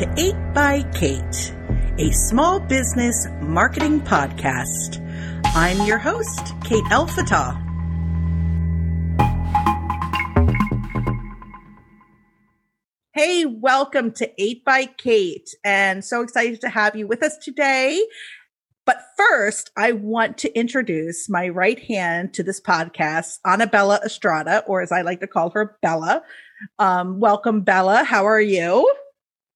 to 0.00 0.10
8 0.16 0.54
by 0.54 0.82
Kate, 0.94 1.54
a 1.98 2.10
small 2.10 2.58
business 2.58 3.26
marketing 3.42 4.00
podcast. 4.00 4.98
I'm 5.54 5.86
your 5.86 5.98
host, 5.98 6.54
Kate 6.64 6.82
Elfatah. 6.84 7.60
Hey, 13.12 13.44
welcome 13.44 14.10
to 14.12 14.42
8 14.42 14.64
by 14.64 14.86
Kate, 14.86 15.54
and 15.64 16.02
so 16.02 16.22
excited 16.22 16.62
to 16.62 16.70
have 16.70 16.96
you 16.96 17.06
with 17.06 17.22
us 17.22 17.36
today. 17.36 18.02
But 18.86 19.02
first, 19.18 19.70
I 19.76 19.92
want 19.92 20.38
to 20.38 20.58
introduce 20.58 21.28
my 21.28 21.50
right 21.50 21.78
hand 21.78 22.32
to 22.34 22.42
this 22.42 22.58
podcast, 22.58 23.38
Annabella 23.44 24.00
Estrada, 24.02 24.64
or 24.66 24.80
as 24.80 24.92
I 24.92 25.02
like 25.02 25.20
to 25.20 25.26
call 25.26 25.50
her, 25.50 25.76
Bella. 25.82 26.22
Um, 26.78 27.20
welcome, 27.20 27.60
Bella. 27.60 28.02
How 28.02 28.24
are 28.24 28.40
you? 28.40 28.90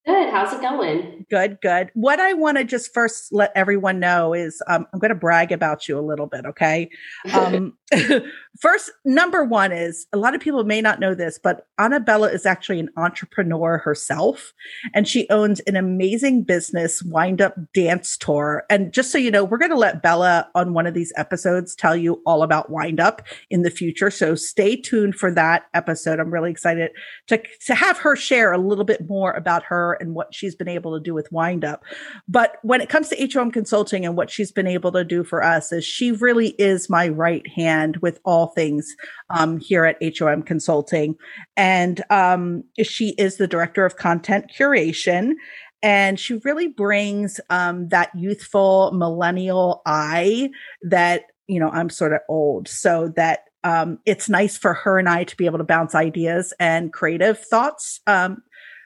Good. 0.07 0.29
How's 0.29 0.53
it 0.53 0.61
going? 0.61 1.25
Good, 1.31 1.59
good. 1.63 1.91
What 1.95 2.21
I 2.21 2.35
want 2.35 2.59
to 2.59 2.65
just 2.65 2.93
first 2.93 3.33
let 3.33 3.53
everyone 3.55 4.01
know 4.01 4.35
is 4.35 4.63
um, 4.67 4.87
I'm 4.93 4.99
going 4.99 5.09
to 5.09 5.15
brag 5.15 5.51
about 5.51 5.89
you 5.89 5.99
a 5.99 6.03
little 6.03 6.27
bit, 6.27 6.45
okay? 6.45 6.91
Um, 7.33 7.79
first, 8.61 8.91
number 9.05 9.45
one 9.45 9.73
is 9.73 10.07
a 10.13 10.17
lot 10.17 10.35
of 10.35 10.41
people 10.41 10.63
may 10.65 10.81
not 10.81 11.01
know 11.01 11.15
this, 11.15 11.39
but 11.43 11.67
Annabella 11.79 12.31
is 12.31 12.47
actually 12.47 12.81
an 12.81 12.91
entrepreneur 12.97 13.79
herself, 13.79 14.53
and 14.95 15.09
she 15.09 15.29
owns 15.31 15.61
an 15.61 15.77
amazing 15.77 16.43
business, 16.43 17.03
Wind 17.03 17.41
Up 17.41 17.57
Dance 17.73 18.17
Tour. 18.17 18.65
And 18.69 18.93
just 18.93 19.11
so 19.11 19.19
you 19.19 19.31
know, 19.31 19.45
we're 19.45 19.59
going 19.59 19.71
to 19.71 19.77
let 19.77 20.03
Bella 20.03 20.49
on 20.55 20.75
one 20.75 20.87
of 20.87 20.95
these 20.95 21.13
episodes 21.17 21.75
tell 21.75 21.97
you 21.97 22.21
all 22.27 22.43
about 22.43 22.71
Wind 22.71 23.01
Up 23.01 23.23
in 23.51 23.63
the 23.63 23.71
future. 23.71 24.11
So 24.11 24.35
stay 24.35 24.77
tuned 24.77 25.15
for 25.15 25.31
that 25.33 25.65
episode. 25.75 26.21
I'm 26.21 26.33
really 26.33 26.51
excited 26.51 26.91
to, 27.29 27.43
to 27.67 27.75
have 27.75 27.99
her 27.99 28.17
share 28.17 28.53
a 28.53 28.59
little 28.59 28.85
bit 28.85 29.09
more 29.09 29.33
about 29.33 29.65
her 29.65 29.94
and 30.01 30.15
what 30.15 30.35
she's 30.35 30.55
been 30.55 30.69
able 30.69 30.95
to 30.95 31.03
do 31.03 31.15
with 31.15 31.31
Wind 31.33 31.65
Up. 31.65 31.85
But 32.29 32.57
when 32.63 32.81
it 32.81 32.89
comes 32.89 33.09
to 33.09 33.29
HOM 33.33 33.51
Consulting 33.51 34.05
and 34.05 34.17
what 34.17 34.31
she's 34.31 34.53
been 34.53 34.67
able 34.67 34.93
to 34.93 35.05
do 35.05 35.25
for 35.25 35.43
us, 35.43 35.73
is 35.73 35.85
she 35.85 36.13
really 36.13 36.51
is 36.59 36.91
my 36.91 37.09
right 37.09 37.47
hand 37.49 37.97
with 37.99 38.21
all 38.25 38.49
things 38.49 38.95
um, 39.31 39.59
here 39.59 39.85
at 39.85 39.99
HOM 40.19 40.43
Consulting, 40.43 41.17
and 41.57 42.03
um, 42.11 42.65
she 42.83 43.11
is 43.11 43.37
the 43.37 43.47
director 43.49 43.85
of 43.85 43.97
content 43.97 44.51
curation. 44.57 45.33
And 45.83 46.19
she 46.19 46.41
really 46.45 46.69
brings 46.69 47.41
um, 47.51 47.89
that 47.89 48.11
youthful 48.15 48.93
millennial 48.93 49.83
eye 49.85 50.49
that 50.83 51.25
you 51.47 51.61
know 51.61 51.69
I'm 51.69 51.91
sort 51.91 52.15
of 52.15 52.21
old, 52.29 52.69
so 52.69 53.13
that 53.17 53.41
um, 53.65 53.99
it's 54.05 54.29
nice 54.29 54.57
for 54.57 54.75
her 54.75 54.99
and 54.99 55.09
I 55.09 55.25
to 55.25 55.37
be 55.37 55.47
able 55.47 55.59
to 55.59 55.65
bounce 55.65 55.95
ideas 55.95 56.53
and 56.61 56.93
creative 56.93 57.39
thoughts 57.39 58.01
um, 58.07 58.43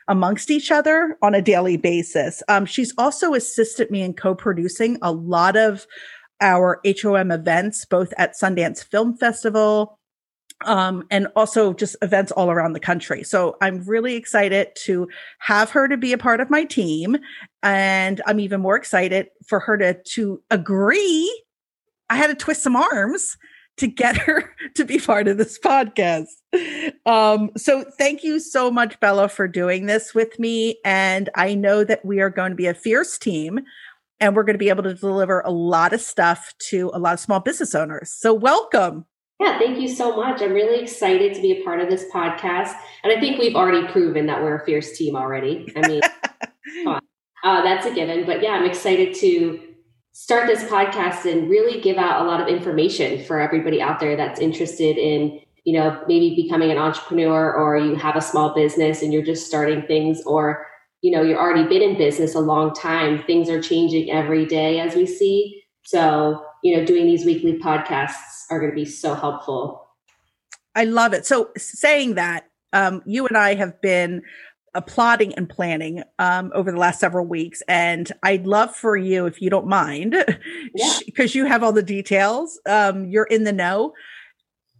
amongst 0.08 0.50
each 0.50 0.70
other 0.70 1.16
on 1.22 1.34
a 1.34 1.42
daily 1.42 1.76
basis. 1.76 2.42
Um, 2.48 2.66
she's 2.66 2.92
also 2.98 3.34
assisted 3.34 3.90
me 3.90 4.02
in 4.02 4.14
co-producing 4.14 4.98
a 5.02 5.12
lot 5.12 5.56
of 5.56 5.86
our 6.40 6.80
HOM 6.84 7.30
events, 7.30 7.84
both 7.84 8.12
at 8.16 8.34
Sundance 8.34 8.82
Film 8.82 9.16
Festival, 9.16 9.98
um, 10.64 11.04
and 11.10 11.28
also 11.36 11.72
just 11.72 11.96
events 12.02 12.32
all 12.32 12.50
around 12.50 12.72
the 12.72 12.80
country. 12.80 13.22
So 13.22 13.56
I'm 13.60 13.84
really 13.84 14.16
excited 14.16 14.68
to 14.84 15.08
have 15.38 15.70
her 15.70 15.86
to 15.88 15.96
be 15.96 16.12
a 16.12 16.18
part 16.18 16.40
of 16.40 16.50
my 16.50 16.64
team. 16.64 17.16
And 17.62 18.20
I'm 18.26 18.40
even 18.40 18.60
more 18.60 18.76
excited 18.76 19.28
for 19.46 19.60
her 19.60 19.76
to, 19.78 19.94
to 19.94 20.42
agree. 20.50 21.44
I 22.10 22.16
had 22.16 22.28
to 22.28 22.34
twist 22.34 22.62
some 22.62 22.76
arms 22.76 23.36
to 23.78 23.86
get 23.86 24.16
her 24.16 24.54
to 24.74 24.84
be 24.84 24.98
part 24.98 25.28
of 25.28 25.38
this 25.38 25.58
podcast. 25.58 26.26
Um, 27.06 27.50
so 27.56 27.84
thank 27.98 28.22
you 28.22 28.40
so 28.40 28.70
much, 28.70 28.98
Bella, 29.00 29.28
for 29.28 29.48
doing 29.48 29.86
this 29.86 30.14
with 30.14 30.38
me. 30.38 30.78
And 30.84 31.30
I 31.34 31.54
know 31.54 31.84
that 31.84 32.04
we 32.04 32.20
are 32.20 32.30
going 32.30 32.50
to 32.50 32.56
be 32.56 32.66
a 32.66 32.74
fierce 32.74 33.18
team 33.18 33.60
and 34.20 34.34
we're 34.34 34.42
going 34.42 34.54
to 34.54 34.58
be 34.58 34.68
able 34.68 34.82
to 34.82 34.94
deliver 34.94 35.40
a 35.40 35.50
lot 35.50 35.92
of 35.92 36.00
stuff 36.00 36.54
to 36.70 36.90
a 36.92 36.98
lot 36.98 37.14
of 37.14 37.20
small 37.20 37.40
business 37.40 37.74
owners. 37.74 38.10
So 38.10 38.34
welcome. 38.34 39.06
Yeah, 39.40 39.56
thank 39.58 39.78
you 39.78 39.86
so 39.86 40.16
much. 40.16 40.42
I'm 40.42 40.52
really 40.52 40.82
excited 40.82 41.32
to 41.34 41.40
be 41.40 41.52
a 41.52 41.62
part 41.62 41.80
of 41.80 41.88
this 41.88 42.04
podcast. 42.12 42.74
And 43.04 43.12
I 43.12 43.20
think 43.20 43.38
we've 43.38 43.54
already 43.54 43.86
proven 43.86 44.26
that 44.26 44.42
we're 44.42 44.56
a 44.56 44.64
fierce 44.64 44.98
team 44.98 45.14
already. 45.14 45.72
I 45.76 45.86
mean, 45.86 46.00
uh, 47.44 47.62
that's 47.62 47.86
a 47.86 47.94
given. 47.94 48.26
But 48.26 48.42
yeah, 48.42 48.50
I'm 48.50 48.64
excited 48.64 49.14
to 49.16 49.67
start 50.18 50.48
this 50.48 50.64
podcast 50.64 51.30
and 51.30 51.48
really 51.48 51.80
give 51.80 51.96
out 51.96 52.20
a 52.20 52.24
lot 52.24 52.40
of 52.40 52.48
information 52.48 53.24
for 53.24 53.38
everybody 53.38 53.80
out 53.80 54.00
there 54.00 54.16
that's 54.16 54.40
interested 54.40 54.98
in 54.98 55.40
you 55.62 55.78
know 55.78 56.02
maybe 56.08 56.34
becoming 56.34 56.72
an 56.72 56.76
entrepreneur 56.76 57.54
or 57.54 57.76
you 57.76 57.94
have 57.94 58.16
a 58.16 58.20
small 58.20 58.52
business 58.52 59.00
and 59.00 59.12
you're 59.12 59.22
just 59.22 59.46
starting 59.46 59.80
things 59.82 60.20
or 60.26 60.66
you 61.02 61.12
know 61.12 61.22
you're 61.22 61.38
already 61.38 61.68
been 61.68 61.82
in 61.82 61.96
business 61.96 62.34
a 62.34 62.40
long 62.40 62.74
time. 62.74 63.22
Things 63.28 63.48
are 63.48 63.62
changing 63.62 64.10
every 64.10 64.44
day 64.44 64.80
as 64.80 64.96
we 64.96 65.06
see. 65.06 65.62
So 65.84 66.44
you 66.64 66.76
know 66.76 66.84
doing 66.84 67.06
these 67.06 67.24
weekly 67.24 67.56
podcasts 67.56 68.42
are 68.50 68.58
going 68.58 68.72
to 68.72 68.74
be 68.74 68.86
so 68.86 69.14
helpful. 69.14 69.88
I 70.74 70.82
love 70.82 71.12
it. 71.12 71.26
So 71.26 71.50
saying 71.56 72.16
that 72.16 72.48
um, 72.72 73.02
you 73.06 73.26
and 73.26 73.36
i 73.36 73.54
have 73.54 73.80
been 73.80 74.22
uh, 74.74 74.80
plotting 74.80 75.34
and 75.34 75.48
planning 75.48 76.02
um, 76.18 76.50
over 76.54 76.70
the 76.70 76.78
last 76.78 77.00
several 77.00 77.26
weeks. 77.26 77.62
And 77.68 78.10
I'd 78.22 78.46
love 78.46 78.74
for 78.74 78.96
you, 78.96 79.26
if 79.26 79.40
you 79.40 79.50
don't 79.50 79.66
mind, 79.66 80.12
because 81.06 81.34
yeah. 81.34 81.42
you 81.42 81.46
have 81.46 81.62
all 81.62 81.72
the 81.72 81.82
details, 81.82 82.60
um, 82.66 83.06
you're 83.06 83.24
in 83.24 83.44
the 83.44 83.52
know, 83.52 83.92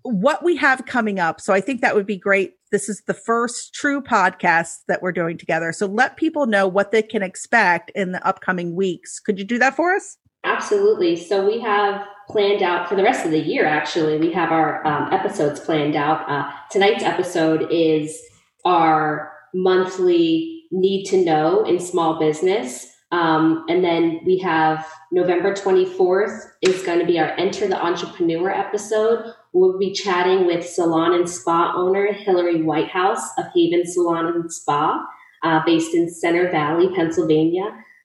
what 0.03 0.43
we 0.43 0.57
have 0.57 0.87
coming 0.87 1.19
up. 1.19 1.41
So 1.41 1.53
I 1.53 1.61
think 1.61 1.81
that 1.81 1.95
would 1.95 2.07
be 2.07 2.17
great. 2.17 2.55
This 2.71 2.89
is 2.89 3.03
the 3.07 3.15
first 3.15 3.75
true 3.75 4.01
podcast 4.03 4.79
that 4.89 5.03
we're 5.03 5.13
doing 5.13 5.39
together. 5.39 5.73
So 5.73 5.87
let 5.87 6.17
people 6.17 6.47
know 6.47 6.67
what 6.67 6.93
they 6.93 7.03
can 7.03 7.23
expect 7.23 7.91
in 7.95 8.13
the 8.13 8.27
upcoming 8.27 8.75
weeks. 8.75 9.21
Could 9.21 9.39
you 9.39 9.45
do 9.45 9.59
that 9.59 9.75
for 9.75 9.95
us? 9.95 10.17
Absolutely. 10.45 11.17
So 11.17 11.47
we 11.47 11.61
have 11.61 12.07
planned 12.29 12.63
out 12.63 12.89
for 12.89 12.95
the 12.95 13.03
rest 13.03 13.25
of 13.25 13.33
the 13.33 13.41
year, 13.41 13.67
actually. 13.67 14.19
We 14.19 14.33
have 14.33 14.53
our 14.53 14.87
um, 14.87 15.13
episodes 15.13 15.61
planned 15.61 15.97
out. 15.97 16.29
Uh, 16.29 16.51
tonight's 16.71 17.03
episode 17.03 17.67
is 17.71 18.21
our 18.65 19.33
monthly 19.55 20.65
need 20.71 21.05
to 21.07 21.25
know 21.25 21.65
in 21.65 21.79
small 21.79 22.19
business. 22.19 22.87
Um, 23.11 23.65
and 23.69 23.83
then 23.83 24.21
we 24.27 24.39
have 24.39 24.87
November 25.13 25.55
24th 25.55 26.43
is 26.61 26.83
going 26.83 26.99
to 26.99 27.07
be 27.07 27.19
our 27.19 27.31
Enter 27.39 27.67
the 27.67 27.83
Entrepreneur 27.83 28.51
episode. 28.51 29.33
We'll 29.55 29.79
be 29.79 29.93
chatting 29.93 30.47
with 30.47 30.69
salon 30.69 31.15
and 31.15 31.29
spa 31.29 31.73
owner 31.75 32.13
Hillary 32.13 32.63
Whitehouse 32.63 33.27
of 33.39 33.47
Haven 33.55 33.87
Salon 33.87 34.27
and 34.27 34.53
Spa, 34.53 35.07
uh, 35.43 35.61
based 35.65 35.95
in 35.95 36.11
Center 36.11 36.51
Valley, 36.51 36.95
Pennsylvania. 36.95 37.65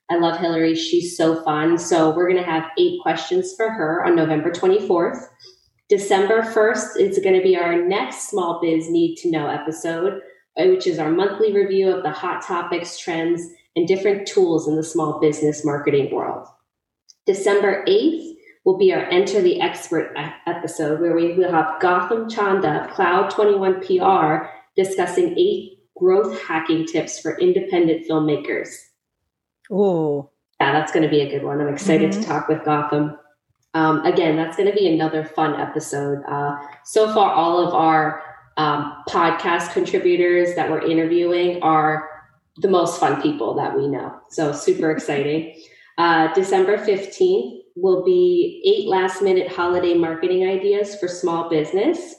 I 0.09 0.17
love 0.17 0.39
Hillary. 0.39 0.75
She's 0.75 1.17
so 1.17 1.43
fun. 1.43 1.77
So 1.77 2.15
we're 2.15 2.29
going 2.29 2.41
to 2.41 2.49
have 2.49 2.71
eight 2.77 3.01
questions 3.01 3.53
for 3.57 3.69
her 3.69 4.05
on 4.05 4.15
November 4.15 4.51
24th. 4.51 5.27
December 5.89 6.41
1st 6.41 6.99
is 6.99 7.19
going 7.19 7.35
to 7.35 7.43
be 7.43 7.57
our 7.57 7.81
next 7.81 8.29
Small 8.29 8.59
Biz 8.61 8.89
Need 8.89 9.17
to 9.17 9.31
Know 9.31 9.47
episode. 9.47 10.21
Uh, 10.57 10.65
which 10.67 10.85
is 10.85 10.99
our 10.99 11.09
monthly 11.09 11.51
review 11.51 11.89
of 11.89 12.03
the 12.03 12.11
hot 12.11 12.45
topics, 12.45 12.97
trends, 12.97 13.41
and 13.75 13.87
different 13.87 14.27
tools 14.27 14.67
in 14.67 14.75
the 14.75 14.83
small 14.83 15.19
business 15.19 15.65
marketing 15.65 16.13
world. 16.13 16.47
December 17.25 17.83
8th 17.87 18.35
will 18.63 18.77
be 18.77 18.93
our 18.93 19.03
Enter 19.05 19.41
the 19.41 19.59
Expert 19.59 20.15
episode, 20.45 21.01
where 21.01 21.15
we 21.15 21.33
will 21.33 21.51
have 21.51 21.79
Gotham 21.79 22.29
Chanda, 22.29 22.87
Cloud 22.93 23.31
21 23.31 23.81
PR, 23.81 24.47
discussing 24.75 25.37
eight 25.37 25.79
growth 25.97 26.39
hacking 26.41 26.85
tips 26.85 27.19
for 27.19 27.37
independent 27.39 28.07
filmmakers. 28.07 28.69
Oh, 29.71 30.29
yeah, 30.59 30.71
that's 30.71 30.91
going 30.91 31.03
to 31.03 31.09
be 31.09 31.21
a 31.21 31.29
good 31.29 31.43
one. 31.43 31.59
I'm 31.59 31.73
excited 31.73 32.11
mm-hmm. 32.11 32.21
to 32.21 32.27
talk 32.27 32.47
with 32.47 32.63
Gotham. 32.63 33.17
Um, 33.73 34.05
again, 34.05 34.35
that's 34.35 34.55
going 34.55 34.69
to 34.69 34.75
be 34.75 34.87
another 34.87 35.25
fun 35.25 35.59
episode. 35.59 36.19
Uh, 36.27 36.57
so 36.85 37.11
far, 37.13 37.31
all 37.31 37.67
of 37.67 37.73
our 37.73 38.21
um, 38.57 39.03
podcast 39.07 39.73
contributors 39.73 40.55
that 40.55 40.69
we're 40.69 40.85
interviewing 40.85 41.61
are 41.61 42.09
the 42.57 42.67
most 42.67 42.99
fun 42.99 43.21
people 43.21 43.55
that 43.55 43.75
we 43.75 43.87
know. 43.87 44.19
So 44.29 44.51
super 44.51 44.91
exciting. 44.95 45.61
Uh, 45.97 46.33
December 46.33 46.77
15th 46.77 47.59
will 47.75 48.03
be 48.03 48.61
eight 48.65 48.87
last 48.87 49.21
minute 49.21 49.51
holiday 49.51 49.93
marketing 49.93 50.47
ideas 50.47 50.95
for 50.95 51.07
small 51.07 51.49
business. 51.49 52.15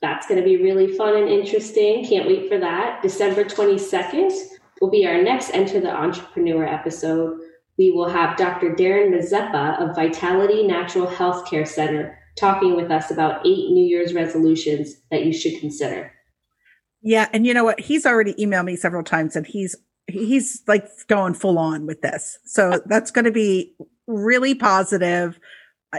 That's 0.00 0.26
going 0.28 0.40
to 0.40 0.44
be 0.44 0.62
really 0.62 0.96
fun 0.96 1.16
and 1.16 1.28
interesting. 1.28 2.06
Can't 2.06 2.28
wait 2.28 2.48
for 2.48 2.58
that. 2.58 3.02
December 3.02 3.44
22nd 3.44 4.32
will 4.80 4.90
be 4.90 5.06
our 5.06 5.20
next 5.22 5.50
Enter 5.52 5.80
the 5.80 5.90
Entrepreneur 5.90 6.64
episode. 6.64 7.40
We 7.78 7.90
will 7.90 8.08
have 8.08 8.36
Dr. 8.36 8.74
Darren 8.74 9.10
Mazeppa 9.10 9.80
of 9.80 9.96
Vitality 9.96 10.64
Natural 10.66 11.06
Healthcare 11.06 11.66
Center 11.66 12.17
talking 12.38 12.76
with 12.76 12.90
us 12.90 13.10
about 13.10 13.46
eight 13.46 13.70
New 13.70 13.86
Year's 13.86 14.14
resolutions 14.14 14.94
that 15.10 15.24
you 15.24 15.32
should 15.32 15.58
consider. 15.60 16.12
Yeah, 17.02 17.28
and 17.32 17.46
you 17.46 17.54
know 17.54 17.64
what? 17.64 17.80
He's 17.80 18.06
already 18.06 18.34
emailed 18.34 18.64
me 18.64 18.76
several 18.76 19.04
times, 19.04 19.36
and 19.36 19.46
he's 19.46 19.76
he's 20.08 20.62
like 20.66 20.88
going 21.08 21.34
full 21.34 21.58
on 21.58 21.86
with 21.86 22.00
this. 22.00 22.38
So 22.44 22.80
that's 22.86 23.10
going 23.10 23.24
to 23.26 23.30
be 23.30 23.74
really 24.06 24.54
positive. 24.54 25.38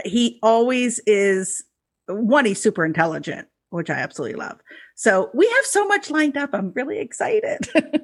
He 0.04 0.38
always 0.42 1.00
is 1.06 1.64
one. 2.08 2.44
He's 2.44 2.60
super 2.60 2.84
intelligent, 2.84 3.48
which 3.70 3.88
I 3.88 3.94
absolutely 3.94 4.38
love. 4.38 4.60
So 4.94 5.30
we 5.32 5.48
have 5.48 5.64
so 5.64 5.86
much 5.86 6.10
lined 6.10 6.36
up. 6.36 6.50
I'm 6.52 6.72
really 6.74 6.98
excited. 6.98 7.68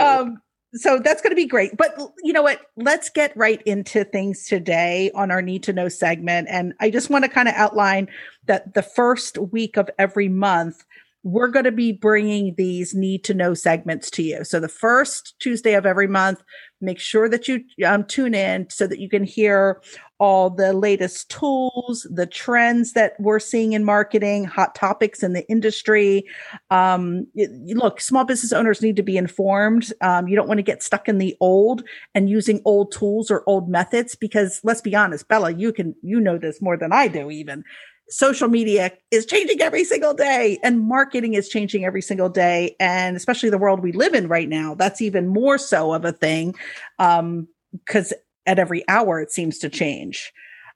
Um, 0.00 0.40
so 0.78 0.98
that's 0.98 1.22
going 1.22 1.30
to 1.30 1.36
be 1.36 1.46
great. 1.46 1.76
But 1.76 1.98
you 2.22 2.32
know 2.32 2.42
what? 2.42 2.60
Let's 2.76 3.10
get 3.10 3.36
right 3.36 3.62
into 3.62 4.04
things 4.04 4.46
today 4.46 5.10
on 5.14 5.30
our 5.30 5.42
need 5.42 5.62
to 5.64 5.72
know 5.72 5.88
segment. 5.88 6.48
And 6.50 6.74
I 6.80 6.90
just 6.90 7.10
want 7.10 7.24
to 7.24 7.30
kind 7.30 7.48
of 7.48 7.54
outline 7.54 8.08
that 8.46 8.74
the 8.74 8.82
first 8.82 9.38
week 9.38 9.76
of 9.76 9.90
every 9.98 10.28
month, 10.28 10.84
we're 11.24 11.48
going 11.48 11.64
to 11.64 11.72
be 11.72 11.92
bringing 11.92 12.54
these 12.56 12.94
need 12.94 13.24
to 13.24 13.34
know 13.34 13.52
segments 13.54 14.10
to 14.12 14.22
you. 14.22 14.44
So 14.44 14.60
the 14.60 14.68
first 14.68 15.34
Tuesday 15.40 15.74
of 15.74 15.84
every 15.84 16.06
month, 16.06 16.42
make 16.80 17.00
sure 17.00 17.28
that 17.28 17.48
you 17.48 17.64
um, 17.84 18.04
tune 18.04 18.34
in 18.34 18.70
so 18.70 18.86
that 18.86 19.00
you 19.00 19.08
can 19.08 19.24
hear 19.24 19.82
all 20.20 20.48
the 20.48 20.72
latest 20.72 21.28
tools, 21.28 22.06
the 22.10 22.26
trends 22.26 22.92
that 22.92 23.14
we're 23.18 23.40
seeing 23.40 23.72
in 23.72 23.84
marketing, 23.84 24.44
hot 24.44 24.74
topics 24.74 25.22
in 25.22 25.32
the 25.32 25.48
industry. 25.48 26.24
Um, 26.70 27.26
look, 27.34 28.00
small 28.00 28.24
business 28.24 28.52
owners 28.52 28.80
need 28.80 28.96
to 28.96 29.02
be 29.02 29.16
informed. 29.16 29.92
Um, 30.00 30.28
you 30.28 30.36
don't 30.36 30.48
want 30.48 30.58
to 30.58 30.62
get 30.62 30.82
stuck 30.82 31.08
in 31.08 31.18
the 31.18 31.36
old 31.40 31.82
and 32.14 32.30
using 32.30 32.60
old 32.64 32.92
tools 32.92 33.30
or 33.30 33.42
old 33.46 33.68
methods 33.68 34.14
because 34.14 34.60
let's 34.62 34.80
be 34.80 34.94
honest, 34.94 35.26
Bella, 35.28 35.52
you 35.52 35.72
can, 35.72 35.94
you 36.02 36.20
know 36.20 36.38
this 36.38 36.62
more 36.62 36.76
than 36.76 36.92
I 36.92 37.08
do 37.08 37.30
even. 37.30 37.64
Social 38.10 38.48
media 38.48 38.92
is 39.10 39.26
changing 39.26 39.60
every 39.60 39.84
single 39.84 40.14
day 40.14 40.58
and 40.62 40.80
marketing 40.80 41.34
is 41.34 41.48
changing 41.48 41.84
every 41.84 42.02
single 42.02 42.28
day. 42.28 42.74
And 42.80 43.16
especially 43.16 43.50
the 43.50 43.58
world 43.58 43.80
we 43.80 43.92
live 43.92 44.14
in 44.14 44.28
right 44.28 44.48
now, 44.48 44.74
that's 44.74 45.00
even 45.00 45.28
more 45.28 45.58
so 45.58 45.92
of 45.92 46.04
a 46.04 46.12
thing. 46.12 46.54
Um, 46.98 47.48
because 47.72 48.12
at 48.46 48.58
every 48.58 48.86
hour 48.88 49.20
it 49.20 49.30
seems 49.30 49.58
to 49.58 49.68
change. 49.68 50.32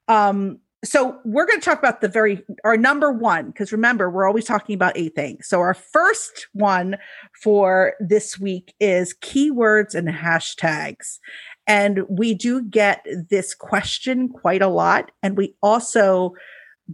Um, 0.09 0.59
so 0.85 1.17
we're 1.25 1.47
going 1.47 1.61
to 1.61 1.65
talk 1.65 1.79
about 1.79 2.01
the 2.01 2.09
very 2.09 2.45
our 2.65 2.77
number 2.77 3.13
one 3.13 3.47
because 3.47 3.71
remember 3.71 4.11
we're 4.11 4.27
always 4.27 4.45
talking 4.45 4.75
about 4.75 4.97
eight 4.97 5.15
things. 5.15 5.47
So 5.49 5.61
our 5.61 5.75
first 5.75 6.49
one 6.55 6.97
for 7.41 7.95
this 8.01 8.39
week 8.39 8.75
is 8.81 9.15
keywords 9.23 9.95
and 9.95 10.09
hashtags. 10.09 11.19
And 11.69 12.01
we 12.09 12.35
do 12.35 12.63
get 12.63 13.07
this 13.31 13.55
question 13.55 14.29
quite 14.29 14.61
a 14.61 14.69
lot. 14.69 15.13
And 15.23 15.37
we 15.37 15.55
also, 15.63 16.35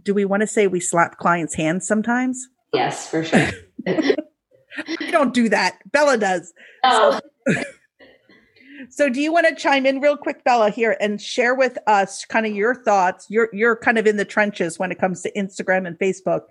do 0.03 0.13
we 0.13 0.25
want 0.25 0.41
to 0.41 0.47
say 0.47 0.67
we 0.67 0.79
slap 0.79 1.17
clients' 1.17 1.55
hands 1.55 1.87
sometimes? 1.87 2.47
Yes, 2.73 3.09
for 3.09 3.23
sure. 3.23 3.49
I 3.87 5.11
don't 5.11 5.33
do 5.33 5.49
that. 5.49 5.79
Bella 5.91 6.17
does. 6.17 6.53
Oh. 6.83 7.19
So, 7.47 7.63
so 8.89 9.09
do 9.09 9.21
you 9.21 9.33
want 9.33 9.47
to 9.47 9.55
chime 9.55 9.85
in 9.85 9.99
real 9.99 10.17
quick, 10.17 10.43
Bella, 10.43 10.69
here 10.69 10.95
and 10.99 11.19
share 11.19 11.55
with 11.55 11.77
us 11.87 12.25
kind 12.25 12.45
of 12.45 12.53
your 12.53 12.75
thoughts? 12.75 13.25
You're 13.29 13.49
you're 13.51 13.75
kind 13.75 13.97
of 13.97 14.05
in 14.05 14.17
the 14.17 14.25
trenches 14.25 14.77
when 14.77 14.91
it 14.91 14.99
comes 14.99 15.21
to 15.23 15.31
Instagram 15.33 15.87
and 15.87 15.97
Facebook. 15.97 16.41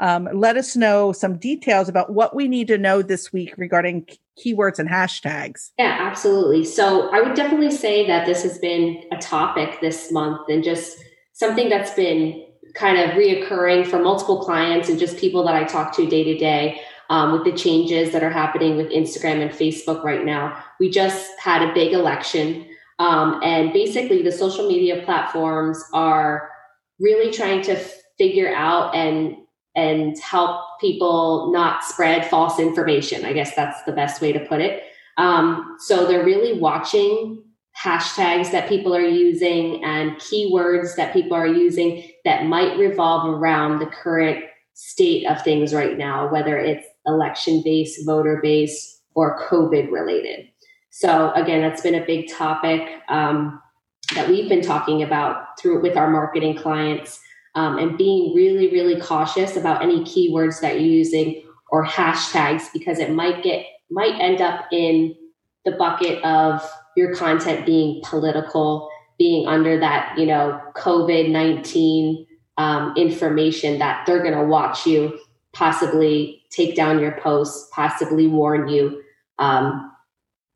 Um, 0.00 0.28
let 0.32 0.56
us 0.56 0.76
know 0.76 1.12
some 1.12 1.38
details 1.38 1.88
about 1.88 2.12
what 2.12 2.34
we 2.34 2.48
need 2.48 2.68
to 2.68 2.78
know 2.78 3.02
this 3.02 3.32
week 3.32 3.54
regarding 3.56 4.06
keywords 4.42 4.78
and 4.78 4.88
hashtags. 4.88 5.70
Yeah, 5.78 5.96
absolutely. 6.00 6.64
So 6.64 7.10
I 7.10 7.20
would 7.20 7.34
definitely 7.34 7.70
say 7.70 8.06
that 8.06 8.26
this 8.26 8.42
has 8.42 8.58
been 8.58 9.02
a 9.12 9.16
topic 9.16 9.80
this 9.80 10.10
month 10.12 10.48
and 10.48 10.62
just 10.62 10.98
something 11.32 11.68
that's 11.68 11.92
been 11.94 12.45
kind 12.76 12.98
of 12.98 13.16
reoccurring 13.16 13.86
for 13.86 13.98
multiple 13.98 14.42
clients 14.44 14.88
and 14.88 14.98
just 14.98 15.16
people 15.16 15.44
that 15.44 15.54
I 15.54 15.64
talk 15.64 15.94
to 15.96 16.06
day 16.06 16.24
to 16.24 16.36
day 16.36 16.80
um, 17.08 17.32
with 17.32 17.44
the 17.44 17.52
changes 17.52 18.12
that 18.12 18.22
are 18.22 18.30
happening 18.30 18.76
with 18.76 18.90
Instagram 18.90 19.40
and 19.40 19.50
Facebook 19.50 20.02
right 20.02 20.24
now. 20.24 20.62
We 20.78 20.90
just 20.90 21.38
had 21.38 21.62
a 21.62 21.72
big 21.72 21.92
election. 21.92 22.66
Um, 22.98 23.40
and 23.42 23.72
basically, 23.72 24.22
the 24.22 24.32
social 24.32 24.68
media 24.68 25.02
platforms 25.04 25.82
are 25.92 26.50
really 26.98 27.32
trying 27.32 27.62
to 27.62 27.76
figure 28.18 28.54
out 28.54 28.94
and 28.94 29.36
and 29.74 30.18
help 30.20 30.80
people 30.80 31.52
not 31.52 31.84
spread 31.84 32.26
false 32.26 32.58
information. 32.58 33.26
I 33.26 33.34
guess 33.34 33.54
that's 33.54 33.82
the 33.82 33.92
best 33.92 34.22
way 34.22 34.32
to 34.32 34.40
put 34.40 34.62
it. 34.62 34.84
Um, 35.18 35.76
so 35.78 36.06
they're 36.06 36.24
really 36.24 36.58
watching 36.58 37.42
hashtags 37.82 38.50
that 38.52 38.68
people 38.68 38.94
are 38.94 39.00
using 39.00 39.84
and 39.84 40.12
keywords 40.16 40.96
that 40.96 41.12
people 41.12 41.34
are 41.34 41.46
using 41.46 42.08
that 42.24 42.46
might 42.46 42.78
revolve 42.78 43.28
around 43.28 43.78
the 43.78 43.86
current 43.86 44.44
state 44.72 45.26
of 45.26 45.42
things 45.42 45.74
right 45.74 45.98
now, 45.98 46.30
whether 46.30 46.56
it's 46.56 46.86
election 47.06 47.62
based, 47.64 48.04
voter 48.06 48.40
based, 48.42 49.02
or 49.14 49.42
COVID 49.48 49.90
related. 49.90 50.46
So 50.90 51.32
again, 51.32 51.60
that's 51.60 51.82
been 51.82 51.94
a 51.94 52.06
big 52.06 52.30
topic 52.30 52.82
um, 53.08 53.60
that 54.14 54.28
we've 54.28 54.48
been 54.48 54.62
talking 54.62 55.02
about 55.02 55.58
through 55.58 55.82
with 55.82 55.96
our 55.96 56.10
marketing 56.10 56.56
clients, 56.56 57.20
um, 57.54 57.78
and 57.78 57.96
being 57.96 58.34
really, 58.34 58.70
really 58.70 59.00
cautious 59.00 59.56
about 59.56 59.82
any 59.82 60.04
keywords 60.04 60.60
that 60.60 60.74
you're 60.74 60.90
using 60.90 61.42
or 61.70 61.84
hashtags 61.84 62.64
because 62.72 62.98
it 62.98 63.10
might 63.10 63.42
get 63.42 63.64
might 63.90 64.20
end 64.20 64.40
up 64.40 64.66
in 64.72 65.14
the 65.64 65.72
bucket 65.72 66.22
of 66.24 66.62
your 66.96 67.14
content 67.14 67.66
being 67.66 68.02
political, 68.04 68.88
being 69.18 69.46
under 69.46 69.78
that 69.78 70.18
you 70.18 70.26
know 70.26 70.60
COVID 70.76 71.30
nineteen 71.30 72.26
um, 72.58 72.94
information 72.96 73.78
that 73.78 74.06
they're 74.06 74.22
going 74.22 74.38
to 74.38 74.44
watch 74.44 74.86
you 74.86 75.18
possibly 75.52 76.42
take 76.50 76.76
down 76.76 76.98
your 76.98 77.18
posts, 77.22 77.68
possibly 77.74 78.26
warn 78.26 78.68
you. 78.68 79.02
Um, 79.38 79.90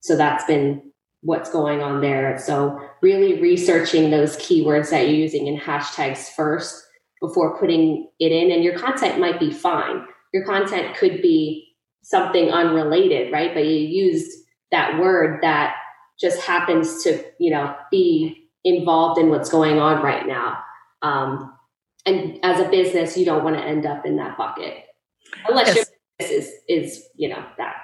so 0.01 0.17
that's 0.17 0.45
been 0.45 0.83
what's 1.23 1.51
going 1.51 1.83
on 1.83 2.01
there. 2.01 2.39
So 2.39 2.81
really 3.03 3.41
researching 3.41 4.11
those 4.11 4.37
keywords 4.37 4.91
that 4.91 5.09
you're 5.09 5.17
using 5.17 5.47
in 5.47 5.59
hashtags 5.59 6.29
first 6.35 6.83
before 7.21 7.59
putting 7.59 8.09
it 8.19 8.33
in. 8.33 8.51
And 8.51 8.65
your 8.65 8.79
content 8.79 9.21
might 9.21 9.41
be 9.41 9.51
fine. 9.51 10.07
Your 10.33 10.45
content 10.45 10.97
could 10.97 11.21
be 11.21 11.67
something 12.03 12.51
unrelated, 12.51 13.33
right? 13.33 13.53
But 13.53 13.67
you 13.67 13.77
used 13.77 14.31
that 14.71 14.99
word 14.99 15.41
that 15.43 15.77
just 16.21 16.41
happens 16.41 17.03
to, 17.05 17.25
you 17.39 17.51
know, 17.51 17.75
be 17.91 18.49
involved 18.65 19.19
in 19.19 19.31
what's 19.31 19.51
going 19.51 19.79
on 19.79 20.03
right 20.03 20.27
now. 20.27 20.59
Um, 21.03 21.57
and 22.07 22.39
as 22.43 22.61
a 22.61 22.69
business, 22.69 23.17
you 23.17 23.25
don't 23.25 23.45
want 23.45 23.57
to 23.57 23.63
end 23.63 23.87
up 23.87 24.05
in 24.07 24.17
that 24.17 24.37
bucket 24.37 24.85
unless 25.49 25.69
yes. 25.69 25.77
your 25.77 25.85
business 26.19 26.49
is 26.49 26.53
is 26.69 27.05
you 27.17 27.29
know 27.29 27.45
that. 27.59 27.77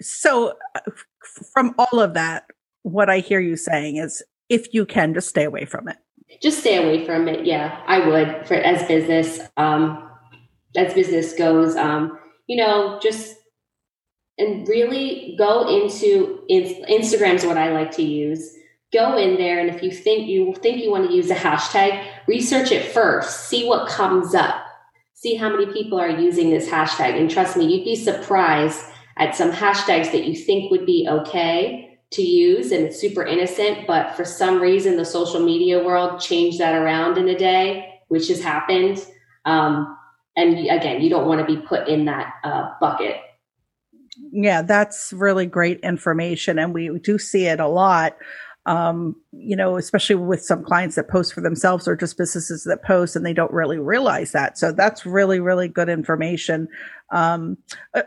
So, 0.00 0.52
uh, 0.74 0.80
from 1.52 1.74
all 1.78 2.00
of 2.00 2.14
that, 2.14 2.46
what 2.82 3.08
I 3.08 3.18
hear 3.18 3.40
you 3.40 3.56
saying 3.56 3.96
is, 3.96 4.22
if 4.48 4.72
you 4.72 4.84
can, 4.86 5.14
just 5.14 5.28
stay 5.28 5.44
away 5.44 5.64
from 5.64 5.88
it. 5.88 5.96
Just 6.42 6.60
stay 6.60 6.76
away 6.76 7.04
from 7.04 7.28
it. 7.28 7.46
Yeah, 7.46 7.82
I 7.86 8.06
would 8.06 8.46
for 8.46 8.54
as 8.54 8.86
business, 8.86 9.40
um, 9.56 10.10
as 10.76 10.92
business 10.94 11.32
goes. 11.34 11.76
Um, 11.76 12.18
you 12.46 12.56
know, 12.56 12.98
just 13.02 13.35
and 14.38 14.68
really 14.68 15.34
go 15.38 15.68
into 15.68 16.42
Instagram's 16.50 17.44
what 17.44 17.56
I 17.56 17.72
like 17.72 17.92
to 17.92 18.02
use. 18.02 18.54
Go 18.92 19.16
in 19.16 19.36
there, 19.36 19.58
and 19.58 19.68
if 19.68 19.82
you 19.82 19.90
think 19.90 20.28
you 20.28 20.54
think 20.54 20.82
you 20.82 20.90
want 20.90 21.08
to 21.08 21.14
use 21.14 21.30
a 21.30 21.34
hashtag, 21.34 22.04
research 22.28 22.70
it 22.70 22.92
first. 22.92 23.48
See 23.48 23.66
what 23.66 23.88
comes 23.88 24.34
up 24.34 24.66
see 25.16 25.34
how 25.34 25.48
many 25.48 25.66
people 25.72 25.98
are 25.98 26.10
using 26.10 26.50
this 26.50 26.68
hashtag. 26.68 27.18
And 27.18 27.30
trust 27.30 27.56
me, 27.56 27.64
you'd 27.66 27.84
be 27.84 27.96
surprised 27.96 28.84
at 29.16 29.34
some 29.34 29.50
hashtags 29.50 30.12
that 30.12 30.24
you 30.24 30.36
think 30.36 30.70
would 30.70 30.84
be 30.84 31.08
okay 31.08 31.98
to 32.12 32.22
use 32.22 32.70
and 32.70 32.84
it's 32.84 33.00
super 33.00 33.24
innocent, 33.24 33.86
but 33.86 34.14
for 34.14 34.24
some 34.24 34.60
reason 34.60 34.96
the 34.96 35.04
social 35.04 35.40
media 35.40 35.82
world 35.82 36.20
changed 36.20 36.60
that 36.60 36.74
around 36.74 37.18
in 37.18 37.28
a 37.28 37.36
day, 37.36 38.00
which 38.08 38.28
has 38.28 38.40
happened. 38.40 39.04
Um, 39.46 39.96
and 40.36 40.58
again, 40.58 41.00
you 41.00 41.08
don't 41.08 41.26
want 41.26 41.40
to 41.40 41.46
be 41.46 41.60
put 41.60 41.88
in 41.88 42.04
that 42.04 42.34
uh, 42.44 42.70
bucket. 42.78 43.16
Yeah, 44.32 44.62
that's 44.62 45.12
really 45.12 45.46
great 45.46 45.80
information. 45.80 46.58
And 46.58 46.72
we 46.74 46.98
do 46.98 47.18
see 47.18 47.46
it 47.46 47.60
a 47.60 47.68
lot 47.68 48.16
um, 48.66 49.14
you 49.30 49.56
know, 49.56 49.76
especially 49.76 50.16
with 50.16 50.42
some 50.42 50.64
clients 50.64 50.96
that 50.96 51.08
post 51.08 51.32
for 51.32 51.40
themselves 51.40 51.86
or 51.86 51.94
just 51.94 52.18
businesses 52.18 52.64
that 52.64 52.82
post 52.82 53.14
and 53.14 53.24
they 53.24 53.32
don't 53.32 53.52
really 53.52 53.78
realize 53.78 54.32
that. 54.32 54.58
So 54.58 54.72
that's 54.72 55.06
really, 55.06 55.38
really 55.38 55.68
good 55.68 55.88
information. 55.88 56.66
Um, 57.12 57.58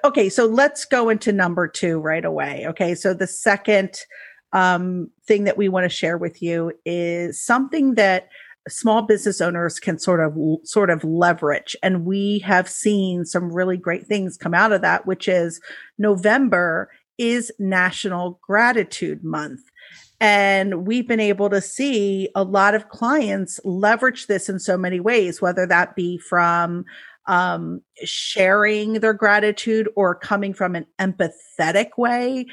okay, 0.04 0.28
so 0.28 0.46
let's 0.46 0.84
go 0.84 1.08
into 1.08 1.32
number 1.32 1.68
two 1.68 2.00
right 2.00 2.26
away. 2.26 2.66
Okay, 2.68 2.94
so 2.94 3.14
the 3.14 3.26
second 3.26 4.02
um, 4.52 5.10
thing 5.26 5.46
that 5.46 5.58
we 5.58 5.70
want 5.70 5.86
to 5.86 5.90
share 5.90 6.18
with 6.18 6.42
you 6.42 6.74
is 6.86 7.42
something 7.42 7.96
that 7.96 8.28
small 8.70 9.02
business 9.02 9.42
owners 9.42 9.80
can 9.80 10.00
sort 10.00 10.20
of 10.20 10.38
sort 10.64 10.90
of 10.90 11.04
leverage 11.04 11.76
and 11.84 12.06
we 12.06 12.40
have 12.40 12.70
seen 12.70 13.26
some 13.26 13.52
really 13.52 13.78
great 13.78 14.06
things 14.08 14.38
come 14.38 14.54
out 14.54 14.72
of 14.72 14.82
that 14.82 15.06
which 15.06 15.28
is 15.28 15.60
November 15.98 16.90
is 17.18 17.52
National 17.60 18.40
Gratitude 18.42 19.24
Month 19.24 19.62
and 20.22 20.86
we've 20.86 21.08
been 21.08 21.20
able 21.20 21.50
to 21.50 21.62
see 21.62 22.30
a 22.36 22.44
lot 22.44 22.76
of 22.76 22.90
clients 22.90 23.60
leverage 23.64 24.28
this 24.28 24.50
in 24.50 24.60
so 24.60 24.78
many 24.78 25.00
ways, 25.00 25.42
whether 25.42 25.66
that 25.66 25.96
be 25.96 26.18
from 26.18 26.84
um, 27.28 27.82
sharing 28.04 28.94
their 28.94 29.14
gratitude 29.14 29.88
or 29.96 30.16
coming 30.16 30.54
from 30.54 30.76
an 30.76 30.86
empathetic 31.00 31.92
way. 31.98 32.48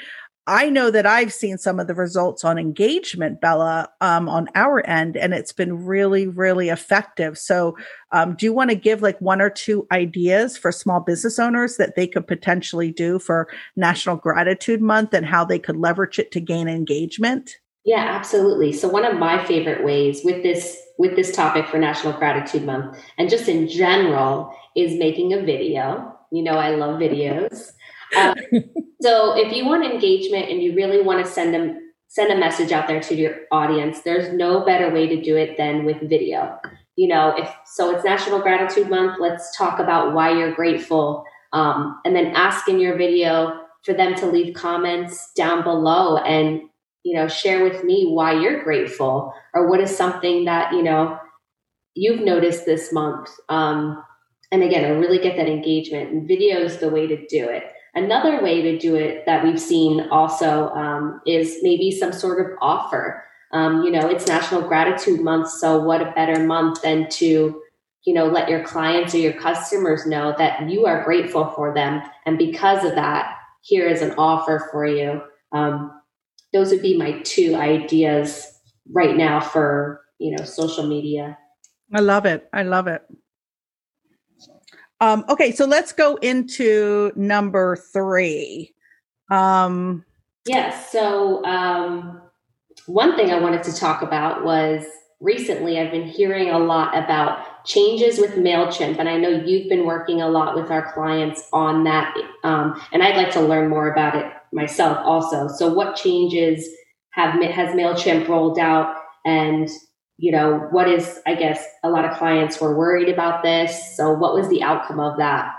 I 0.48 0.70
know 0.70 0.92
that 0.92 1.06
I've 1.06 1.32
seen 1.32 1.58
some 1.58 1.80
of 1.80 1.88
the 1.88 1.94
results 1.94 2.44
on 2.44 2.56
engagement, 2.56 3.40
Bella, 3.40 3.88
um, 4.00 4.28
on 4.28 4.48
our 4.54 4.84
end, 4.86 5.16
and 5.16 5.34
it's 5.34 5.52
been 5.52 5.84
really, 5.84 6.28
really 6.28 6.68
effective. 6.68 7.36
So, 7.36 7.76
um, 8.12 8.36
do 8.36 8.46
you 8.46 8.52
want 8.52 8.70
to 8.70 8.76
give 8.76 9.02
like 9.02 9.20
one 9.20 9.40
or 9.40 9.50
two 9.50 9.88
ideas 9.90 10.56
for 10.56 10.70
small 10.70 11.00
business 11.00 11.40
owners 11.40 11.78
that 11.78 11.96
they 11.96 12.06
could 12.06 12.28
potentially 12.28 12.92
do 12.92 13.18
for 13.18 13.48
National 13.74 14.16
Gratitude 14.16 14.80
Month 14.80 15.14
and 15.14 15.26
how 15.26 15.44
they 15.44 15.58
could 15.58 15.76
leverage 15.76 16.20
it 16.20 16.30
to 16.32 16.40
gain 16.40 16.68
engagement? 16.68 17.56
Yeah, 17.84 18.04
absolutely. 18.04 18.72
So 18.72 18.88
one 18.88 19.04
of 19.04 19.18
my 19.18 19.44
favorite 19.44 19.84
ways 19.84 20.22
with 20.24 20.42
this 20.42 20.80
with 20.98 21.14
this 21.14 21.34
topic 21.34 21.66
for 21.66 21.78
National 21.78 22.12
Gratitude 22.12 22.64
Month 22.64 22.98
and 23.18 23.28
just 23.28 23.48
in 23.48 23.68
general 23.68 24.52
is 24.76 24.98
making 24.98 25.32
a 25.32 25.42
video. 25.42 26.16
You 26.30 26.42
know, 26.42 26.56
I 26.56 26.70
love 26.70 27.00
videos. 27.00 27.72
Um, 28.16 28.34
so 29.02 29.36
if 29.36 29.52
you 29.52 29.64
want 29.64 29.84
engagement 29.84 30.50
and 30.50 30.62
you 30.62 30.74
really 30.74 31.02
want 31.02 31.24
to 31.24 31.30
send 31.30 31.54
them 31.54 31.80
send 32.08 32.32
a 32.32 32.38
message 32.38 32.70
out 32.72 32.86
there 32.86 33.00
to 33.00 33.14
your 33.14 33.34
audience, 33.50 34.02
there's 34.02 34.32
no 34.32 34.64
better 34.64 34.90
way 34.90 35.08
to 35.08 35.20
do 35.20 35.36
it 35.36 35.56
than 35.56 35.84
with 35.84 36.08
video. 36.08 36.56
You 36.94 37.08
know, 37.08 37.34
if 37.36 37.52
so, 37.66 37.94
it's 37.94 38.04
National 38.04 38.40
Gratitude 38.40 38.88
Month. 38.88 39.18
Let's 39.20 39.56
talk 39.56 39.80
about 39.80 40.14
why 40.14 40.30
you're 40.30 40.54
grateful, 40.54 41.24
um, 41.52 42.00
and 42.04 42.14
then 42.14 42.26
ask 42.28 42.68
in 42.68 42.78
your 42.78 42.96
video 42.96 43.60
for 43.84 43.92
them 43.92 44.14
to 44.16 44.26
leave 44.26 44.54
comments 44.54 45.32
down 45.34 45.62
below 45.62 46.16
and 46.18 46.62
you 47.06 47.14
know, 47.14 47.28
share 47.28 47.62
with 47.62 47.84
me 47.84 48.08
why 48.08 48.32
you're 48.32 48.64
grateful 48.64 49.32
or 49.54 49.68
what 49.68 49.78
is 49.78 49.96
something 49.96 50.44
that, 50.44 50.72
you 50.72 50.82
know, 50.82 51.16
you've 51.94 52.20
noticed 52.20 52.66
this 52.66 52.92
month. 52.92 53.30
Um, 53.48 54.02
and 54.50 54.64
again, 54.64 54.84
I 54.84 54.88
really 54.88 55.20
get 55.20 55.36
that 55.36 55.46
engagement 55.46 56.10
and 56.10 56.26
video 56.26 56.58
is 56.58 56.78
the 56.78 56.88
way 56.88 57.06
to 57.06 57.16
do 57.28 57.48
it. 57.48 57.62
Another 57.96 58.42
way 58.42 58.62
to 58.62 58.78
do 58.78 58.94
it 58.94 59.26
that 59.26 59.42
we've 59.42 59.60
seen 59.60 60.08
also 60.10 60.68
um, 60.70 61.20
is 61.26 61.58
maybe 61.62 61.90
some 61.90 62.12
sort 62.12 62.44
of 62.44 62.56
offer. 62.60 63.24
Um, 63.52 63.82
you 63.82 63.90
know, 63.90 64.08
it's 64.08 64.28
National 64.28 64.62
Gratitude 64.62 65.20
Month, 65.20 65.50
so 65.50 65.78
what 65.80 66.02
a 66.02 66.12
better 66.12 66.44
month 66.44 66.82
than 66.82 67.08
to, 67.08 67.60
you 68.04 68.14
know, 68.14 68.26
let 68.26 68.48
your 68.48 68.62
clients 68.62 69.14
or 69.14 69.18
your 69.18 69.32
customers 69.32 70.06
know 70.06 70.34
that 70.38 70.68
you 70.68 70.86
are 70.86 71.04
grateful 71.04 71.50
for 71.56 71.74
them, 71.74 72.02
and 72.24 72.38
because 72.38 72.84
of 72.84 72.94
that, 72.94 73.34
here 73.62 73.88
is 73.88 74.02
an 74.02 74.14
offer 74.16 74.68
for 74.70 74.86
you. 74.86 75.22
Um, 75.52 75.90
those 76.52 76.70
would 76.70 76.82
be 76.82 76.96
my 76.96 77.20
two 77.22 77.54
ideas 77.56 78.46
right 78.92 79.16
now 79.16 79.40
for 79.40 80.02
you 80.18 80.34
know 80.36 80.44
social 80.44 80.86
media 80.86 81.36
i 81.94 82.00
love 82.00 82.24
it 82.24 82.48
i 82.52 82.62
love 82.62 82.86
it 82.86 83.02
um, 85.00 85.24
okay 85.28 85.52
so 85.52 85.64
let's 85.64 85.92
go 85.92 86.16
into 86.16 87.12
number 87.16 87.76
three 87.92 88.74
um, 89.30 90.04
yes 90.46 90.90
so 90.90 91.44
um, 91.44 92.20
one 92.86 93.16
thing 93.16 93.30
i 93.30 93.38
wanted 93.38 93.62
to 93.62 93.74
talk 93.74 94.02
about 94.02 94.44
was 94.44 94.84
recently 95.20 95.78
i've 95.78 95.90
been 95.90 96.06
hearing 96.06 96.50
a 96.50 96.58
lot 96.58 96.96
about 96.96 97.64
changes 97.64 98.18
with 98.18 98.32
mailchimp 98.32 98.98
and 98.98 99.08
i 99.08 99.16
know 99.16 99.28
you've 99.28 99.68
been 99.68 99.84
working 99.84 100.20
a 100.20 100.28
lot 100.28 100.54
with 100.54 100.70
our 100.70 100.92
clients 100.92 101.48
on 101.52 101.84
that 101.84 102.14
um, 102.44 102.80
and 102.92 103.02
i'd 103.02 103.16
like 103.16 103.32
to 103.32 103.40
learn 103.40 103.68
more 103.68 103.90
about 103.90 104.14
it 104.14 104.30
myself 104.52 104.98
also. 105.04 105.48
So 105.48 105.72
what 105.72 105.96
changes 105.96 106.68
have 107.10 107.40
has 107.42 107.74
Mailchimp 107.74 108.28
rolled 108.28 108.58
out, 108.58 108.96
and 109.24 109.68
you 110.18 110.32
know 110.32 110.66
what 110.70 110.88
is 110.88 111.20
I 111.26 111.34
guess 111.34 111.64
a 111.84 111.90
lot 111.90 112.04
of 112.04 112.16
clients 112.16 112.60
were 112.60 112.76
worried 112.76 113.08
about 113.08 113.42
this. 113.42 113.96
So 113.96 114.12
what 114.12 114.34
was 114.34 114.48
the 114.48 114.62
outcome 114.62 115.00
of 115.00 115.18
that? 115.18 115.54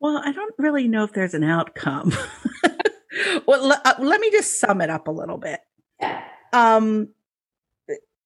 Well, 0.00 0.22
I 0.24 0.32
don't 0.32 0.54
really 0.58 0.88
know 0.88 1.04
if 1.04 1.12
there's 1.12 1.34
an 1.34 1.44
outcome. 1.44 2.12
well, 3.46 3.72
uh, 3.72 3.94
let 3.98 4.20
me 4.20 4.30
just 4.30 4.58
sum 4.58 4.80
it 4.80 4.88
up 4.88 5.08
a 5.08 5.10
little 5.10 5.36
bit. 5.36 5.60
Yeah. 6.00 6.22
Um, 6.52 7.08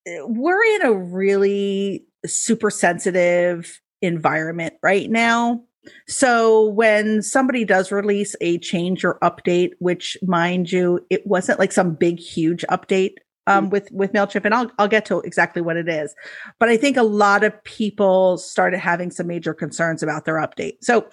we're 0.06 0.62
in 0.76 0.82
a 0.82 0.92
really 0.92 2.04
super 2.26 2.70
sensitive 2.70 3.80
environment 4.02 4.74
right 4.82 5.10
now 5.10 5.64
so 6.08 6.68
when 6.68 7.22
somebody 7.22 7.64
does 7.64 7.92
release 7.92 8.34
a 8.40 8.58
change 8.58 9.04
or 9.04 9.18
update, 9.22 9.70
which 9.78 10.16
mind 10.22 10.70
you, 10.70 11.04
it 11.10 11.26
wasn't 11.26 11.58
like 11.58 11.72
some 11.72 11.94
big, 11.94 12.18
huge 12.18 12.64
update 12.70 13.14
um, 13.46 13.66
mm. 13.66 13.70
with 13.70 13.88
with 13.92 14.12
Mailchimp, 14.12 14.44
and 14.44 14.54
I'll 14.54 14.70
I'll 14.78 14.88
get 14.88 15.04
to 15.06 15.20
exactly 15.20 15.62
what 15.62 15.76
it 15.76 15.88
is. 15.88 16.14
But 16.58 16.68
I 16.68 16.76
think 16.76 16.96
a 16.96 17.02
lot 17.02 17.44
of 17.44 17.62
people 17.64 18.38
started 18.38 18.78
having 18.78 19.10
some 19.10 19.26
major 19.26 19.54
concerns 19.54 20.02
about 20.02 20.24
their 20.24 20.36
update. 20.36 20.78
So 20.80 21.06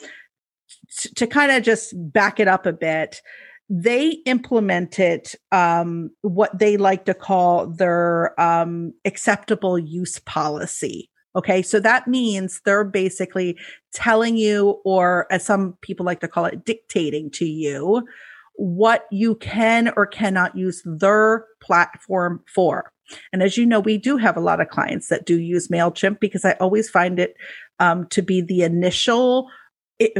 t- 0.97 1.09
to 1.15 1.27
kind 1.27 1.51
of 1.51 1.63
just 1.63 1.93
back 2.11 2.39
it 2.39 2.47
up 2.47 2.65
a 2.65 2.73
bit, 2.73 3.21
they 3.69 4.09
implemented 4.25 5.27
um, 5.51 6.11
what 6.21 6.57
they 6.57 6.77
like 6.77 7.05
to 7.05 7.13
call 7.13 7.67
their 7.67 8.39
um, 8.39 8.93
acceptable 9.05 9.79
use 9.79 10.19
policy. 10.19 11.09
Okay. 11.33 11.61
So 11.61 11.79
that 11.79 12.07
means 12.09 12.59
they're 12.65 12.83
basically 12.83 13.57
telling 13.93 14.35
you, 14.35 14.81
or 14.83 15.27
as 15.31 15.45
some 15.45 15.77
people 15.81 16.05
like 16.05 16.19
to 16.19 16.27
call 16.27 16.43
it, 16.45 16.65
dictating 16.65 17.31
to 17.31 17.45
you 17.45 18.05
what 18.55 19.05
you 19.11 19.35
can 19.35 19.91
or 19.95 20.05
cannot 20.05 20.55
use 20.55 20.81
their 20.85 21.45
platform 21.61 22.43
for. 22.53 22.91
And 23.33 23.43
as 23.43 23.57
you 23.57 23.65
know, 23.65 23.79
we 23.79 23.97
do 23.97 24.17
have 24.17 24.37
a 24.37 24.41
lot 24.41 24.61
of 24.61 24.69
clients 24.69 25.07
that 25.07 25.25
do 25.25 25.39
use 25.39 25.67
MailChimp 25.67 26.19
because 26.19 26.45
I 26.45 26.53
always 26.53 26.89
find 26.89 27.19
it 27.19 27.35
um, 27.79 28.07
to 28.09 28.21
be 28.21 28.41
the 28.41 28.61
initial 28.61 29.49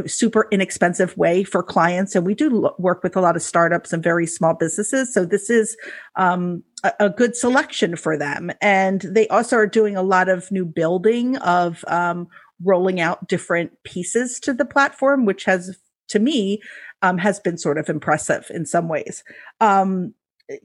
super 0.05 0.47
inexpensive 0.51 1.17
way 1.17 1.43
for 1.43 1.63
clients. 1.63 2.15
And 2.15 2.25
we 2.25 2.35
do 2.35 2.69
work 2.77 3.03
with 3.03 3.15
a 3.15 3.21
lot 3.21 3.35
of 3.35 3.41
startups 3.41 3.91
and 3.91 4.03
very 4.03 4.27
small 4.27 4.53
businesses. 4.53 5.13
So 5.13 5.25
this 5.25 5.50
is 5.50 5.75
um, 6.15 6.63
a, 6.83 6.93
a, 7.00 7.09
good 7.09 7.35
selection 7.35 7.95
for 7.95 8.17
them. 8.17 8.51
And 8.61 9.01
they 9.01 9.27
also 9.29 9.57
are 9.57 9.67
doing 9.67 9.95
a 9.95 10.03
lot 10.03 10.29
of 10.29 10.51
new 10.51 10.65
building 10.65 11.38
of 11.38 11.83
um, 11.88 12.27
rolling 12.63 13.00
out 13.00 13.27
different 13.27 13.71
pieces 13.83 14.39
to 14.41 14.53
the 14.53 14.65
platform, 14.65 15.25
which 15.25 15.45
has, 15.45 15.77
to 16.12 16.20
me, 16.20 16.62
um, 17.01 17.18
has 17.18 17.39
been 17.39 17.58
sort 17.58 17.77
of 17.77 17.89
impressive 17.89 18.50
in 18.51 18.65
some 18.65 18.88
ways. 18.88 19.24
Um, 19.60 20.13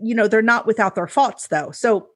you 0.02 0.14
know, 0.14 0.28
they're 0.28 0.42
not 0.42 0.66
without 0.66 0.94
their 0.94 1.06
faults 1.06 1.48
though. 1.48 1.70
So 1.70 2.08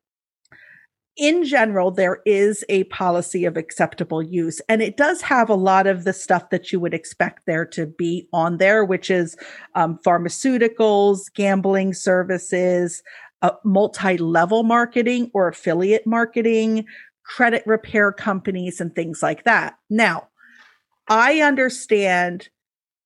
in 1.16 1.44
general, 1.44 1.90
there 1.90 2.20
is 2.24 2.64
a 2.68 2.84
policy 2.84 3.44
of 3.44 3.56
acceptable 3.56 4.22
use, 4.22 4.60
and 4.68 4.80
it 4.80 4.96
does 4.96 5.20
have 5.20 5.50
a 5.50 5.54
lot 5.54 5.86
of 5.86 6.04
the 6.04 6.12
stuff 6.12 6.50
that 6.50 6.72
you 6.72 6.80
would 6.80 6.94
expect 6.94 7.44
there 7.46 7.66
to 7.66 7.86
be 7.86 8.28
on 8.32 8.56
there, 8.56 8.84
which 8.84 9.10
is 9.10 9.36
um, 9.74 9.98
pharmaceuticals, 10.04 11.32
gambling 11.34 11.92
services, 11.92 13.02
uh, 13.42 13.50
multi 13.64 14.16
level 14.16 14.62
marketing 14.62 15.30
or 15.34 15.48
affiliate 15.48 16.06
marketing, 16.06 16.86
credit 17.24 17.62
repair 17.66 18.12
companies, 18.12 18.80
and 18.80 18.94
things 18.94 19.22
like 19.22 19.44
that. 19.44 19.74
Now, 19.90 20.28
I 21.08 21.40
understand 21.40 22.48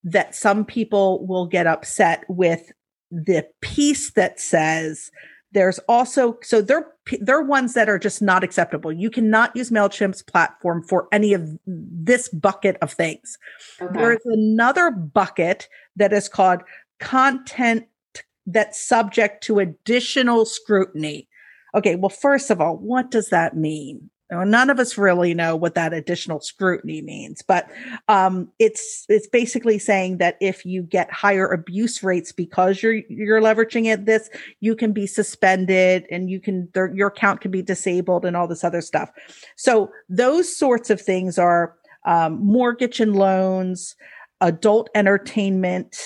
that 0.05 0.35
some 0.35 0.65
people 0.65 1.27
will 1.27 1.47
get 1.47 1.67
upset 1.67 2.25
with 2.29 2.71
the 3.11 3.47
piece 3.61 4.13
that 4.13 4.39
says 4.39 5.11
there's 5.53 5.79
also 5.89 6.37
so 6.43 6.61
they're 6.61 6.87
they're 7.21 7.43
ones 7.43 7.75
that 7.75 7.89
are 7.89 7.99
just 7.99 8.21
not 8.21 8.43
acceptable. 8.43 8.93
You 8.93 9.09
cannot 9.09 9.55
use 9.55 9.71
Mailchimp's 9.71 10.23
platform 10.23 10.83
for 10.83 11.07
any 11.13 11.33
of 11.33 11.49
this 11.67 12.29
bucket 12.29 12.77
of 12.83 12.93
things. 12.93 13.39
Okay. 13.81 13.93
There's 13.95 14.25
another 14.25 14.91
bucket 14.91 15.69
that 15.97 16.13
is 16.13 16.29
called 16.29 16.63
content 16.99 17.87
that's 18.47 18.81
subject 18.81 19.45
to 19.45 19.61
additional 19.61 20.45
scrutiny. 20.45 21.29
Okay, 21.75 21.97
well, 21.97 22.11
first 22.11 22.51
of 22.51 22.61
all, 22.61 22.77
what 22.77 23.11
does 23.11 23.31
that 23.31 23.57
mean? 23.57 24.11
None 24.31 24.71
of 24.71 24.79
us 24.79 24.97
really 24.97 25.35
know 25.35 25.55
what 25.55 25.75
that 25.75 25.93
additional 25.93 26.41
scrutiny 26.41 27.03
means, 27.03 27.43
but 27.43 27.71
um, 28.09 28.49
it's 28.59 29.05
it's 29.09 29.29
basically 29.29 29.79
saying 29.79 30.19
that 30.19 30.37
if 30.41 30.65
you 30.65 30.83
get 30.83 31.13
higher 31.13 31.47
abuse 31.47 32.03
rates 32.03 32.33
because 32.33 32.83
you're 32.83 33.03
you're 33.09 33.41
leveraging 33.41 33.87
it, 33.87 34.07
this 34.07 34.31
you 34.61 34.75
can 34.75 34.93
be 34.93 35.07
suspended 35.07 36.07
and 36.11 36.31
you 36.31 36.41
can 36.41 36.69
your 36.95 37.09
account 37.09 37.43
can 37.43 37.51
be 37.51 37.63
disabled 37.63 38.25
and 38.25 38.37
all 38.37 38.49
this 38.49 38.65
other 38.65 38.81
stuff. 38.81 39.11
So 39.57 39.91
those 40.09 40.55
sorts 40.57 40.89
of 40.89 41.01
things 41.01 41.39
are 41.39 41.77
um, 42.07 42.45
mortgage 42.45 43.01
and 43.01 43.15
loans, 43.15 43.95
adult 44.41 44.89
entertainment, 44.95 45.97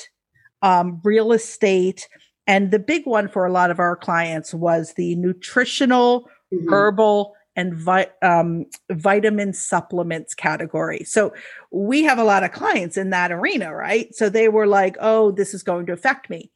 um, 0.63 1.01
real 1.05 1.33
estate, 1.33 2.09
and 2.49 2.71
the 2.71 2.79
big 2.79 3.07
one 3.07 3.29
for 3.29 3.47
a 3.47 3.53
lot 3.53 3.71
of 3.71 3.79
our 3.79 3.95
clients 3.95 4.53
was 4.53 4.95
the 4.95 5.15
nutritional, 5.17 6.23
mm-hmm. 6.53 6.73
herbal 6.73 7.35
and 7.59 7.75
vi- 7.75 8.13
um, 8.23 8.67
vitamin 8.93 9.53
supplements 9.53 10.33
category. 10.33 11.03
So 11.05 11.35
we 11.73 12.05
have 12.05 12.19
a 12.19 12.25
lot 12.25 12.45
of 12.45 12.53
clients 12.53 12.97
in 12.97 13.11
that 13.11 13.33
arena, 13.33 13.75
right? 13.75 14.15
So 14.15 14.29
they 14.29 14.49
were 14.49 14.69
like, 14.69 14.97
oh, 15.01 15.33
this 15.33 15.53
is 15.55 15.65
going 15.65 15.87
to 15.87 15.93
affect 15.93 16.31
me. 16.31 16.53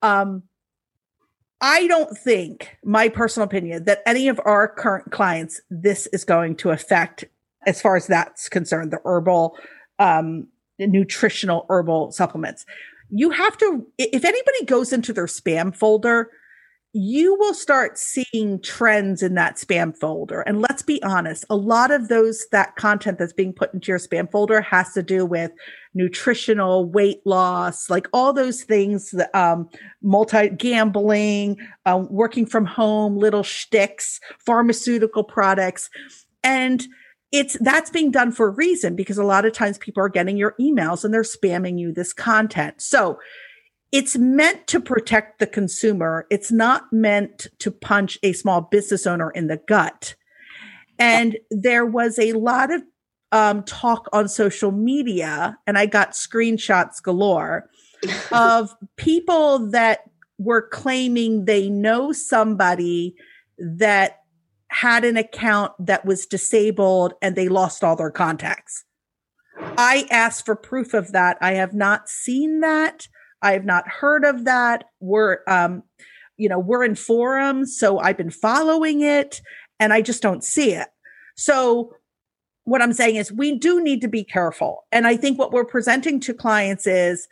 Um, 0.00 0.44
I 1.60 1.88
don't 1.88 2.16
think, 2.16 2.78
my 2.84 3.08
personal 3.08 3.48
opinion, 3.48 3.84
that 3.84 4.00
any 4.06 4.28
of 4.28 4.40
our 4.44 4.68
current 4.68 5.10
clients, 5.10 5.60
this 5.70 6.06
is 6.12 6.24
going 6.24 6.54
to 6.58 6.70
affect 6.70 7.24
as 7.66 7.82
far 7.82 7.96
as 7.96 8.06
that's 8.06 8.48
concerned, 8.48 8.92
the 8.92 9.00
herbal, 9.04 9.58
um, 9.98 10.46
nutritional 10.78 11.66
herbal 11.68 12.12
supplements. 12.12 12.64
you 13.10 13.30
have 13.30 13.56
to, 13.58 13.86
if 13.98 14.24
anybody 14.24 14.64
goes 14.66 14.92
into 14.92 15.12
their 15.12 15.26
spam 15.26 15.74
folder, 15.74 16.30
you 16.94 17.36
will 17.38 17.52
start 17.52 17.98
seeing 17.98 18.60
trends 18.62 19.22
in 19.22 19.34
that 19.34 19.56
spam 19.56 19.94
folder. 19.96 20.40
And 20.42 20.62
let's 20.62 20.82
be 20.82 21.02
honest, 21.02 21.44
a 21.50 21.56
lot 21.56 21.90
of 21.90 22.08
those, 22.08 22.46
that 22.50 22.76
content 22.76 23.18
that's 23.18 23.32
being 23.32 23.52
put 23.52 23.74
into 23.74 23.92
your 23.92 23.98
spam 23.98 24.30
folder 24.30 24.62
has 24.62 24.94
to 24.94 25.02
do 25.02 25.26
with 25.26 25.50
nutritional 25.92 26.90
weight 26.90 27.20
loss, 27.26 27.90
like 27.90 28.06
all 28.12 28.32
those 28.32 28.62
things, 28.62 29.14
um, 29.34 29.68
multi 30.02 30.48
gambling, 30.48 31.58
uh, 31.84 32.02
working 32.08 32.46
from 32.46 32.64
home, 32.64 33.16
little 33.16 33.42
shticks, 33.42 34.18
pharmaceutical 34.38 35.24
products. 35.24 35.90
And 36.42 36.86
it's 37.32 37.58
that's 37.60 37.90
being 37.90 38.10
done 38.10 38.32
for 38.32 38.46
a 38.48 38.52
reason 38.52 38.96
because 38.96 39.18
a 39.18 39.24
lot 39.24 39.44
of 39.44 39.52
times 39.52 39.76
people 39.76 40.02
are 40.02 40.08
getting 40.08 40.38
your 40.38 40.54
emails 40.58 41.04
and 41.04 41.12
they're 41.12 41.22
spamming 41.22 41.78
you 41.78 41.92
this 41.92 42.14
content. 42.14 42.80
So 42.80 43.18
it's 43.92 44.16
meant 44.16 44.66
to 44.68 44.80
protect 44.80 45.38
the 45.38 45.46
consumer. 45.46 46.26
It's 46.30 46.52
not 46.52 46.92
meant 46.92 47.46
to 47.60 47.70
punch 47.70 48.18
a 48.22 48.32
small 48.32 48.60
business 48.60 49.06
owner 49.06 49.30
in 49.30 49.46
the 49.46 49.60
gut. 49.68 50.14
And 50.98 51.38
there 51.50 51.86
was 51.86 52.18
a 52.18 52.32
lot 52.32 52.72
of 52.72 52.82
um, 53.30 53.62
talk 53.64 54.08
on 54.12 54.28
social 54.28 54.72
media, 54.72 55.58
and 55.66 55.78
I 55.78 55.86
got 55.86 56.12
screenshots 56.12 57.02
galore 57.02 57.70
of 58.32 58.74
people 58.96 59.70
that 59.70 60.00
were 60.38 60.68
claiming 60.68 61.44
they 61.44 61.68
know 61.68 62.12
somebody 62.12 63.14
that 63.58 64.18
had 64.68 65.04
an 65.04 65.16
account 65.16 65.72
that 65.78 66.04
was 66.04 66.26
disabled 66.26 67.14
and 67.22 67.34
they 67.34 67.48
lost 67.48 67.82
all 67.82 67.96
their 67.96 68.10
contacts. 68.10 68.84
I 69.60 70.06
asked 70.10 70.44
for 70.44 70.54
proof 70.54 70.94
of 70.94 71.12
that. 71.12 71.38
I 71.40 71.54
have 71.54 71.74
not 71.74 72.08
seen 72.08 72.60
that. 72.60 73.08
I 73.42 73.52
have 73.52 73.64
not 73.64 73.88
heard 73.88 74.24
of 74.24 74.44
that. 74.44 74.84
We're, 75.00 75.38
um, 75.46 75.82
you 76.36 76.48
know, 76.48 76.58
we're 76.58 76.84
in 76.84 76.94
forums, 76.94 77.78
so 77.78 77.98
I've 77.98 78.16
been 78.16 78.30
following 78.30 79.00
it 79.00 79.40
and 79.80 79.92
I 79.92 80.02
just 80.02 80.22
don't 80.22 80.44
see 80.44 80.72
it. 80.72 80.88
So 81.36 81.94
what 82.64 82.82
I'm 82.82 82.92
saying 82.92 83.16
is 83.16 83.32
we 83.32 83.58
do 83.58 83.82
need 83.82 84.00
to 84.02 84.08
be 84.08 84.24
careful. 84.24 84.84
And 84.92 85.06
I 85.06 85.16
think 85.16 85.38
what 85.38 85.52
we're 85.52 85.64
presenting 85.64 86.20
to 86.20 86.34
clients 86.34 86.86
is 86.86 87.26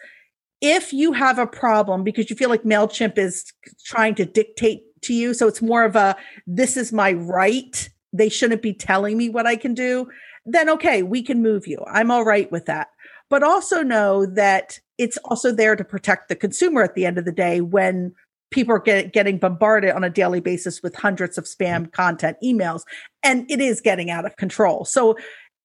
if 0.61 0.93
you 0.93 1.13
have 1.13 1.39
a 1.39 1.47
problem 1.47 2.03
because 2.03 2.31
you 2.31 2.37
feel 2.37 2.49
like 2.49 2.63
MailChimp 2.63 3.19
is 3.19 3.45
trying 3.85 4.15
to 4.15 4.25
dictate 4.25 4.83
to 5.03 5.13
you, 5.13 5.35
so 5.35 5.47
it's 5.47 5.61
more 5.61 5.85
of 5.85 5.95
a, 5.95 6.17
this 6.47 6.77
is 6.77 6.93
my 6.93 7.13
right. 7.13 7.91
They 8.13 8.31
shouldn't 8.31 8.63
be 8.63 8.73
telling 8.73 9.19
me 9.19 9.29
what 9.29 9.47
I 9.47 9.57
can 9.57 9.75
do. 9.75 10.09
Then 10.47 10.71
okay, 10.71 11.03
we 11.03 11.23
can 11.23 11.43
move 11.43 11.67
you. 11.67 11.85
I'm 11.87 12.11
all 12.11 12.25
right 12.25 12.51
with 12.51 12.67
that. 12.67 12.89
But 13.29 13.43
also 13.43 13.83
know 13.83 14.25
that 14.25 14.81
it's 14.99 15.17
also 15.25 15.53
there 15.53 15.77
to 15.77 15.85
protect 15.85 16.29
the 16.29 16.37
consumer 16.37 16.83
at 16.83 16.95
the 16.95 17.07
end 17.07 17.19
of 17.19 17.25
the 17.25 17.33
day 17.33 17.61
when 17.61 18.15
people 18.51 18.75
are 18.75 18.81
get, 18.81 19.13
getting 19.13 19.39
bombarded 19.39 19.91
on 19.91 20.05
a 20.05 20.11
daily 20.11 20.41
basis 20.41 20.83
with 20.83 20.95
hundreds 20.95 21.37
of 21.37 21.45
spam 21.45 21.83
mm-hmm. 21.83 21.91
content 21.91 22.37
emails 22.43 22.83
and 23.23 23.51
it 23.51 23.61
is 23.61 23.81
getting 23.81 24.11
out 24.11 24.25
of 24.25 24.37
control. 24.37 24.85
So 24.85 25.17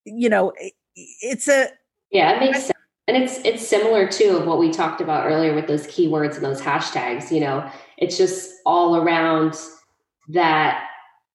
you 0.04 0.28
know 0.28 0.52
it's 0.96 1.48
a 1.48 1.68
yeah 2.10 2.36
it 2.36 2.40
makes 2.40 2.60
sense. 2.64 2.72
And 3.08 3.16
it's 3.16 3.38
it's 3.44 3.66
similar 3.66 4.08
too 4.08 4.36
of 4.36 4.46
what 4.46 4.58
we 4.58 4.70
talked 4.70 5.00
about 5.00 5.26
earlier 5.26 5.54
with 5.54 5.66
those 5.66 5.86
keywords 5.86 6.36
and 6.36 6.44
those 6.44 6.60
hashtags 6.60 7.30
you 7.30 7.40
know? 7.40 7.68
It's 7.98 8.16
just 8.16 8.50
all 8.66 8.96
around 8.96 9.54
that 10.28 10.84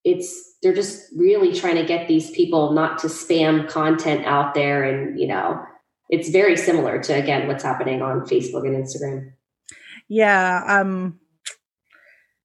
it's 0.04 0.56
they're 0.62 0.74
just 0.74 1.04
really 1.16 1.54
trying 1.54 1.76
to 1.76 1.86
get 1.86 2.08
these 2.08 2.32
people 2.32 2.72
not 2.72 2.98
to 3.00 3.08
spam 3.08 3.70
content 3.70 4.26
out 4.26 4.54
there 4.54 4.84
and 4.84 5.20
you 5.20 5.28
know 5.28 5.62
it's 6.10 6.30
very 6.30 6.56
similar 6.56 7.02
to 7.04 7.14
again 7.14 7.48
what's 7.48 7.64
happening 7.64 8.02
on 8.02 8.22
Facebook 8.22 8.66
and 8.66 8.76
Instagram. 8.76 9.32
Yeah, 10.08 10.64
um 10.68 11.20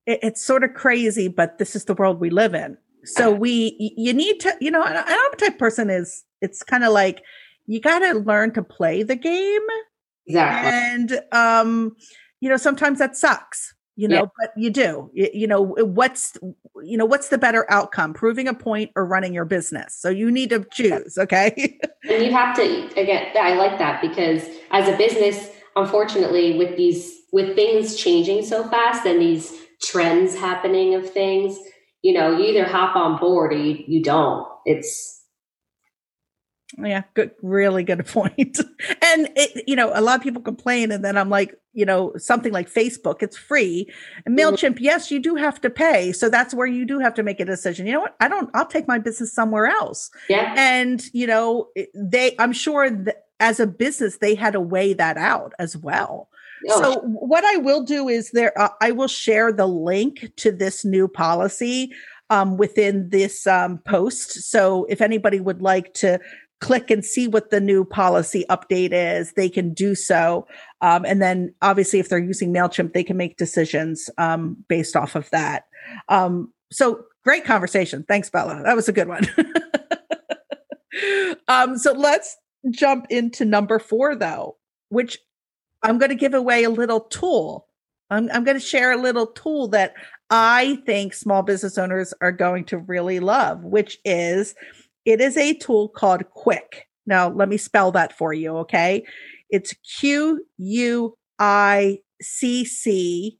it, 0.06 0.20
it's 0.22 0.44
sort 0.44 0.64
of 0.64 0.74
crazy, 0.74 1.28
but 1.28 1.58
this 1.58 1.76
is 1.76 1.84
the 1.84 1.94
world 1.94 2.20
we 2.20 2.30
live 2.30 2.54
in. 2.54 2.76
So 3.04 3.32
we 3.32 3.94
you 3.96 4.12
need 4.12 4.40
to, 4.40 4.56
you 4.60 4.70
know, 4.70 4.84
an 4.84 5.04
type 5.36 5.58
person 5.58 5.90
is 5.90 6.24
it's 6.40 6.62
kind 6.62 6.84
of 6.84 6.92
like 6.92 7.22
you 7.66 7.80
got 7.80 8.00
to 8.00 8.18
learn 8.18 8.52
to 8.52 8.62
play 8.62 9.02
the 9.02 9.16
game. 9.16 9.66
Exactly. 10.26 10.70
And 10.72 11.20
um 11.32 11.96
you 12.40 12.48
know, 12.48 12.56
sometimes 12.56 12.98
that 12.98 13.16
sucks 13.16 13.74
you 13.96 14.08
know 14.08 14.22
yeah. 14.22 14.24
but 14.38 14.52
you 14.56 14.70
do 14.70 15.10
you, 15.12 15.28
you, 15.32 15.46
know 15.46 15.60
what's 15.60 16.36
you 16.82 16.96
know 16.96 17.04
what's 17.04 17.28
the 17.28 17.38
better 17.38 17.70
outcome 17.70 18.14
proving 18.14 18.48
a 18.48 18.54
point 18.54 18.90
or 18.96 19.04
running 19.04 19.34
your 19.34 19.44
business? 19.44 19.94
So 19.94 20.08
you 20.08 20.30
need 20.30 20.50
to 20.50 20.64
choose 20.72 21.18
okay? 21.18 21.78
And 22.08 22.24
you 22.24 22.32
have 22.32 22.56
to 22.56 23.00
again 23.00 23.30
i 23.40 23.54
like 23.54 23.78
that 23.78 24.02
because 24.02 24.42
as 24.72 24.88
a 24.88 24.96
business 24.96 25.50
unfortunately 25.76 26.58
with 26.58 26.76
these 26.76 27.20
with 27.32 27.54
things 27.54 27.94
changing 27.94 28.44
so 28.44 28.68
fast 28.68 29.06
and 29.06 29.20
these 29.20 29.56
trends 29.80 30.34
happening 30.34 30.96
of 30.96 31.08
things 31.08 31.56
you 32.02 32.12
know 32.12 32.36
you 32.36 32.44
either 32.46 32.64
hop 32.64 32.96
on 32.96 33.18
board 33.18 33.52
or 33.52 33.56
you, 33.56 33.84
you 33.86 34.02
don't. 34.02 34.46
It's 34.64 35.21
yeah, 36.78 37.02
good, 37.14 37.32
really 37.42 37.84
good 37.84 38.06
point. 38.06 38.58
and 39.02 39.28
it, 39.36 39.64
you 39.66 39.76
know, 39.76 39.90
a 39.94 40.00
lot 40.00 40.16
of 40.16 40.22
people 40.22 40.42
complain, 40.42 40.92
and 40.92 41.04
then 41.04 41.16
I'm 41.16 41.28
like, 41.30 41.54
you 41.72 41.86
know, 41.86 42.12
something 42.16 42.52
like 42.52 42.70
Facebook, 42.70 43.22
it's 43.22 43.36
free. 43.36 43.90
And. 44.26 44.38
Mailchimp, 44.38 44.78
yes, 44.80 45.10
you 45.10 45.18
do 45.18 45.34
have 45.34 45.60
to 45.62 45.70
pay, 45.70 46.12
so 46.12 46.28
that's 46.28 46.54
where 46.54 46.66
you 46.66 46.84
do 46.84 46.98
have 46.98 47.14
to 47.14 47.22
make 47.22 47.40
a 47.40 47.44
decision. 47.44 47.86
You 47.86 47.94
know 47.94 48.00
what? 48.00 48.16
I 48.20 48.28
don't. 48.28 48.50
I'll 48.54 48.66
take 48.66 48.88
my 48.88 48.98
business 48.98 49.32
somewhere 49.34 49.66
else. 49.66 50.10
Yeah. 50.28 50.54
And 50.56 51.02
you 51.12 51.26
know, 51.26 51.68
they. 51.94 52.34
I'm 52.38 52.52
sure 52.52 52.90
that 52.90 53.24
as 53.40 53.58
a 53.58 53.66
business, 53.66 54.18
they 54.18 54.34
had 54.34 54.52
to 54.52 54.60
weigh 54.60 54.94
that 54.94 55.16
out 55.16 55.52
as 55.58 55.76
well. 55.76 56.28
Oh. 56.70 56.80
So 56.80 57.00
what 57.00 57.44
I 57.44 57.56
will 57.56 57.82
do 57.82 58.08
is 58.08 58.30
there, 58.30 58.58
uh, 58.58 58.68
I 58.80 58.92
will 58.92 59.08
share 59.08 59.52
the 59.52 59.66
link 59.66 60.30
to 60.36 60.52
this 60.52 60.84
new 60.84 61.08
policy 61.08 61.92
um, 62.30 62.56
within 62.56 63.10
this 63.10 63.46
um, 63.46 63.78
post. 63.78 64.50
So 64.50 64.86
if 64.88 65.00
anybody 65.00 65.40
would 65.40 65.60
like 65.60 65.92
to 65.94 66.18
click 66.62 66.90
and 66.90 67.04
see 67.04 67.28
what 67.28 67.50
the 67.50 67.60
new 67.60 67.84
policy 67.84 68.46
update 68.48 68.92
is, 68.92 69.32
they 69.32 69.50
can 69.50 69.74
do 69.74 69.94
so. 69.94 70.46
Um, 70.80 71.04
and 71.04 71.20
then 71.20 71.54
obviously, 71.60 71.98
if 71.98 72.08
they're 72.08 72.18
using 72.18 72.54
MailChimp, 72.54 72.94
they 72.94 73.04
can 73.04 73.18
make 73.18 73.36
decisions 73.36 74.08
um, 74.16 74.56
based 74.68 74.96
off 74.96 75.14
of 75.14 75.28
that. 75.30 75.64
Um, 76.08 76.52
so 76.70 77.04
great 77.24 77.44
conversation. 77.44 78.04
Thanks, 78.08 78.30
Bella. 78.30 78.62
That 78.64 78.76
was 78.76 78.88
a 78.88 78.92
good 78.92 79.08
one. 79.08 79.28
Um, 81.48 81.78
so 81.78 81.92
let's 81.92 82.36
jump 82.70 83.06
into 83.10 83.44
number 83.44 83.78
four, 83.78 84.14
though, 84.14 84.56
which 84.88 85.18
I'm 85.82 85.98
going 85.98 86.10
to 86.10 86.16
give 86.16 86.34
away 86.34 86.64
a 86.64 86.70
little 86.70 87.00
tool. 87.00 87.66
I'm, 88.10 88.30
I'm 88.32 88.44
going 88.44 88.58
to 88.58 88.64
share 88.64 88.92
a 88.92 89.00
little 89.00 89.26
tool 89.26 89.68
that 89.68 89.94
I 90.30 90.78
think 90.86 91.14
small 91.14 91.42
business 91.42 91.78
owners 91.78 92.14
are 92.20 92.32
going 92.32 92.64
to 92.66 92.78
really 92.78 93.20
love, 93.20 93.64
which 93.64 93.98
is 94.04 94.54
it 95.04 95.20
is 95.20 95.36
a 95.36 95.54
tool 95.54 95.88
called 95.88 96.22
Quicc. 96.36 96.82
Now, 97.06 97.28
let 97.28 97.48
me 97.48 97.56
spell 97.56 97.92
that 97.92 98.16
for 98.16 98.32
you, 98.32 98.56
okay? 98.58 99.04
It's 99.50 99.74
Q 99.98 100.46
U 100.58 101.18
I 101.38 101.98
C 102.20 102.64
C 102.64 103.38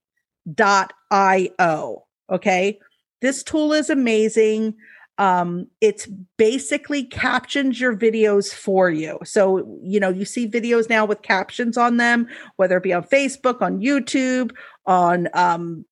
dot 0.53 0.93
I 1.11 1.51
O, 1.59 2.05
okay? 2.31 2.79
This 3.21 3.43
tool 3.43 3.73
is 3.73 3.89
amazing. 3.89 4.75
Um, 5.19 5.69
it's 5.81 6.09
basically 6.37 7.05
captions 7.05 7.81
your 7.81 7.97
videos 7.97 8.53
for 8.53 8.91
you. 8.91 9.21
So, 9.25 9.79
you 9.83 10.01
know, 10.01 10.09
you 10.09 10.25
see 10.25 10.49
videos 10.49 10.89
now 10.89 11.05
with 11.05 11.23
captions 11.23 11.77
on 11.77 11.99
them, 11.99 12.27
whether 12.57 12.79
it 12.79 12.83
be 12.83 12.93
on 12.93 13.05
Facebook, 13.05 13.63
on 13.63 13.81
YouTube, 13.81 14.51
on 14.87 15.29
um, 15.35 15.85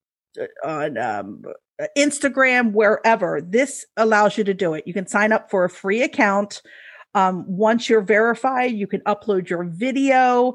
on 0.64 0.98
um, 0.98 1.42
Instagram, 1.96 2.72
wherever. 2.72 3.40
This 3.40 3.86
allows 3.96 4.36
you 4.38 4.44
to 4.44 4.54
do 4.54 4.74
it. 4.74 4.86
You 4.86 4.94
can 4.94 5.06
sign 5.06 5.32
up 5.32 5.50
for 5.50 5.64
a 5.64 5.70
free 5.70 6.02
account. 6.02 6.62
Um, 7.14 7.44
once 7.48 7.88
you're 7.88 8.02
verified, 8.02 8.72
you 8.72 8.86
can 8.86 9.00
upload 9.00 9.48
your 9.48 9.64
video. 9.64 10.54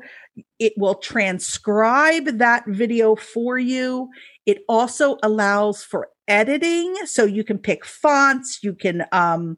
It 0.59 0.73
will 0.77 0.95
transcribe 0.95 2.37
that 2.37 2.63
video 2.67 3.15
for 3.15 3.57
you. 3.57 4.09
It 4.45 4.59
also 4.69 5.17
allows 5.21 5.83
for 5.83 6.09
editing. 6.27 6.95
So 7.05 7.25
you 7.25 7.43
can 7.43 7.57
pick 7.57 7.85
fonts. 7.85 8.59
You 8.63 8.73
can, 8.73 9.05
um, 9.11 9.57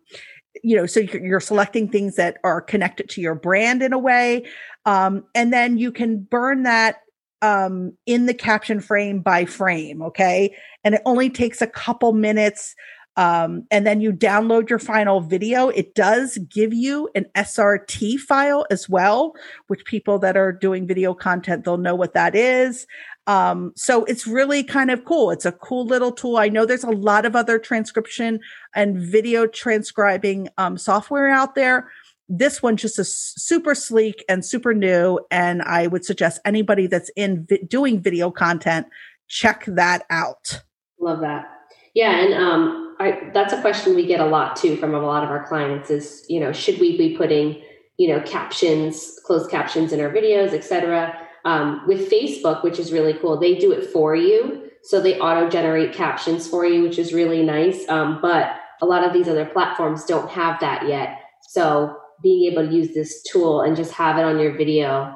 you 0.64 0.76
know, 0.76 0.88
so 0.88 1.02
you're 1.02 1.40
selecting 1.40 1.88
things 1.88 2.16
that 2.16 2.38
are 2.44 2.62
connected 2.62 3.10
to 3.10 3.22
your 3.22 3.36
brand 3.36 3.84
in 3.84 3.94
a 3.94 4.00
way. 4.00 4.46
Um, 4.86 5.26
and 5.36 5.54
then 5.54 5.78
you 5.78 5.92
can 5.92 6.20
burn 6.20 6.64
that 6.64 6.98
um, 7.42 7.94
in 8.06 8.26
the 8.26 8.34
caption 8.34 8.80
frame 8.80 9.22
by 9.22 9.46
frame. 9.46 10.02
Okay. 10.02 10.56
And 10.84 10.96
it 10.96 11.02
only 11.06 11.30
takes 11.30 11.62
a 11.62 11.68
couple 11.68 12.14
minutes. 12.14 12.76
Um, 13.16 13.64
and 13.72 13.86
then 13.86 14.00
you 14.00 14.14
download 14.14 14.70
your 14.70 14.78
final 14.78 15.22
video. 15.22 15.70
It 15.70 15.96
does 15.96 16.38
give 16.50 16.72
you 16.72 17.10
an 17.16 17.26
SRT 17.36 18.20
file 18.20 18.68
as 18.70 18.88
well, 18.88 19.34
which 19.68 19.86
people 19.86 20.20
that 20.20 20.38
are 20.38 20.52
doing 20.52 20.86
video 20.86 21.16
content, 21.16 21.66
they'll 21.66 21.78
know 21.78 21.96
what 21.96 22.14
that 22.14 22.36
is. 22.36 22.86
Um, 23.26 23.74
so 23.76 24.06
it's 24.06 24.28
really 24.28 24.64
kind 24.64 24.92
of 24.92 25.04
cool. 25.04 25.32
It's 25.32 25.46
a 25.46 25.52
cool 25.52 25.86
little 25.86 26.12
tool. 26.12 26.38
I 26.38 26.48
know 26.48 26.66
there's 26.66 26.84
a 26.84 26.92
lot 26.92 27.26
of 27.26 27.36
other 27.36 27.58
transcription 27.58 28.40
and 28.76 28.98
video 28.98 29.48
transcribing 29.48 30.48
um, 30.58 30.78
software 30.78 31.30
out 31.30 31.56
there. 31.56 31.90
This 32.30 32.62
one 32.62 32.78
just 32.78 33.00
is 33.00 33.16
super 33.16 33.74
sleek 33.74 34.24
and 34.28 34.46
super 34.46 34.74
new. 34.74 35.20
And 35.32 35.62
I 35.62 35.88
would 35.88 36.06
suggest 36.06 36.42
anybody 36.46 36.88
that's 36.88 37.10
in 37.16 37.46
vi- 37.48 37.64
doing 37.68 38.02
video 38.02 38.32
content, 38.32 38.88
check 39.28 39.66
that 39.68 40.04
out. 40.10 40.62
Love 41.00 41.22
that. 41.22 41.46
Yeah. 41.94 42.20
And, 42.20 42.34
um, 42.34 42.96
I, 43.00 43.30
that's 43.34 43.54
a 43.54 43.62
question 43.62 43.96
we 43.96 44.06
get 44.06 44.20
a 44.20 44.26
lot 44.26 44.56
too 44.56 44.76
from 44.78 44.96
a 44.96 45.00
lot 45.00 45.24
of 45.24 45.30
our 45.30 45.48
clients 45.48 45.90
is, 45.90 46.26
you 46.28 46.40
know, 46.40 46.52
should 46.52 46.80
we 46.80 46.98
be 46.98 47.16
putting, 47.16 47.62
you 47.98 48.10
know, 48.10 48.22
captions, 48.22 49.20
closed 49.26 49.52
captions 49.52 49.94
in 49.94 50.02
our 50.02 50.10
videos, 50.10 50.54
etc. 50.54 51.16
Um, 51.46 51.84
with 51.88 52.12
Facebook, 52.12 52.64
which 52.64 52.80
is 52.80 52.92
really 52.92 53.14
cool, 53.14 53.40
they 53.40 53.56
do 53.56 53.72
it 53.72 53.90
for 53.92 54.16
you. 54.16 54.70
So 54.84 55.00
they 55.00 55.20
auto 55.20 55.50
generate 55.50 55.94
captions 55.94 56.48
for 56.48 56.66
you, 56.66 56.82
which 56.82 56.98
is 56.98 57.14
really 57.14 57.44
nice. 57.44 57.88
Um, 57.88 58.20
but 58.22 58.56
a 58.82 58.86
lot 58.86 59.04
of 59.04 59.14
these 59.14 59.28
other 59.28 59.46
platforms 59.46 60.06
don't 60.06 60.30
have 60.30 60.60
that 60.60 60.88
yet. 60.88 61.20
So 61.42 61.98
being 62.22 62.52
able 62.52 62.68
to 62.68 62.74
use 62.74 62.94
this 62.94 63.22
tool 63.24 63.62
and 63.62 63.76
just 63.76 63.92
have 63.94 64.18
it 64.18 64.24
on 64.24 64.40
your 64.40 64.56
video, 64.58 65.16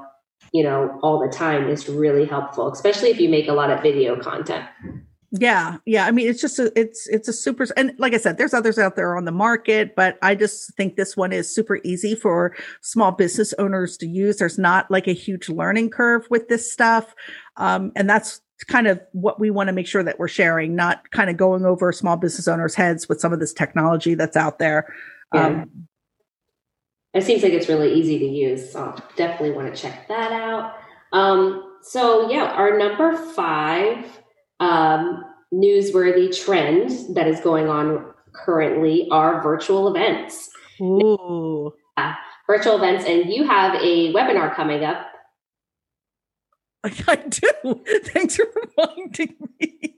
you 0.54 0.64
know, 0.64 1.00
all 1.02 1.20
the 1.20 1.30
time 1.30 1.70
is 1.70 1.88
really 1.88 2.26
helpful, 2.26 2.72
especially 2.72 3.10
if 3.10 3.20
you 3.20 3.30
make 3.30 3.48
a 3.48 3.54
lot 3.54 3.70
of 3.70 3.82
video 3.82 4.20
content. 4.20 4.66
Yeah, 5.34 5.78
yeah. 5.86 6.06
I 6.08 6.12
mean, 6.12 6.28
it's 6.28 6.42
just 6.42 6.60
a, 6.60 6.78
it's 6.78 7.08
it's 7.08 7.30
a 7.30 7.34
super 7.34 7.66
and 7.78 7.94
like 7.98 8.14
I 8.14 8.18
said, 8.18 8.38
there's 8.38 8.54
others 8.54 8.78
out 8.78 8.98
there 8.98 9.16
on 9.16 9.24
the 9.24 9.32
market, 9.32 9.96
but 9.96 10.18
I 10.22 10.36
just 10.36 10.76
think 10.76 10.98
this 10.98 11.16
one 11.16 11.32
is 11.32 11.54
super 11.54 11.80
easy 11.86 12.16
for 12.16 12.54
small 12.82 13.14
business 13.14 13.54
owners 13.58 13.96
to 13.98 14.08
use. 14.08 14.38
There's 14.38 14.60
not 14.60 14.92
like 14.92 15.08
a 15.08 15.14
huge 15.14 15.48
learning 15.48 15.92
curve 15.92 16.28
with 16.30 16.50
this 16.50 16.70
stuff, 16.70 17.16
um, 17.56 17.94
and 17.96 18.10
that's 18.10 18.42
kind 18.68 18.88
of 18.88 19.00
what 19.14 19.40
we 19.40 19.50
want 19.50 19.68
to 19.68 19.74
make 19.74 19.88
sure 19.88 20.04
that 20.04 20.20
we're 20.20 20.28
sharing, 20.28 20.76
not 20.76 21.10
kind 21.12 21.30
of 21.30 21.38
going 21.38 21.66
over 21.66 21.94
small 21.94 22.18
business 22.18 22.50
owners' 22.50 22.76
heads 22.76 23.08
with 23.08 23.22
some 23.22 23.32
of 23.32 23.40
this 23.40 23.54
technology 23.54 24.16
that's 24.16 24.36
out 24.36 24.60
there. 24.60 24.94
Yeah. 25.34 25.46
Um, 25.46 25.88
it 27.14 27.24
seems 27.24 27.44
like 27.44 27.54
it's 27.54 27.68
really 27.68 27.94
easy 27.94 28.20
to 28.20 28.26
use, 28.26 28.72
so 28.72 28.96
definitely 29.16 29.52
want 29.52 29.74
to 29.74 29.82
check 29.82 30.08
that 30.08 30.32
out. 30.32 30.76
Um, 31.12 31.78
so 31.82 32.30
yeah, 32.30 32.46
our 32.46 32.78
number 32.78 33.16
five 33.34 34.06
um, 34.60 35.24
newsworthy 35.54 36.36
trend 36.46 37.16
that 37.16 37.28
is 37.28 37.40
going 37.42 37.68
on 37.68 38.14
currently 38.34 39.08
are 39.12 39.42
virtual 39.42 39.94
events. 39.94 40.50
Ooh. 40.82 41.74
Virtual 42.48 42.76
events, 42.78 43.06
and 43.06 43.32
you 43.32 43.46
have 43.46 43.76
a 43.76 44.12
webinar 44.14 44.54
coming 44.56 44.84
up 44.84 45.08
I 46.84 47.16
do. 47.16 47.82
Thanks 48.06 48.36
for 48.36 48.48
reminding 48.78 49.36
me. 49.60 49.96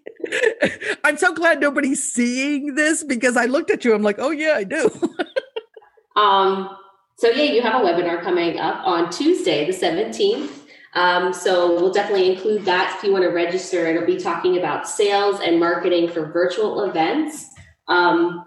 I'm 1.04 1.18
so 1.18 1.34
glad 1.34 1.60
nobody's 1.60 2.12
seeing 2.12 2.76
this 2.76 3.04
because 3.04 3.38
I 3.38 3.46
looked 3.46 3.72
at 3.72 3.86
you. 3.86 3.94
I'm 3.94 4.04
like, 4.04 4.18
oh 4.20 4.32
yeah, 4.32 4.54
I 4.56 4.64
do. 4.64 4.90
um. 6.16 6.78
So 7.18 7.30
yeah, 7.30 7.52
you 7.52 7.62
have 7.62 7.82
a 7.82 7.84
webinar 7.84 8.22
coming 8.22 8.60
up 8.60 8.86
on 8.86 9.10
Tuesday, 9.10 9.66
the 9.66 9.72
17th. 9.72 10.64
Um, 10.96 11.34
so 11.34 11.74
we'll 11.76 11.92
definitely 11.92 12.32
include 12.32 12.66
that 12.66 12.96
if 12.96 13.04
you 13.04 13.12
want 13.12 13.24
to 13.24 13.30
register. 13.30 13.86
It'll 13.88 14.06
be 14.06 14.18
talking 14.18 14.58
about 14.58 14.88
sales 14.88 15.40
and 15.40 15.60
marketing 15.60 16.10
for 16.10 16.32
virtual 16.32 16.84
events. 16.84 17.48
Um, 17.88 18.46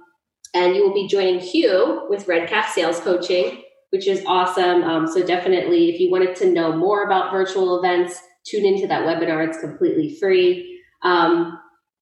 and 0.54 0.74
you 0.74 0.86
will 0.86 0.94
be 0.94 1.08
joining 1.08 1.40
Hugh 1.40 2.06
with 2.08 2.26
Redcast 2.26 2.68
Sales 2.68 3.00
Coaching, 3.00 3.62
which 3.90 4.06
is 4.06 4.22
awesome. 4.26 4.82
Um, 4.84 5.06
so 5.06 5.24
definitely, 5.24 5.90
if 5.90 6.00
you 6.00 6.10
wanted 6.10 6.36
to 6.36 6.52
know 6.52 6.72
more 6.72 7.04
about 7.04 7.32
virtual 7.32 7.78
events, 7.78 8.20
tune 8.46 8.64
into 8.64 8.86
that 8.86 9.02
webinar. 9.02 9.46
It's 9.46 9.60
completely 9.60 10.16
free. 10.18 10.80
Um, 11.02 11.58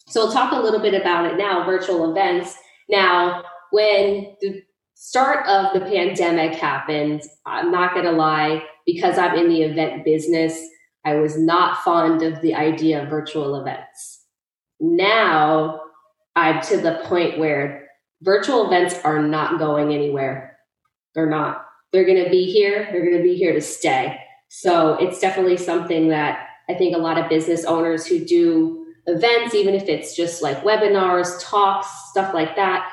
so 0.07 0.25
we'll 0.25 0.33
talk 0.33 0.53
a 0.53 0.61
little 0.61 0.81
bit 0.81 0.95
about 0.95 1.27
it 1.27 1.39
now, 1.39 1.65
virtual 1.65 2.11
events. 2.11 2.57
Now, 2.89 3.45
when 3.71 4.37
the 4.41 4.63
start 5.05 5.47
of 5.47 5.75
the 5.75 5.85
pandemic 5.85 6.55
happened, 6.55 7.21
I'm 7.45 7.71
not 7.71 7.93
going 7.93 8.07
to 8.07 8.13
lie, 8.13 8.65
because 8.87 9.19
I'm 9.19 9.37
in 9.37 9.51
the 9.51 9.61
event 9.61 10.03
business, 10.03 10.59
I 11.05 11.17
was 11.17 11.39
not 11.39 11.85
fond 11.85 12.23
of 12.23 12.41
the 12.41 12.55
idea 12.55 13.03
of 13.03 13.11
virtual 13.11 13.61
events. 13.61 14.25
Now 14.81 15.83
I'm 16.35 16.63
to 16.63 16.79
the 16.79 17.03
point 17.05 17.39
where 17.39 17.87
virtual 18.23 18.67
events 18.67 18.95
are 19.05 19.21
not 19.21 19.59
going 19.59 19.93
anywhere. 19.93 20.57
They're 21.15 21.29
not. 21.29 21.67
They're 21.93 22.07
going 22.07 22.25
to 22.25 22.31
be 22.31 22.51
here. 22.51 22.89
They're 22.91 23.05
going 23.05 23.19
to 23.19 23.23
be 23.23 23.37
here 23.37 23.53
to 23.53 23.61
stay. 23.61 24.19
So 24.49 24.95
it's 24.95 25.21
definitely 25.21 25.59
something 25.59 26.09
that 26.09 26.47
I 26.71 26.75
think 26.75 26.97
a 26.97 26.99
lot 26.99 27.19
of 27.19 27.29
business 27.29 27.67
owners 27.67 28.07
who 28.07 28.25
do 28.25 28.87
events, 29.07 29.55
even 29.55 29.75
if 29.75 29.87
it's 29.87 30.17
just 30.17 30.43
like 30.43 30.65
webinars, 30.65 31.39
talks, 31.43 31.89
stuff 32.09 32.33
like 32.33 32.57
that, 32.57 32.91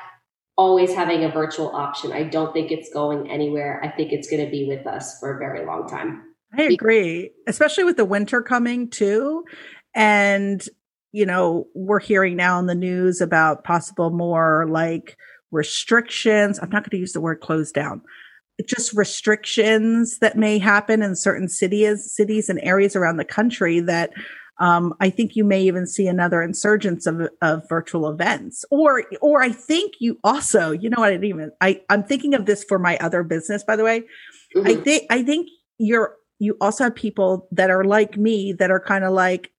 always 0.62 0.94
having 0.94 1.24
a 1.24 1.30
virtual 1.30 1.76
option. 1.76 2.12
I 2.12 2.22
don't 2.22 2.54
think 2.54 2.70
it's 2.70 2.94
going 2.94 3.32
anywhere. 3.32 3.82
I 3.84 3.90
think 3.90 4.12
it's 4.12 4.30
going 4.30 4.46
to 4.46 4.52
be 4.52 4.68
with 4.68 4.86
us 4.86 5.20
for 5.20 5.36
a 5.36 5.40
very 5.40 5.66
long 5.66 5.90
time. 5.90 6.22
I 6.56 6.64
agree, 6.64 7.32
especially 7.48 7.84
with 7.84 7.98
the 7.98 8.06
winter 8.06 8.44
coming 8.44 8.88
too. 8.88 9.44
And, 9.96 10.64
you 11.12 11.26
know, 11.26 11.66
we're 11.74 12.00
hearing 12.00 12.36
now 12.36 12.60
in 12.60 12.68
the 12.68 12.76
news 12.76 13.22
about 13.22 13.64
possible 13.64 14.12
more 14.12 14.68
like 14.70 15.18
restrictions. 15.50 16.60
I'm 16.60 16.70
not 16.70 16.84
going 16.84 16.92
to 16.92 16.98
use 16.98 17.14
the 17.14 17.22
word 17.22 17.40
close 17.42 17.72
down, 17.72 18.04
just 18.68 18.94
restrictions 18.94 20.20
that 20.20 20.38
may 20.38 20.60
happen 20.60 21.02
in 21.02 21.16
certain 21.16 21.50
cities, 21.50 22.14
cities 22.14 22.50
and 22.50 22.60
areas 22.62 22.96
around 22.96 23.18
the 23.18 23.26
country 23.26 23.80
that 23.80 24.12
um, 24.62 24.94
I 25.00 25.10
think 25.10 25.36
you 25.36 25.44
may 25.44 25.64
even 25.64 25.88
see 25.88 26.06
another 26.06 26.44
insurgence 26.44 27.08
of, 27.08 27.28
of 27.42 27.68
virtual 27.68 28.08
events, 28.08 28.64
or 28.70 29.04
or 29.20 29.42
I 29.42 29.50
think 29.50 29.96
you 30.00 30.20
also, 30.24 30.72
you 30.72 30.88
know 30.88 31.00
what? 31.00 31.10
I 31.10 31.14
didn't 31.14 31.26
even. 31.26 31.52
I 31.60 31.82
I'm 31.90 32.04
thinking 32.04 32.36
of 32.36 32.46
this 32.46 32.64
for 32.64 32.78
my 32.78 32.96
other 33.00 33.24
business, 33.24 33.64
by 33.64 33.76
the 33.76 33.84
way. 33.84 34.02
Mm-hmm. 34.56 34.68
I 34.68 34.76
think 34.76 35.04
I 35.10 35.24
think 35.24 35.50
you're 35.80 36.16
you 36.38 36.58
also 36.62 36.84
have 36.86 36.96
people 36.96 37.48
that 37.52 37.72
are 37.72 37.84
like 37.84 38.18
me 38.18 38.54
that 38.54 38.70
are 38.70 38.80
kind 38.80 39.04
of 39.04 39.14
like, 39.14 39.52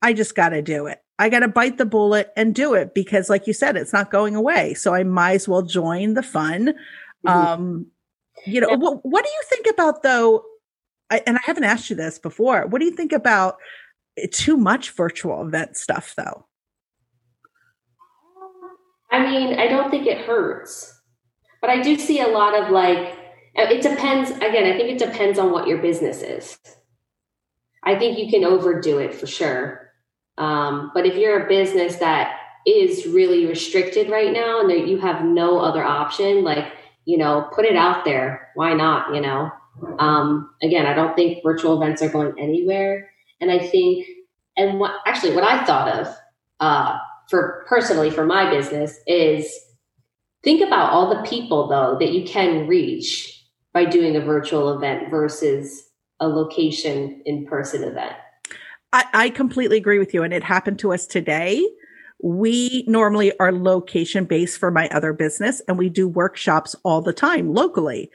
I 0.00 0.14
just 0.14 0.34
got 0.34 0.50
to 0.50 0.62
do 0.62 0.86
it. 0.86 0.98
I 1.18 1.28
got 1.28 1.40
to 1.40 1.48
bite 1.48 1.76
the 1.76 1.84
bullet 1.84 2.32
and 2.34 2.54
do 2.54 2.72
it 2.72 2.94
because, 2.94 3.28
like 3.28 3.46
you 3.46 3.52
said, 3.52 3.76
it's 3.76 3.92
not 3.92 4.10
going 4.10 4.34
away. 4.34 4.72
So 4.74 4.94
I 4.94 5.04
might 5.04 5.34
as 5.34 5.48
well 5.48 5.62
join 5.62 6.14
the 6.14 6.22
fun. 6.22 6.74
Mm-hmm. 7.26 7.28
Um, 7.28 7.86
you 8.46 8.62
know, 8.62 8.68
what, 8.68 9.00
what 9.04 9.24
do 9.24 9.30
you 9.30 9.42
think 9.50 9.66
about 9.70 10.02
though? 10.02 10.44
I, 11.10 11.22
and 11.26 11.36
I 11.36 11.40
haven't 11.44 11.64
asked 11.64 11.90
you 11.90 11.96
this 11.96 12.18
before. 12.18 12.66
What 12.66 12.78
do 12.78 12.84
you 12.86 12.92
think 12.92 13.12
about 13.12 13.56
too 14.32 14.56
much 14.56 14.90
virtual 14.90 15.46
event 15.46 15.76
stuff 15.76 16.14
though? 16.16 16.46
I 19.10 19.20
mean, 19.24 19.58
I 19.58 19.68
don't 19.68 19.90
think 19.90 20.06
it 20.06 20.26
hurts, 20.26 21.00
but 21.60 21.70
I 21.70 21.80
do 21.80 21.98
see 21.98 22.20
a 22.20 22.28
lot 22.28 22.54
of 22.54 22.70
like, 22.70 23.16
it 23.54 23.82
depends. 23.82 24.30
Again, 24.30 24.72
I 24.72 24.76
think 24.76 24.90
it 24.90 24.98
depends 24.98 25.38
on 25.38 25.50
what 25.50 25.66
your 25.66 25.78
business 25.78 26.22
is. 26.22 26.58
I 27.84 27.98
think 27.98 28.18
you 28.18 28.28
can 28.30 28.44
overdo 28.44 28.98
it 28.98 29.14
for 29.14 29.26
sure. 29.26 29.92
Um, 30.36 30.90
but 30.94 31.06
if 31.06 31.16
you're 31.16 31.46
a 31.46 31.48
business 31.48 31.96
that 31.96 32.36
is 32.66 33.06
really 33.06 33.46
restricted 33.46 34.10
right 34.10 34.32
now 34.32 34.60
and 34.60 34.68
that 34.70 34.86
you 34.86 34.98
have 34.98 35.24
no 35.24 35.58
other 35.58 35.82
option, 35.82 36.44
like 36.44 36.72
you 37.08 37.16
know, 37.16 37.48
put 37.54 37.64
it 37.64 37.74
out 37.74 38.04
there. 38.04 38.50
Why 38.54 38.74
not? 38.74 39.14
You 39.14 39.22
know, 39.22 39.50
um, 39.98 40.50
again, 40.62 40.84
I 40.84 40.92
don't 40.92 41.16
think 41.16 41.42
virtual 41.42 41.80
events 41.80 42.02
are 42.02 42.10
going 42.10 42.34
anywhere. 42.38 43.10
And 43.40 43.50
I 43.50 43.58
think, 43.58 44.06
and 44.56 44.78
what 44.80 44.92
actually 45.06 45.34
what 45.34 45.44
I 45.44 45.64
thought 45.64 45.88
of 45.88 46.16
uh, 46.60 46.98
for 47.28 47.64
personally 47.68 48.10
for 48.10 48.26
my 48.26 48.50
business 48.50 48.98
is 49.06 49.52
think 50.42 50.60
about 50.60 50.90
all 50.90 51.08
the 51.14 51.28
people 51.28 51.68
though 51.68 51.96
that 51.98 52.12
you 52.12 52.24
can 52.24 52.66
reach 52.66 53.44
by 53.72 53.84
doing 53.84 54.16
a 54.16 54.20
virtual 54.20 54.74
event 54.74 55.10
versus 55.10 55.90
a 56.20 56.28
location 56.28 57.22
in 57.26 57.46
person 57.46 57.84
event. 57.84 58.14
I, 58.92 59.04
I 59.12 59.30
completely 59.30 59.76
agree 59.76 59.98
with 59.98 60.14
you. 60.14 60.22
And 60.22 60.32
it 60.32 60.42
happened 60.42 60.78
to 60.80 60.92
us 60.92 61.06
today 61.06 61.68
we 62.20 62.84
normally 62.88 63.36
are 63.38 63.52
location 63.52 64.24
based 64.24 64.58
for 64.58 64.70
my 64.70 64.88
other 64.88 65.12
business 65.12 65.62
and 65.68 65.78
we 65.78 65.88
do 65.88 66.08
workshops 66.08 66.74
all 66.82 67.00
the 67.00 67.12
time 67.12 67.54
locally. 67.54 68.10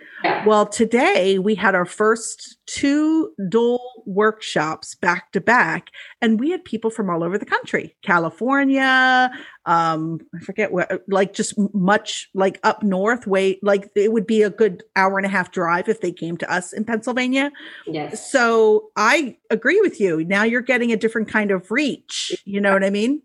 Well, 0.45 0.65
today 0.65 1.39
we 1.39 1.55
had 1.55 1.73
our 1.73 1.85
first 1.85 2.57
two 2.65 3.31
dual 3.47 4.03
workshops 4.05 4.95
back 4.95 5.31
to 5.31 5.41
back 5.41 5.89
and 6.21 6.39
we 6.39 6.51
had 6.51 6.65
people 6.65 6.89
from 6.89 7.09
all 7.09 7.23
over 7.23 7.37
the 7.37 7.45
country, 7.45 7.95
California, 8.01 9.31
um, 9.65 10.19
I 10.35 10.43
forget 10.43 10.73
where, 10.73 10.99
like 11.07 11.33
just 11.33 11.53
much 11.73 12.29
like 12.33 12.59
up 12.63 12.83
north 12.83 13.25
way, 13.25 13.59
like 13.61 13.89
it 13.95 14.11
would 14.11 14.27
be 14.27 14.41
a 14.41 14.49
good 14.49 14.83
hour 14.95 15.17
and 15.17 15.25
a 15.25 15.29
half 15.29 15.51
drive 15.51 15.87
if 15.87 16.01
they 16.01 16.11
came 16.11 16.35
to 16.37 16.53
us 16.53 16.73
in 16.73 16.83
Pennsylvania. 16.83 17.51
Yes. 17.87 18.29
So 18.29 18.89
I 18.97 19.37
agree 19.49 19.79
with 19.79 20.01
you. 20.01 20.25
Now 20.25 20.43
you're 20.43 20.61
getting 20.61 20.91
a 20.91 20.97
different 20.97 21.29
kind 21.29 21.51
of 21.51 21.71
reach. 21.71 22.41
You 22.43 22.59
know 22.59 22.73
what 22.73 22.83
I 22.83 22.89
mean? 22.89 23.21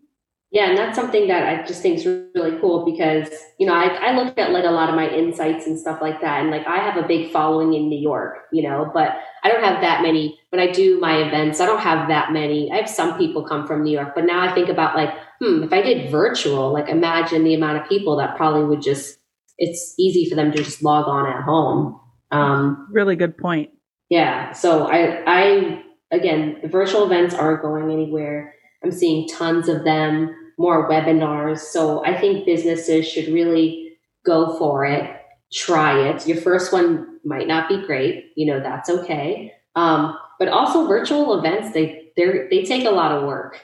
Yeah, 0.51 0.69
and 0.69 0.77
that's 0.77 0.95
something 0.95 1.27
that 1.27 1.47
I 1.47 1.63
just 1.67 1.83
think 1.83 1.99
is 1.99 2.07
really 2.33 2.59
cool 2.59 2.83
because, 2.83 3.29
you 3.59 3.67
know, 3.67 3.73
I, 3.73 3.85
I 3.85 4.15
look 4.15 4.35
at 4.39 4.49
like 4.49 4.63
a 4.63 4.71
lot 4.71 4.89
of 4.89 4.95
my 4.95 5.07
insights 5.07 5.67
and 5.67 5.77
stuff 5.77 6.01
like 6.01 6.21
that. 6.21 6.41
And 6.41 6.49
like 6.49 6.65
I 6.65 6.77
have 6.77 6.97
a 6.97 7.07
big 7.07 7.31
following 7.31 7.75
in 7.75 7.87
New 7.87 7.99
York, 7.99 8.45
you 8.51 8.67
know, 8.67 8.89
but 8.91 9.11
I 9.43 9.49
don't 9.49 9.63
have 9.63 9.81
that 9.81 10.01
many. 10.01 10.39
When 10.49 10.59
I 10.59 10.71
do 10.71 10.99
my 10.99 11.17
events, 11.17 11.59
I 11.59 11.67
don't 11.67 11.81
have 11.81 12.07
that 12.07 12.33
many. 12.33 12.71
I 12.71 12.77
have 12.77 12.89
some 12.89 13.15
people 13.15 13.43
come 13.43 13.67
from 13.67 13.83
New 13.83 13.91
York, 13.91 14.13
but 14.15 14.25
now 14.25 14.41
I 14.41 14.51
think 14.55 14.69
about 14.69 14.95
like, 14.95 15.13
hmm, 15.39 15.61
if 15.61 15.71
I 15.71 15.83
did 15.83 16.09
virtual, 16.09 16.73
like 16.73 16.89
imagine 16.89 17.43
the 17.43 17.53
amount 17.53 17.83
of 17.83 17.87
people 17.87 18.17
that 18.17 18.35
probably 18.35 18.63
would 18.63 18.81
just, 18.81 19.19
it's 19.59 19.93
easy 19.99 20.27
for 20.27 20.35
them 20.35 20.51
to 20.51 20.63
just 20.63 20.81
log 20.81 21.07
on 21.07 21.27
at 21.27 21.43
home. 21.43 21.99
Um, 22.31 22.87
really 22.91 23.15
good 23.15 23.37
point. 23.37 23.69
Yeah. 24.09 24.53
So 24.53 24.87
I, 24.87 25.21
I, 25.27 25.83
again, 26.11 26.57
the 26.63 26.69
virtual 26.69 27.05
events 27.05 27.35
aren't 27.35 27.61
going 27.61 27.91
anywhere. 27.91 28.55
I'm 28.83 28.91
seeing 28.91 29.27
tons 29.27 29.67
of 29.67 29.83
them, 29.83 30.33
more 30.59 30.89
webinars. 30.89 31.59
So 31.59 32.05
I 32.05 32.19
think 32.19 32.45
businesses 32.45 33.07
should 33.07 33.29
really 33.29 33.97
go 34.25 34.57
for 34.59 34.85
it, 34.85 35.09
try 35.53 35.97
it. 36.09 36.27
Your 36.27 36.37
first 36.37 36.71
one 36.73 37.19
might 37.23 37.47
not 37.47 37.69
be 37.69 37.83
great. 37.85 38.33
You 38.35 38.47
know, 38.47 38.59
that's 38.59 38.89
okay. 38.89 39.53
Um, 39.75 40.17
but 40.37 40.49
also 40.49 40.85
virtual 40.85 41.39
events, 41.39 41.73
they, 41.73 42.11
they 42.15 42.47
they 42.51 42.65
take 42.65 42.85
a 42.85 42.91
lot 42.91 43.11
of 43.11 43.23
work. 43.23 43.61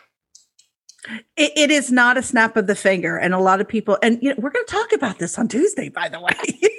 It, 1.35 1.51
it 1.55 1.71
is 1.71 1.91
not 1.91 2.17
a 2.17 2.23
snap 2.23 2.55
of 2.57 2.67
the 2.67 2.75
finger. 2.75 3.17
And 3.17 3.33
a 3.33 3.39
lot 3.39 3.61
of 3.61 3.67
people, 3.67 3.97
and 4.01 4.17
you 4.21 4.29
know, 4.29 4.35
we're 4.39 4.49
going 4.49 4.65
to 4.65 4.71
talk 4.71 4.91
about 4.93 5.19
this 5.19 5.37
on 5.37 5.47
Tuesday, 5.47 5.89
by 5.89 6.09
the 6.09 6.19
way. 6.19 6.31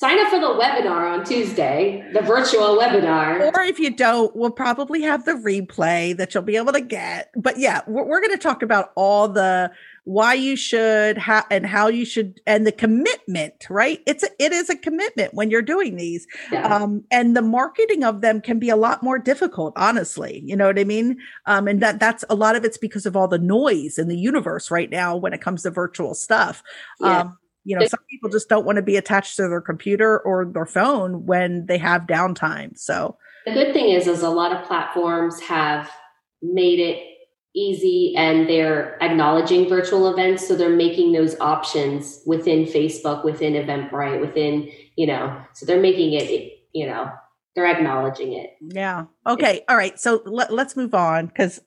Sign 0.00 0.18
up 0.18 0.28
for 0.28 0.40
the 0.40 0.46
webinar 0.46 1.12
on 1.12 1.26
Tuesday, 1.26 2.02
the 2.14 2.22
virtual 2.22 2.78
webinar. 2.78 3.54
Or 3.54 3.60
if 3.60 3.78
you 3.78 3.90
don't, 3.90 4.34
we'll 4.34 4.50
probably 4.50 5.02
have 5.02 5.26
the 5.26 5.32
replay 5.32 6.16
that 6.16 6.32
you'll 6.32 6.42
be 6.42 6.56
able 6.56 6.72
to 6.72 6.80
get. 6.80 7.30
But 7.36 7.58
yeah, 7.58 7.82
we're, 7.86 8.04
we're 8.04 8.22
going 8.22 8.32
to 8.32 8.38
talk 8.38 8.62
about 8.62 8.92
all 8.96 9.28
the 9.28 9.70
why 10.04 10.32
you 10.32 10.56
should 10.56 11.18
how 11.18 11.44
and 11.50 11.66
how 11.66 11.88
you 11.88 12.06
should 12.06 12.40
and 12.46 12.66
the 12.66 12.72
commitment 12.72 13.66
right 13.68 14.00
it's 14.06 14.24
a, 14.24 14.28
it 14.38 14.50
is 14.50 14.70
a 14.70 14.76
commitment 14.76 15.34
when 15.34 15.50
you're 15.50 15.60
doing 15.60 15.96
these 15.96 16.26
yeah. 16.50 16.74
um 16.74 17.04
and 17.10 17.36
the 17.36 17.42
marketing 17.42 18.02
of 18.02 18.22
them 18.22 18.40
can 18.40 18.58
be 18.58 18.70
a 18.70 18.76
lot 18.76 19.02
more 19.02 19.18
difficult 19.18 19.74
honestly 19.76 20.42
you 20.44 20.56
know 20.56 20.66
what 20.66 20.78
i 20.78 20.84
mean 20.84 21.18
um 21.44 21.68
and 21.68 21.82
that 21.82 22.00
that's 22.00 22.24
a 22.30 22.34
lot 22.34 22.56
of 22.56 22.64
it's 22.64 22.78
because 22.78 23.04
of 23.04 23.14
all 23.14 23.28
the 23.28 23.38
noise 23.38 23.98
in 23.98 24.08
the 24.08 24.16
universe 24.16 24.70
right 24.70 24.90
now 24.90 25.14
when 25.14 25.34
it 25.34 25.42
comes 25.42 25.62
to 25.62 25.70
virtual 25.70 26.14
stuff 26.14 26.62
yeah. 27.00 27.20
um 27.20 27.38
you 27.64 27.78
know 27.78 27.86
some 27.86 28.00
people 28.10 28.30
just 28.30 28.48
don't 28.48 28.64
want 28.64 28.76
to 28.76 28.82
be 28.82 28.96
attached 28.96 29.36
to 29.36 29.42
their 29.48 29.60
computer 29.60 30.18
or 30.20 30.44
their 30.46 30.66
phone 30.66 31.26
when 31.26 31.66
they 31.66 31.78
have 31.78 32.06
downtime 32.06 32.76
so. 32.78 33.16
The 33.46 33.52
good 33.52 33.72
thing 33.72 33.88
is 33.88 34.06
is 34.06 34.22
a 34.22 34.28
lot 34.28 34.52
of 34.52 34.66
platforms 34.66 35.40
have 35.40 35.90
made 36.42 36.78
it 36.78 37.06
easy 37.54 38.14
and 38.16 38.48
they're 38.48 39.02
acknowledging 39.02 39.68
virtual 39.68 40.12
events 40.12 40.46
so 40.46 40.54
they're 40.54 40.68
making 40.70 41.12
those 41.12 41.38
options 41.40 42.22
within 42.24 42.64
facebook 42.64 43.24
within 43.24 43.54
eventbrite 43.54 44.20
within 44.20 44.70
you 44.94 45.04
know 45.04 45.36
so 45.52 45.66
they're 45.66 45.80
making 45.80 46.12
it 46.12 46.52
you 46.72 46.86
know 46.86 47.10
they're 47.56 47.66
acknowledging 47.66 48.34
it. 48.34 48.50
Yeah. 48.60 49.06
Okay 49.26 49.64
all 49.68 49.76
right 49.76 49.98
so 49.98 50.22
let, 50.24 50.52
let's 50.52 50.76
move 50.76 50.94
on 50.94 51.26
because 51.26 51.60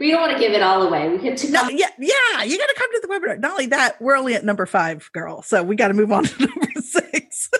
we 0.00 0.10
don't 0.10 0.20
want 0.20 0.32
to 0.32 0.38
give 0.38 0.52
it 0.52 0.62
all 0.62 0.82
away 0.82 1.08
we 1.08 1.24
have 1.26 1.36
to 1.36 1.50
no, 1.50 1.68
yeah 1.68 1.88
yeah 1.98 2.42
you 2.42 2.58
got 2.58 2.66
to 2.66 2.74
come 2.76 2.90
to 2.92 3.00
the 3.02 3.08
webinar 3.08 3.38
not 3.38 3.52
only 3.52 3.66
that 3.66 4.00
we're 4.00 4.16
only 4.16 4.34
at 4.34 4.44
number 4.44 4.66
five 4.66 5.10
girl 5.12 5.42
so 5.42 5.62
we 5.62 5.76
got 5.76 5.88
to 5.88 5.94
move 5.94 6.12
on 6.12 6.24
to 6.24 6.38
number 6.46 6.80
six 6.80 7.50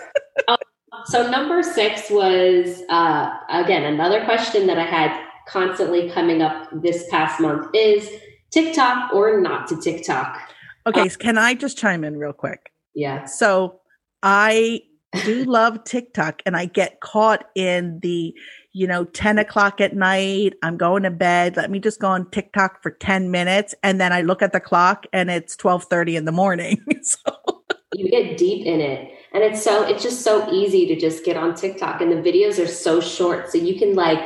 um, 0.47 0.57
so 1.05 1.29
number 1.29 1.63
six 1.63 2.09
was 2.09 2.81
uh, 2.89 3.31
again 3.49 3.83
another 3.83 4.23
question 4.25 4.67
that 4.67 4.77
i 4.77 4.85
had 4.85 5.19
constantly 5.47 6.09
coming 6.09 6.41
up 6.41 6.69
this 6.81 7.05
past 7.09 7.39
month 7.39 7.67
is 7.73 8.09
TikTok 8.53 9.11
or 9.13 9.41
not 9.41 9.67
to 9.67 9.81
TikTok. 9.81 10.39
Okay, 10.85 11.01
um, 11.01 11.09
can 11.09 11.37
I 11.37 11.55
just 11.55 11.77
chime 11.77 12.03
in 12.03 12.17
real 12.17 12.33
quick? 12.33 12.71
Yeah. 12.93 13.25
So 13.25 13.79
I 14.21 14.81
do 15.25 15.43
love 15.45 15.83
TikTok 15.83 16.41
and 16.45 16.55
I 16.55 16.65
get 16.65 16.99
caught 17.01 17.45
in 17.55 17.99
the, 18.01 18.33
you 18.73 18.87
know, 18.87 19.05
10 19.05 19.37
o'clock 19.37 19.79
at 19.79 19.95
night. 19.95 20.55
I'm 20.63 20.77
going 20.77 21.03
to 21.03 21.11
bed. 21.11 21.55
Let 21.55 21.69
me 21.69 21.79
just 21.79 21.99
go 21.99 22.07
on 22.07 22.29
TikTok 22.31 22.81
for 22.81 22.91
10 22.91 23.29
minutes. 23.29 23.75
And 23.83 24.01
then 24.01 24.11
I 24.11 24.21
look 24.21 24.41
at 24.41 24.51
the 24.51 24.59
clock 24.59 25.05
and 25.13 25.29
it's 25.29 25.55
1230 25.55 26.15
in 26.15 26.25
the 26.25 26.31
morning. 26.31 26.83
so 27.03 27.63
you 27.93 28.09
get 28.09 28.35
deep 28.35 28.65
in 28.65 28.81
it. 28.81 29.11
And 29.31 29.43
it's 29.43 29.63
so, 29.63 29.83
it's 29.83 30.03
just 30.03 30.21
so 30.21 30.51
easy 30.51 30.87
to 30.87 30.99
just 30.99 31.23
get 31.23 31.37
on 31.37 31.55
TikTok 31.55 32.01
and 32.01 32.11
the 32.11 32.15
videos 32.15 32.63
are 32.63 32.67
so 32.67 32.99
short. 32.99 33.51
So 33.51 33.59
you 33.59 33.77
can 33.77 33.95
like 33.95 34.19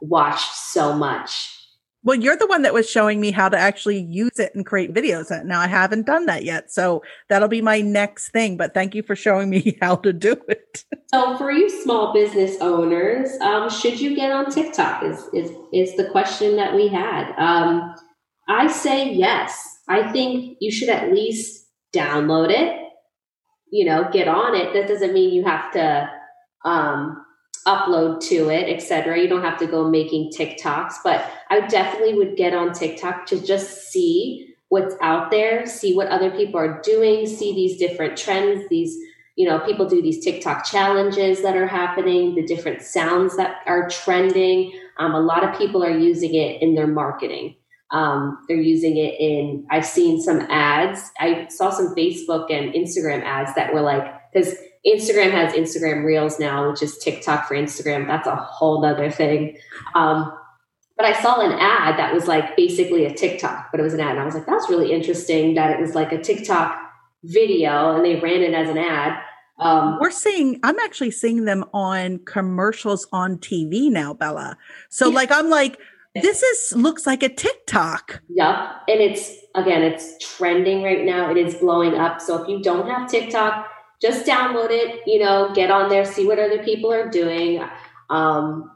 watch 0.00 0.42
so 0.50 0.94
much. 0.94 1.57
Well, 2.08 2.16
you're 2.18 2.38
the 2.38 2.46
one 2.46 2.62
that 2.62 2.72
was 2.72 2.88
showing 2.88 3.20
me 3.20 3.32
how 3.32 3.50
to 3.50 3.58
actually 3.58 4.00
use 4.00 4.38
it 4.38 4.54
and 4.54 4.64
create 4.64 4.94
videos. 4.94 5.28
Now 5.44 5.60
I 5.60 5.66
haven't 5.66 6.06
done 6.06 6.24
that 6.24 6.42
yet. 6.42 6.72
So 6.72 7.02
that'll 7.28 7.48
be 7.48 7.60
my 7.60 7.82
next 7.82 8.30
thing. 8.30 8.56
But 8.56 8.72
thank 8.72 8.94
you 8.94 9.02
for 9.02 9.14
showing 9.14 9.50
me 9.50 9.76
how 9.82 9.96
to 9.96 10.14
do 10.14 10.34
it. 10.48 10.86
So 11.12 11.36
for 11.36 11.52
you 11.52 11.68
small 11.68 12.14
business 12.14 12.56
owners, 12.62 13.28
um, 13.42 13.68
should 13.68 14.00
you 14.00 14.16
get 14.16 14.32
on 14.32 14.50
TikTok 14.50 15.02
is, 15.02 15.28
is, 15.34 15.52
is 15.74 15.96
the 15.96 16.08
question 16.08 16.56
that 16.56 16.74
we 16.74 16.88
had. 16.88 17.30
Um, 17.36 17.94
I 18.48 18.68
say 18.68 19.12
yes. 19.12 19.80
I 19.86 20.10
think 20.10 20.56
you 20.60 20.72
should 20.72 20.88
at 20.88 21.12
least 21.12 21.66
download 21.94 22.48
it, 22.48 22.74
you 23.70 23.84
know, 23.84 24.08
get 24.10 24.28
on 24.28 24.54
it. 24.54 24.72
That 24.72 24.88
doesn't 24.88 25.12
mean 25.12 25.34
you 25.34 25.44
have 25.44 25.70
to, 25.72 26.10
um, 26.64 27.22
upload 27.68 28.20
to 28.28 28.48
it, 28.48 28.74
etc. 28.74 29.20
You 29.20 29.28
don't 29.28 29.42
have 29.42 29.58
to 29.58 29.66
go 29.66 29.88
making 29.88 30.32
TikToks, 30.36 30.94
but 31.04 31.30
I 31.50 31.66
definitely 31.66 32.14
would 32.14 32.36
get 32.36 32.54
on 32.54 32.72
TikTok 32.72 33.26
to 33.26 33.44
just 33.44 33.90
see 33.90 34.54
what's 34.70 34.94
out 35.02 35.30
there, 35.30 35.66
see 35.66 35.94
what 35.94 36.08
other 36.08 36.30
people 36.30 36.58
are 36.58 36.80
doing, 36.82 37.26
see 37.26 37.54
these 37.54 37.78
different 37.78 38.16
trends, 38.16 38.68
these 38.70 38.96
you 39.38 39.48
know, 39.48 39.60
people 39.60 39.86
do 39.86 40.02
these 40.02 40.24
TikTok 40.24 40.64
challenges 40.64 41.42
that 41.42 41.56
are 41.56 41.66
happening, 41.68 42.34
the 42.34 42.44
different 42.44 42.82
sounds 42.82 43.36
that 43.36 43.58
are 43.66 43.88
trending. 43.88 44.72
Um, 44.98 45.14
a 45.14 45.20
lot 45.20 45.44
of 45.44 45.56
people 45.56 45.84
are 45.84 45.96
using 45.96 46.34
it 46.34 46.60
in 46.60 46.74
their 46.74 46.88
marketing. 46.88 47.54
Um, 47.92 48.44
they're 48.48 48.56
using 48.56 48.96
it 48.96 49.14
in, 49.20 49.64
I've 49.70 49.86
seen 49.86 50.20
some 50.20 50.40
ads. 50.50 51.12
I 51.20 51.46
saw 51.50 51.70
some 51.70 51.94
Facebook 51.94 52.50
and 52.50 52.74
Instagram 52.74 53.22
ads 53.22 53.54
that 53.54 53.72
were 53.72 53.80
like, 53.80 54.12
because 54.32 54.56
Instagram 54.86 55.30
has 55.30 55.52
Instagram 55.52 56.04
Reels 56.04 56.38
now, 56.38 56.70
which 56.70 56.82
is 56.82 56.98
TikTok 56.98 57.46
for 57.46 57.54
Instagram. 57.54 58.06
That's 58.06 58.26
a 58.26 58.36
whole 58.36 58.84
other 58.84 59.10
thing. 59.10 59.58
Um, 59.94 60.32
but 60.96 61.06
I 61.06 61.20
saw 61.22 61.40
an 61.40 61.52
ad 61.52 61.98
that 61.98 62.12
was 62.12 62.26
like 62.26 62.56
basically 62.56 63.04
a 63.04 63.14
TikTok, 63.14 63.70
but 63.70 63.80
it 63.80 63.84
was 63.84 63.94
an 63.94 64.00
ad. 64.00 64.12
And 64.12 64.20
I 64.20 64.24
was 64.24 64.34
like, 64.34 64.46
that's 64.46 64.68
really 64.68 64.92
interesting 64.92 65.54
that 65.54 65.70
it 65.70 65.80
was 65.80 65.94
like 65.94 66.12
a 66.12 66.20
TikTok 66.20 66.76
video 67.22 67.94
and 67.94 68.04
they 68.04 68.16
ran 68.16 68.42
it 68.42 68.52
as 68.52 68.68
an 68.68 68.78
ad. 68.78 69.20
Um, 69.60 69.98
We're 70.00 70.10
seeing, 70.10 70.58
I'm 70.62 70.78
actually 70.80 71.10
seeing 71.10 71.44
them 71.44 71.64
on 71.72 72.18
commercials 72.26 73.06
on 73.12 73.38
TV 73.38 73.90
now, 73.90 74.14
Bella. 74.14 74.56
So, 74.88 75.08
yeah. 75.08 75.14
like, 75.14 75.32
I'm 75.32 75.50
like, 75.50 75.78
this 76.14 76.42
is 76.42 76.76
looks 76.76 77.06
like 77.06 77.22
a 77.22 77.28
TikTok. 77.28 78.20
Yep. 78.30 78.56
And 78.88 79.00
it's, 79.00 79.32
again, 79.54 79.82
it's 79.82 80.16
trending 80.36 80.82
right 80.82 81.04
now. 81.04 81.30
It 81.30 81.36
is 81.36 81.54
blowing 81.56 81.94
up. 81.94 82.20
So, 82.20 82.42
if 82.42 82.48
you 82.48 82.62
don't 82.62 82.88
have 82.88 83.08
TikTok, 83.08 83.68
just 84.00 84.26
download 84.26 84.68
it, 84.70 85.02
you 85.06 85.18
know, 85.18 85.52
get 85.54 85.70
on 85.70 85.88
there, 85.88 86.04
see 86.04 86.26
what 86.26 86.38
other 86.38 86.62
people 86.62 86.92
are 86.92 87.08
doing. 87.08 87.62
Um, 88.10 88.70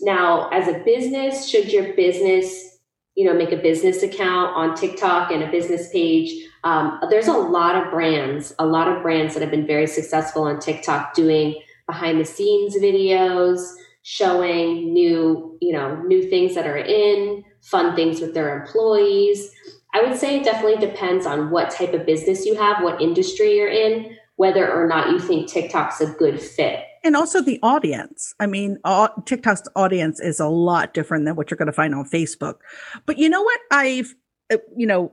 now, 0.00 0.48
as 0.50 0.68
a 0.68 0.82
business, 0.84 1.48
should 1.48 1.72
your 1.72 1.94
business, 1.94 2.78
you 3.16 3.24
know, 3.24 3.34
make 3.34 3.50
a 3.50 3.56
business 3.56 4.02
account 4.02 4.54
on 4.54 4.76
TikTok 4.76 5.32
and 5.32 5.42
a 5.42 5.50
business 5.50 5.90
page? 5.90 6.46
Um, 6.62 7.00
there's 7.10 7.26
a 7.26 7.32
lot 7.32 7.74
of 7.74 7.90
brands, 7.90 8.54
a 8.58 8.66
lot 8.66 8.88
of 8.88 9.02
brands 9.02 9.34
that 9.34 9.40
have 9.40 9.50
been 9.50 9.66
very 9.66 9.86
successful 9.86 10.42
on 10.42 10.60
TikTok 10.60 11.14
doing 11.14 11.60
behind 11.86 12.20
the 12.20 12.24
scenes 12.24 12.76
videos, 12.76 13.66
showing 14.02 14.92
new, 14.92 15.58
you 15.60 15.72
know, 15.72 16.00
new 16.02 16.28
things 16.30 16.54
that 16.54 16.66
are 16.66 16.78
in, 16.78 17.44
fun 17.62 17.96
things 17.96 18.20
with 18.20 18.34
their 18.34 18.60
employees. 18.62 19.50
I 19.94 20.02
would 20.02 20.16
say 20.16 20.38
it 20.38 20.44
definitely 20.44 20.86
depends 20.86 21.26
on 21.26 21.50
what 21.50 21.70
type 21.70 21.94
of 21.94 22.06
business 22.06 22.46
you 22.46 22.54
have, 22.54 22.84
what 22.84 23.00
industry 23.00 23.56
you're 23.56 23.68
in 23.68 24.17
whether 24.38 24.72
or 24.72 24.86
not 24.86 25.10
you 25.10 25.18
think 25.18 25.48
TikTok's 25.48 26.00
a 26.00 26.06
good 26.12 26.40
fit. 26.40 26.84
And 27.02 27.16
also 27.16 27.42
the 27.42 27.58
audience. 27.60 28.34
I 28.38 28.46
mean, 28.46 28.78
all, 28.84 29.08
TikTok's 29.26 29.64
audience 29.74 30.20
is 30.20 30.38
a 30.38 30.46
lot 30.46 30.94
different 30.94 31.24
than 31.24 31.34
what 31.34 31.50
you're 31.50 31.58
going 31.58 31.66
to 31.66 31.72
find 31.72 31.92
on 31.92 32.08
Facebook. 32.08 32.58
But 33.04 33.18
you 33.18 33.28
know 33.28 33.42
what? 33.42 33.60
I've, 33.72 34.14
uh, 34.52 34.58
you 34.76 34.86
know, 34.86 35.12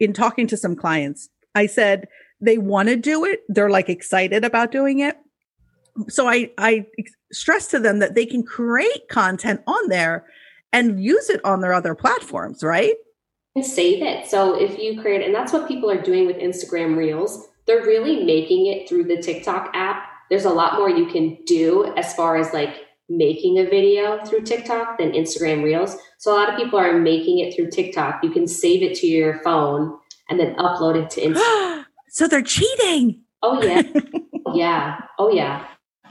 in 0.00 0.12
talking 0.12 0.48
to 0.48 0.56
some 0.56 0.74
clients, 0.74 1.28
I 1.54 1.66
said 1.66 2.08
they 2.40 2.58
want 2.58 2.88
to 2.88 2.96
do 2.96 3.24
it. 3.24 3.42
They're 3.48 3.70
like 3.70 3.88
excited 3.88 4.44
about 4.44 4.72
doing 4.72 4.98
it. 4.98 5.16
So 6.08 6.28
I, 6.28 6.50
I 6.58 6.84
stress 7.32 7.68
to 7.68 7.78
them 7.78 8.00
that 8.00 8.16
they 8.16 8.26
can 8.26 8.42
create 8.42 9.08
content 9.08 9.60
on 9.68 9.88
there 9.88 10.26
and 10.72 11.02
use 11.02 11.30
it 11.30 11.44
on 11.44 11.60
their 11.60 11.74
other 11.74 11.94
platforms, 11.94 12.64
right? 12.64 12.94
And 13.54 13.64
save 13.64 14.02
it. 14.02 14.26
So 14.26 14.60
if 14.60 14.78
you 14.78 15.00
create, 15.00 15.24
and 15.24 15.34
that's 15.34 15.52
what 15.52 15.68
people 15.68 15.90
are 15.90 16.02
doing 16.02 16.26
with 16.26 16.36
Instagram 16.38 16.96
Reels 16.96 17.47
they're 17.68 17.84
really 17.84 18.24
making 18.24 18.66
it 18.66 18.88
through 18.88 19.04
the 19.04 19.22
TikTok 19.22 19.70
app. 19.74 20.08
There's 20.30 20.46
a 20.46 20.50
lot 20.50 20.74
more 20.74 20.90
you 20.90 21.06
can 21.06 21.38
do 21.44 21.94
as 21.96 22.14
far 22.14 22.36
as 22.36 22.52
like 22.52 22.74
making 23.10 23.58
a 23.58 23.64
video 23.64 24.24
through 24.24 24.42
TikTok 24.42 24.98
than 24.98 25.12
Instagram 25.12 25.62
Reels. 25.62 25.96
So 26.18 26.32
a 26.32 26.34
lot 26.34 26.48
of 26.50 26.56
people 26.56 26.78
are 26.78 26.98
making 26.98 27.38
it 27.38 27.54
through 27.54 27.70
TikTok. 27.70 28.24
You 28.24 28.30
can 28.30 28.48
save 28.48 28.82
it 28.82 28.96
to 28.96 29.06
your 29.06 29.40
phone 29.42 29.96
and 30.28 30.40
then 30.40 30.54
upload 30.56 30.96
it 30.96 31.10
to 31.10 31.20
Instagram. 31.20 31.84
so 32.08 32.26
they're 32.26 32.42
cheating. 32.42 33.20
Oh 33.42 33.62
yeah. 33.62 33.82
yeah. 34.54 35.00
Oh 35.18 35.30
yeah. 35.30 35.66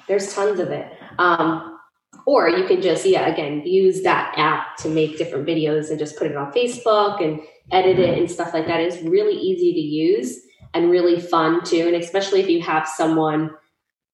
There's 0.08 0.34
tons 0.34 0.60
of 0.60 0.70
it. 0.70 0.92
Um, 1.18 1.80
or 2.28 2.50
you 2.50 2.66
can 2.66 2.82
just, 2.82 3.06
yeah, 3.06 3.28
again, 3.28 3.64
use 3.66 4.04
that 4.04 4.34
app 4.38 4.78
to 4.78 4.90
make 4.90 5.18
different 5.18 5.48
videos 5.48 5.90
and 5.90 5.98
just 5.98 6.18
put 6.18 6.28
it 6.28 6.38
on 6.38 6.52
Facebook 6.52 7.24
and 7.24 7.40
edit 7.72 8.00
it 8.00 8.18
and 8.18 8.30
stuff 8.30 8.54
like 8.54 8.68
that. 8.68 8.80
It's 8.80 9.02
really 9.02 9.36
easy 9.36 9.74
to 9.74 9.80
use 9.80 10.40
and 10.78 10.92
really 10.92 11.20
fun 11.20 11.64
too. 11.64 11.88
And 11.88 11.96
especially 11.96 12.40
if 12.40 12.50
you 12.50 12.62
have 12.62 12.88
someone 12.88 13.52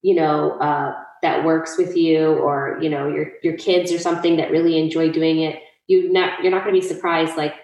you 0.03 0.13
know, 0.13 0.51
uh, 0.59 0.93
that 1.23 1.43
works 1.43 1.77
with 1.77 1.95
you 1.97 2.33
or, 2.33 2.77
you 2.81 2.89
know, 2.89 3.07
your, 3.07 3.31
your 3.41 3.57
kids 3.57 3.91
or 3.91 3.97
something 3.97 4.35
that 4.37 4.51
really 4.51 4.77
enjoy 4.77 5.09
doing 5.09 5.39
it, 5.39 5.59
you 5.87 6.11
not, 6.11 6.43
you're 6.43 6.51
not 6.51 6.63
going 6.63 6.75
to 6.75 6.81
be 6.81 6.85
surprised 6.85 7.37
like 7.37 7.55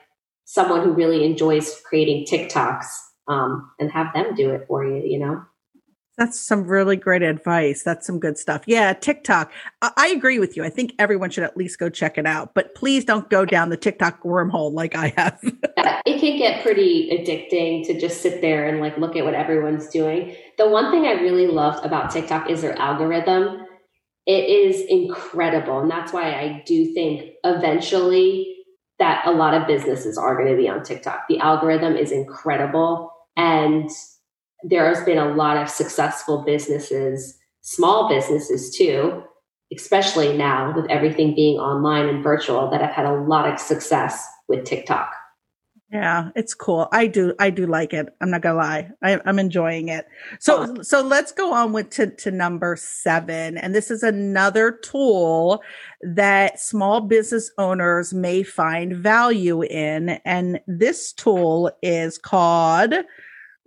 someone 0.46 0.82
who 0.82 0.94
really 0.94 1.26
enjoys 1.26 1.80
creating 1.86 2.26
TikToks 2.26 2.86
um, 3.28 3.70
and 3.78 3.92
have 3.92 4.14
them 4.14 4.34
do 4.36 4.50
it 4.52 4.66
for 4.68 4.86
you, 4.86 5.04
you 5.06 5.20
know? 5.20 5.44
That's 6.18 6.40
some 6.40 6.66
really 6.66 6.96
great 6.96 7.22
advice. 7.22 7.84
That's 7.84 8.08
some 8.08 8.20
good 8.20 8.38
stuff. 8.38 8.64
Yeah, 8.66 8.94
TikTok. 8.94 9.52
I, 9.82 9.92
I, 9.96 10.08
agree 10.08 10.40
with 10.40 10.58
you. 10.58 10.66
I 10.66 10.70
think 10.70 10.94
everyone 11.00 11.30
should 11.30 11.46
at 11.46 11.56
least 11.56 11.80
go 11.80 11.90
check 11.90 12.18
it 12.18 12.26
out, 12.26 12.54
but 12.54 12.76
please 12.76 13.06
don't 13.06 13.30
go 13.30 13.46
down 13.46 13.70
the 13.70 13.78
TikTok 13.78 14.24
wormhole 14.24 14.74
like 14.74 14.96
I 14.96 15.14
have. 15.16 15.40
It 16.10 16.20
can 16.20 16.38
get 16.38 16.64
pretty 16.64 17.10
addicting 17.12 17.86
to 17.86 18.00
just 18.00 18.22
sit 18.22 18.42
there 18.42 18.68
and 18.68 18.80
like 18.80 18.98
look 18.98 19.16
at 19.16 19.24
what 19.24 19.36
everyone's 19.36 19.88
doing. 19.90 20.36
The 20.58 20.68
one 20.68 20.92
thing 20.92 21.06
I 21.06 21.22
really 21.22 21.46
loved 21.46 21.86
about 21.86 22.10
TikTok 22.10 22.50
is 22.50 22.62
their 22.62 22.78
algorithm. 22.80 23.66
It 24.26 24.46
is 24.50 24.82
incredible. 24.90 25.80
And 25.80 25.92
that's 25.92 26.12
why 26.12 26.34
I 26.34 26.64
do 26.66 26.94
think 26.94 27.34
eventually 27.44 28.56
that 28.98 29.26
a 29.28 29.32
lot 29.32 29.54
of 29.54 29.68
businesses 29.68 30.18
are 30.18 30.36
going 30.36 30.50
to 30.50 30.58
be 30.58 30.68
on 30.68 30.84
TikTok. 30.84 31.26
The 31.30 31.40
algorithm 31.40 31.96
is 31.96 32.12
incredible. 32.12 33.12
And 33.38 33.90
there 34.64 34.88
has 34.88 35.04
been 35.06 35.20
a 35.20 35.34
lot 35.34 35.58
of 35.58 35.70
successful 35.70 36.44
businesses, 36.44 37.38
small 37.62 38.10
businesses 38.10 38.76
too, 38.76 39.24
especially 39.74 40.36
now 40.36 40.74
with 40.76 40.90
everything 40.90 41.36
being 41.36 41.60
online 41.60 42.10
and 42.10 42.24
virtual, 42.24 42.70
that 42.72 42.82
have 42.82 42.92
had 42.92 43.06
a 43.06 43.14
lot 43.14 43.48
of 43.48 43.60
success 43.60 44.26
with 44.48 44.66
TikTok. 44.66 45.14
Yeah, 45.92 46.30
it's 46.36 46.54
cool. 46.54 46.88
I 46.92 47.08
do, 47.08 47.34
I 47.40 47.50
do 47.50 47.66
like 47.66 47.94
it. 47.94 48.10
I'm 48.22 48.30
not 48.30 48.44
gonna 48.44 48.60
lie. 48.60 48.92
I, 49.02 49.20
am 49.26 49.40
enjoying 49.40 49.88
it. 49.88 50.08
So, 50.40 50.68
oh. 50.68 50.84
so 50.84 51.02
let's 51.02 51.32
go 51.32 51.52
on 51.52 51.74
with 51.74 51.90
to, 51.92 52.12
to 52.18 52.30
number 52.30 52.76
seven. 52.76 53.58
And 53.58 53.74
this 53.74 53.90
is 53.90 54.04
another 54.04 54.72
tool 54.72 55.64
that 56.04 56.60
small 56.60 57.02
business 57.02 57.50
owners 57.58 58.14
may 58.14 58.44
find 58.44 58.98
value 58.98 59.64
in. 59.64 60.10
And 60.26 60.60
this 60.68 61.12
tool 61.12 61.72
is 61.82 62.20
called 62.20 62.94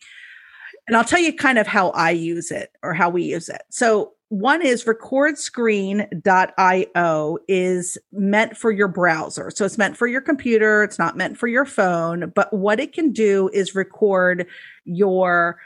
and 0.86 0.96
I'll 0.96 1.02
tell 1.02 1.18
you 1.18 1.34
kind 1.34 1.58
of 1.58 1.66
how 1.66 1.90
I 1.90 2.10
use 2.10 2.52
it 2.52 2.70
or 2.84 2.94
how 2.94 3.10
we 3.10 3.24
use 3.24 3.48
it. 3.48 3.62
So, 3.70 4.12
one 4.28 4.60
is 4.60 4.84
recordscreen.io 4.84 7.38
is 7.48 7.96
meant 8.12 8.56
for 8.56 8.72
your 8.72 8.88
browser. 8.88 9.52
So 9.54 9.64
it's 9.64 9.78
meant 9.78 9.96
for 9.96 10.08
your 10.08 10.20
computer. 10.20 10.82
It's 10.82 10.98
not 10.98 11.16
meant 11.16 11.38
for 11.38 11.46
your 11.46 11.64
phone, 11.64 12.32
but 12.34 12.52
what 12.52 12.80
it 12.80 12.92
can 12.92 13.12
do 13.12 13.48
is 13.52 13.76
record 13.76 14.48
your 14.84 15.60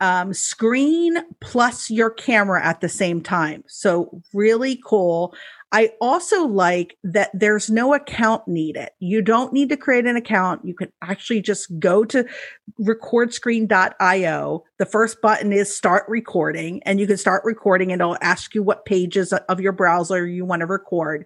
um, 0.00 0.32
screen 0.32 1.16
plus 1.40 1.90
your 1.90 2.10
camera 2.10 2.64
at 2.64 2.80
the 2.80 2.88
same 2.88 3.22
time. 3.22 3.64
So 3.66 4.22
really 4.32 4.80
cool. 4.84 5.34
I 5.72 5.92
also 6.00 6.46
like 6.46 6.96
that 7.04 7.30
there's 7.32 7.70
no 7.70 7.94
account 7.94 8.48
needed. 8.48 8.88
You 8.98 9.22
don't 9.22 9.52
need 9.52 9.68
to 9.68 9.76
create 9.76 10.04
an 10.04 10.16
account. 10.16 10.64
You 10.64 10.74
can 10.74 10.92
actually 11.00 11.42
just 11.42 11.78
go 11.78 12.04
to 12.06 12.26
recordscreen.io. 12.80 14.64
The 14.78 14.86
first 14.86 15.20
button 15.20 15.52
is 15.52 15.74
start 15.74 16.06
recording 16.08 16.82
and 16.82 16.98
you 16.98 17.06
can 17.06 17.18
start 17.18 17.44
recording 17.44 17.92
and 17.92 18.00
it'll 18.00 18.16
ask 18.20 18.54
you 18.54 18.64
what 18.64 18.84
pages 18.84 19.32
of 19.32 19.60
your 19.60 19.72
browser 19.72 20.26
you 20.26 20.44
want 20.44 20.60
to 20.60 20.66
record. 20.66 21.24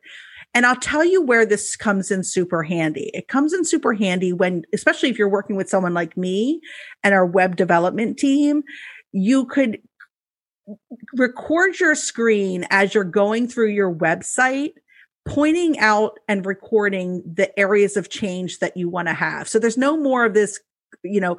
And 0.54 0.64
I'll 0.64 0.76
tell 0.76 1.04
you 1.04 1.20
where 1.20 1.44
this 1.44 1.74
comes 1.74 2.10
in 2.10 2.22
super 2.22 2.62
handy. 2.62 3.10
It 3.12 3.26
comes 3.26 3.52
in 3.52 3.64
super 3.64 3.92
handy 3.92 4.32
when, 4.32 4.62
especially 4.72 5.10
if 5.10 5.18
you're 5.18 5.28
working 5.28 5.56
with 5.56 5.68
someone 5.68 5.94
like 5.94 6.16
me 6.16 6.60
and 7.02 7.12
our 7.12 7.26
web 7.26 7.56
development 7.56 8.18
team, 8.18 8.62
you 9.12 9.46
could 9.46 9.78
record 11.14 11.78
your 11.80 11.94
screen 11.94 12.66
as 12.70 12.94
you're 12.94 13.04
going 13.04 13.48
through 13.48 13.68
your 13.68 13.92
website 13.92 14.72
pointing 15.26 15.78
out 15.78 16.18
and 16.28 16.46
recording 16.46 17.22
the 17.26 17.58
areas 17.58 17.96
of 17.96 18.10
change 18.10 18.58
that 18.58 18.76
you 18.76 18.88
want 18.88 19.08
to 19.08 19.14
have. 19.14 19.48
So 19.48 19.58
there's 19.58 19.78
no 19.78 19.96
more 19.96 20.24
of 20.24 20.34
this, 20.34 20.60
you 21.02 21.20
know, 21.20 21.38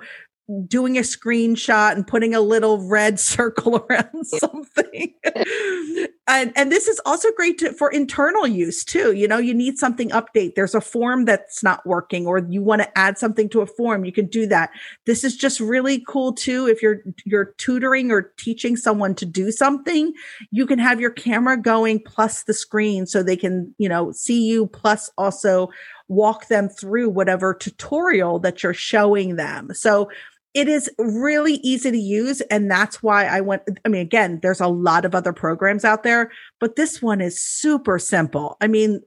doing 0.68 0.98
a 0.98 1.02
screenshot 1.02 1.94
and 1.94 2.06
putting 2.06 2.36
a 2.36 2.40
little 2.40 2.88
red 2.88 3.20
circle 3.36 3.78
around 3.78 4.26
something. 4.26 5.14
and 6.28 6.52
and 6.56 6.72
this 6.72 6.88
is 6.88 7.02
also 7.06 7.30
great 7.36 7.58
to, 7.60 7.74
for 7.74 7.90
internal 7.90 8.46
use 8.46 8.84
too. 8.84 9.14
You 9.14 9.28
know, 9.28 9.38
you 9.38 9.54
need 9.54 9.78
something 9.78 10.10
update. 10.10 10.56
There's 10.56 10.76
a 10.76 10.82
form 10.82 11.26
that's 11.26 11.64
not 11.64 11.86
working 11.86 12.28
or 12.28 12.40
you 12.50 12.62
want 12.62 12.82
to 12.82 12.98
add 12.98 13.18
something 13.18 13.50
to 13.50 13.62
a 13.62 13.68
form, 13.68 14.06
you 14.06 14.12
can 14.12 14.28
do 14.28 14.46
that. 14.48 14.70
This 15.06 15.24
is 15.24 15.36
just 15.36 15.60
really 15.60 16.04
cool 16.08 16.34
too 16.34 16.68
if 16.68 16.82
you're 16.82 17.00
you're 17.26 17.54
tutoring 17.58 18.12
or 18.12 18.34
teaching 18.38 18.78
someone 18.78 19.16
to 19.16 19.26
do 19.26 19.52
something, 19.52 20.14
you 20.52 20.66
can 20.66 20.80
have 20.80 21.00
your 21.00 21.12
camera 21.12 21.58
going 21.58 22.00
plus 22.00 22.44
the 22.44 22.54
screen 22.54 23.06
so 23.06 23.24
they 23.24 23.38
can, 23.38 23.74
you 23.78 23.90
know, 23.90 24.12
see 24.12 24.46
you 24.46 24.68
plus 24.68 25.10
also 25.18 25.70
walk 26.08 26.48
them 26.48 26.70
through 26.70 27.10
whatever 27.10 27.54
tutorial 27.54 28.40
that 28.40 28.62
you're 28.62 28.74
showing 28.74 29.36
them. 29.36 29.74
So 29.74 30.10
it 30.56 30.70
is 30.70 30.90
really 30.98 31.56
easy 31.56 31.92
to 31.92 31.98
use. 31.98 32.42
And 32.50 32.72
that's 32.72 33.04
why 33.04 33.26
I 33.26 33.42
went. 33.42 33.64
I 33.84 33.90
mean, 33.90 34.02
again, 34.02 34.40
there's 34.42 34.62
a 34.62 34.68
lot 34.68 35.06
of 35.06 35.14
other 35.14 35.34
programs 35.34 35.86
out 35.86 36.04
there, 36.04 36.32
but 36.60 36.78
this 36.78 37.02
one 37.02 37.22
is 37.22 37.40
super 37.40 38.00
simple. 38.00 38.58
I 38.62 38.68
mean, 38.68 39.02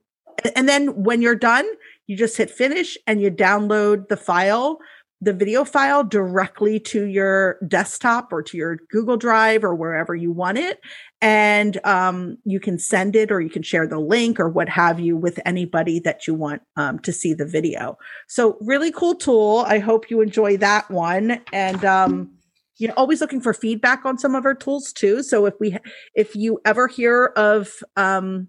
and 0.55 0.69
then 0.69 1.03
when 1.03 1.23
you're 1.23 1.35
done, 1.35 1.67
you 2.07 2.17
just 2.17 2.37
hit 2.37 2.51
finish 2.51 2.97
and 3.07 3.21
you 3.21 3.31
download 3.31 4.09
the 4.09 4.17
file 4.17 4.79
the 5.21 5.33
video 5.33 5.65
file 5.65 6.05
directly 6.05 6.79
to 6.79 7.05
your 7.05 7.59
desktop 7.67 8.33
or 8.33 8.43
to 8.43 8.57
your 8.57 8.77
Google 8.91 9.17
Drive 9.17 9.65
or 9.65 9.75
wherever 9.75 10.15
you 10.15 10.31
want 10.31 10.59
it. 10.59 10.81
And 11.21 11.85
um, 11.85 12.39
you 12.45 12.61
can 12.61 12.79
send 12.79 13.17
it 13.17 13.33
or 13.33 13.41
you 13.41 13.51
can 13.51 13.63
share 13.63 13.87
the 13.87 13.99
link 13.99 14.39
or 14.39 14.49
what 14.49 14.69
have 14.69 15.01
you 15.01 15.17
with 15.17 15.41
anybody 15.45 15.99
that 16.01 16.27
you 16.29 16.35
want 16.35 16.63
um, 16.77 17.01
to 17.01 17.13
see 17.13 17.35
the 17.35 17.47
video. 17.47 17.99
So, 18.29 18.57
really 18.61 18.93
cool 18.93 19.17
tool. 19.17 19.65
I 19.67 19.81
hope 19.81 20.11
you 20.11 20.21
enjoy 20.21 20.57
that 20.59 20.89
one. 20.91 21.41
And, 21.53 21.85
um, 21.85 22.31
you 22.77 22.87
know, 22.87 22.95
always 22.97 23.21
looking 23.21 23.41
for 23.41 23.53
feedback 23.53 24.05
on 24.05 24.19
some 24.19 24.37
of 24.37 24.45
our 24.45 24.55
tools 24.55 24.93
too. 24.93 25.25
So 25.25 25.47
if 25.47 25.55
we, 25.59 25.77
if 26.15 26.37
you 26.37 26.61
ever 26.65 26.87
hear 26.87 27.33
of, 27.37 27.83
um, 27.97 28.49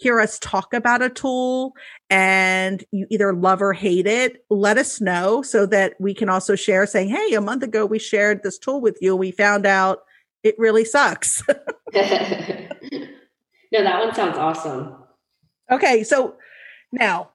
hear 0.00 0.18
us 0.18 0.38
talk 0.38 0.72
about 0.72 1.02
a 1.02 1.10
tool 1.10 1.74
and 2.08 2.82
you 2.90 3.06
either 3.10 3.34
love 3.34 3.60
or 3.60 3.74
hate 3.74 4.06
it, 4.06 4.42
let 4.48 4.78
us 4.78 4.98
know 4.98 5.42
so 5.42 5.66
that 5.66 5.94
we 6.00 6.14
can 6.14 6.30
also 6.30 6.56
share 6.56 6.86
saying, 6.86 7.10
Hey, 7.10 7.34
a 7.34 7.40
month 7.40 7.62
ago 7.62 7.84
we 7.84 7.98
shared 7.98 8.42
this 8.42 8.58
tool 8.58 8.80
with 8.80 8.96
you. 9.02 9.14
We 9.14 9.30
found 9.30 9.66
out 9.66 10.00
it 10.42 10.54
really 10.58 10.86
sucks. 10.86 11.42
no, 11.92 12.72
that 13.72 14.00
one 14.00 14.14
sounds 14.14 14.38
awesome. 14.38 14.94
Okay. 15.70 16.02
So 16.02 16.36
now 16.92 17.30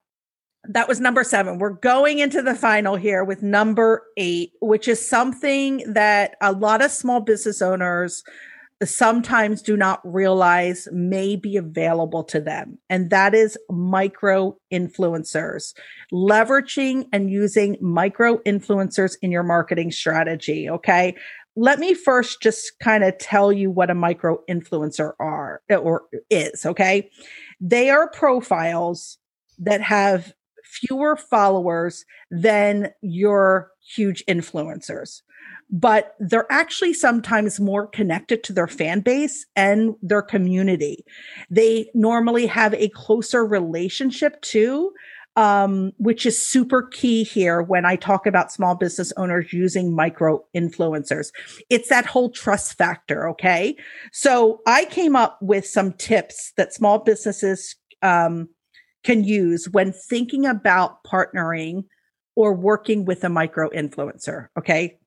that 0.64 0.88
was 0.88 1.00
number 1.00 1.24
seven. 1.24 1.60
We're 1.60 1.70
going 1.70 2.18
into 2.18 2.42
the 2.42 2.56
final 2.56 2.96
here 2.96 3.24
with 3.24 3.44
number 3.44 4.04
eight, 4.18 4.54
which 4.60 4.88
is 4.88 5.08
something 5.08 5.84
that 5.94 6.36
a 6.42 6.52
lot 6.52 6.84
of 6.84 6.90
small 6.90 7.22
business 7.22 7.62
owners 7.62 8.24
sometimes 8.86 9.62
do 9.62 9.78
not 9.78 10.00
realize 10.04 10.88
may 10.92 11.36
be 11.36 11.58
available 11.58 12.24
to 12.26 12.40
them. 12.40 12.78
And 12.90 13.10
that 13.10 13.34
is 13.34 13.58
micro 13.70 14.58
influencers, 14.72 15.74
leveraging 16.12 17.06
and 17.12 17.30
using 17.30 17.78
micro 17.82 18.38
influencers 18.40 19.16
in 19.22 19.32
your 19.32 19.44
marketing 19.44 19.92
strategy. 19.92 20.70
Okay. 20.70 21.16
Let 21.56 21.80
me 21.80 21.94
first 21.94 22.42
just 22.42 22.74
kind 22.80 23.04
of 23.04 23.18
tell 23.18 23.52
you 23.52 23.72
what 23.72 23.90
a 23.90 23.96
micro 23.96 24.40
influencer 24.50 25.14
are 25.20 25.62
or 25.70 26.04
is. 26.30 26.66
Okay. 26.66 27.10
They 27.62 27.90
are 27.90 28.10
profiles 28.10 29.18
that 29.60 29.82
have 29.82 30.34
fewer 30.64 31.16
followers 31.16 32.04
than 32.30 32.90
your 33.02 33.72
huge 33.96 34.24
influencers 34.26 35.22
but 35.70 36.16
they're 36.20 36.52
actually 36.52 36.94
sometimes 36.94 37.60
more 37.60 37.88
connected 37.88 38.44
to 38.44 38.54
their 38.54 38.68
fan 38.68 39.02
base 39.02 39.46
and 39.56 39.96
their 40.02 40.22
community. 40.22 41.04
They 41.50 41.90
normally 41.94 42.46
have 42.48 42.74
a 42.76 42.90
closer 42.90 43.46
relationship 43.46 44.40
too, 44.42 44.94
um, 45.36 45.92
which 45.98 46.26
is 46.26 46.42
super 46.42 46.84
key 46.84 47.24
here 47.24 47.62
when 47.62 47.84
I 47.84 47.96
talk 47.96 48.26
about 48.26 48.52
small 48.52 48.76
business 48.76 49.12
owners 49.18 49.52
using 49.52 49.94
micro 49.94 50.44
influencers. 50.56 51.32
It's 51.70 51.90
that 51.90 52.06
whole 52.06 52.30
trust 52.30 52.78
factor. 52.78 53.28
Okay. 53.30 53.76
So 54.12 54.62
I 54.68 54.86
came 54.86 55.16
up 55.16 55.40
with 55.42 55.66
some 55.66 55.94
tips 55.94 56.54
that 56.58 56.74
small 56.74 57.00
businesses, 57.00 57.76
um, 58.02 58.50
can 59.04 59.24
use 59.24 59.70
when 59.70 59.94
thinking 59.94 60.46
about 60.48 61.04
partnering 61.04 61.84
or 62.36 62.54
working 62.56 63.06
with 63.06 63.24
a 63.24 63.30
micro 63.30 63.70
influencer. 63.70 64.48
Okay 64.58 64.98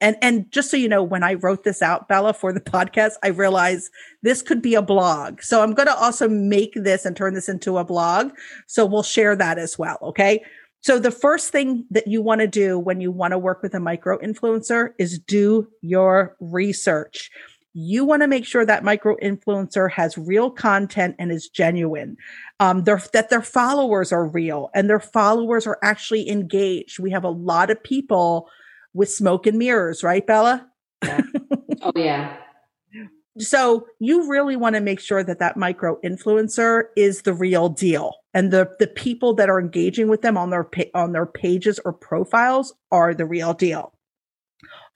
and 0.00 0.16
and 0.22 0.50
just 0.50 0.70
so 0.70 0.76
you 0.76 0.88
know 0.88 1.02
when 1.02 1.22
i 1.22 1.34
wrote 1.34 1.64
this 1.64 1.82
out 1.82 2.08
bella 2.08 2.32
for 2.32 2.52
the 2.52 2.60
podcast 2.76 3.12
i 3.22 3.28
realized 3.28 3.90
this 4.22 4.42
could 4.42 4.62
be 4.62 4.74
a 4.74 4.82
blog 4.82 5.42
so 5.42 5.62
i'm 5.62 5.74
going 5.74 5.88
to 5.88 5.96
also 5.96 6.28
make 6.28 6.72
this 6.74 7.04
and 7.04 7.16
turn 7.16 7.34
this 7.34 7.48
into 7.48 7.78
a 7.78 7.84
blog 7.84 8.30
so 8.66 8.84
we'll 8.84 9.02
share 9.02 9.36
that 9.36 9.58
as 9.58 9.78
well 9.78 9.98
okay 10.02 10.42
So 10.80 10.98
the 10.98 11.10
first 11.10 11.50
thing 11.50 11.84
that 11.90 12.06
you 12.06 12.22
want 12.22 12.40
to 12.40 12.46
do 12.46 12.78
when 12.78 13.00
you 13.00 13.10
want 13.10 13.32
to 13.32 13.38
work 13.38 13.62
with 13.62 13.74
a 13.74 13.80
micro 13.80 14.18
influencer 14.18 14.90
is 14.98 15.18
do 15.18 15.68
your 15.82 16.36
research. 16.40 17.30
You 17.74 18.04
want 18.04 18.22
to 18.22 18.28
make 18.28 18.46
sure 18.46 18.64
that 18.64 18.84
micro 18.84 19.16
influencer 19.16 19.90
has 19.90 20.16
real 20.16 20.50
content 20.50 21.16
and 21.18 21.30
is 21.30 21.48
genuine. 21.48 22.16
Um, 22.60 22.84
that 22.84 23.26
their 23.28 23.42
followers 23.42 24.12
are 24.12 24.26
real 24.26 24.70
and 24.74 24.88
their 24.88 25.00
followers 25.00 25.66
are 25.66 25.78
actually 25.82 26.28
engaged. 26.28 26.98
We 26.98 27.10
have 27.10 27.24
a 27.24 27.30
lot 27.30 27.70
of 27.70 27.82
people 27.82 28.48
with 28.98 29.10
smoke 29.10 29.46
and 29.46 29.56
mirrors, 29.56 30.02
right, 30.02 30.26
Bella? 30.26 30.66
Yeah. 31.04 31.20
oh 31.82 31.92
yeah. 31.94 32.36
So 33.38 33.86
you 34.00 34.28
really 34.28 34.56
want 34.56 34.74
to 34.74 34.80
make 34.80 34.98
sure 34.98 35.22
that 35.22 35.38
that 35.38 35.56
micro 35.56 36.00
influencer 36.04 36.86
is 36.96 37.22
the 37.22 37.32
real 37.32 37.68
deal 37.68 38.14
and 38.34 38.50
the, 38.50 38.68
the 38.80 38.88
people 38.88 39.32
that 39.34 39.48
are 39.48 39.60
engaging 39.60 40.08
with 40.08 40.22
them 40.22 40.36
on 40.36 40.50
their, 40.50 40.68
on 40.92 41.12
their 41.12 41.26
pages 41.26 41.78
or 41.84 41.92
profiles 41.92 42.74
are 42.90 43.14
the 43.14 43.24
real 43.24 43.54
deal. 43.54 43.92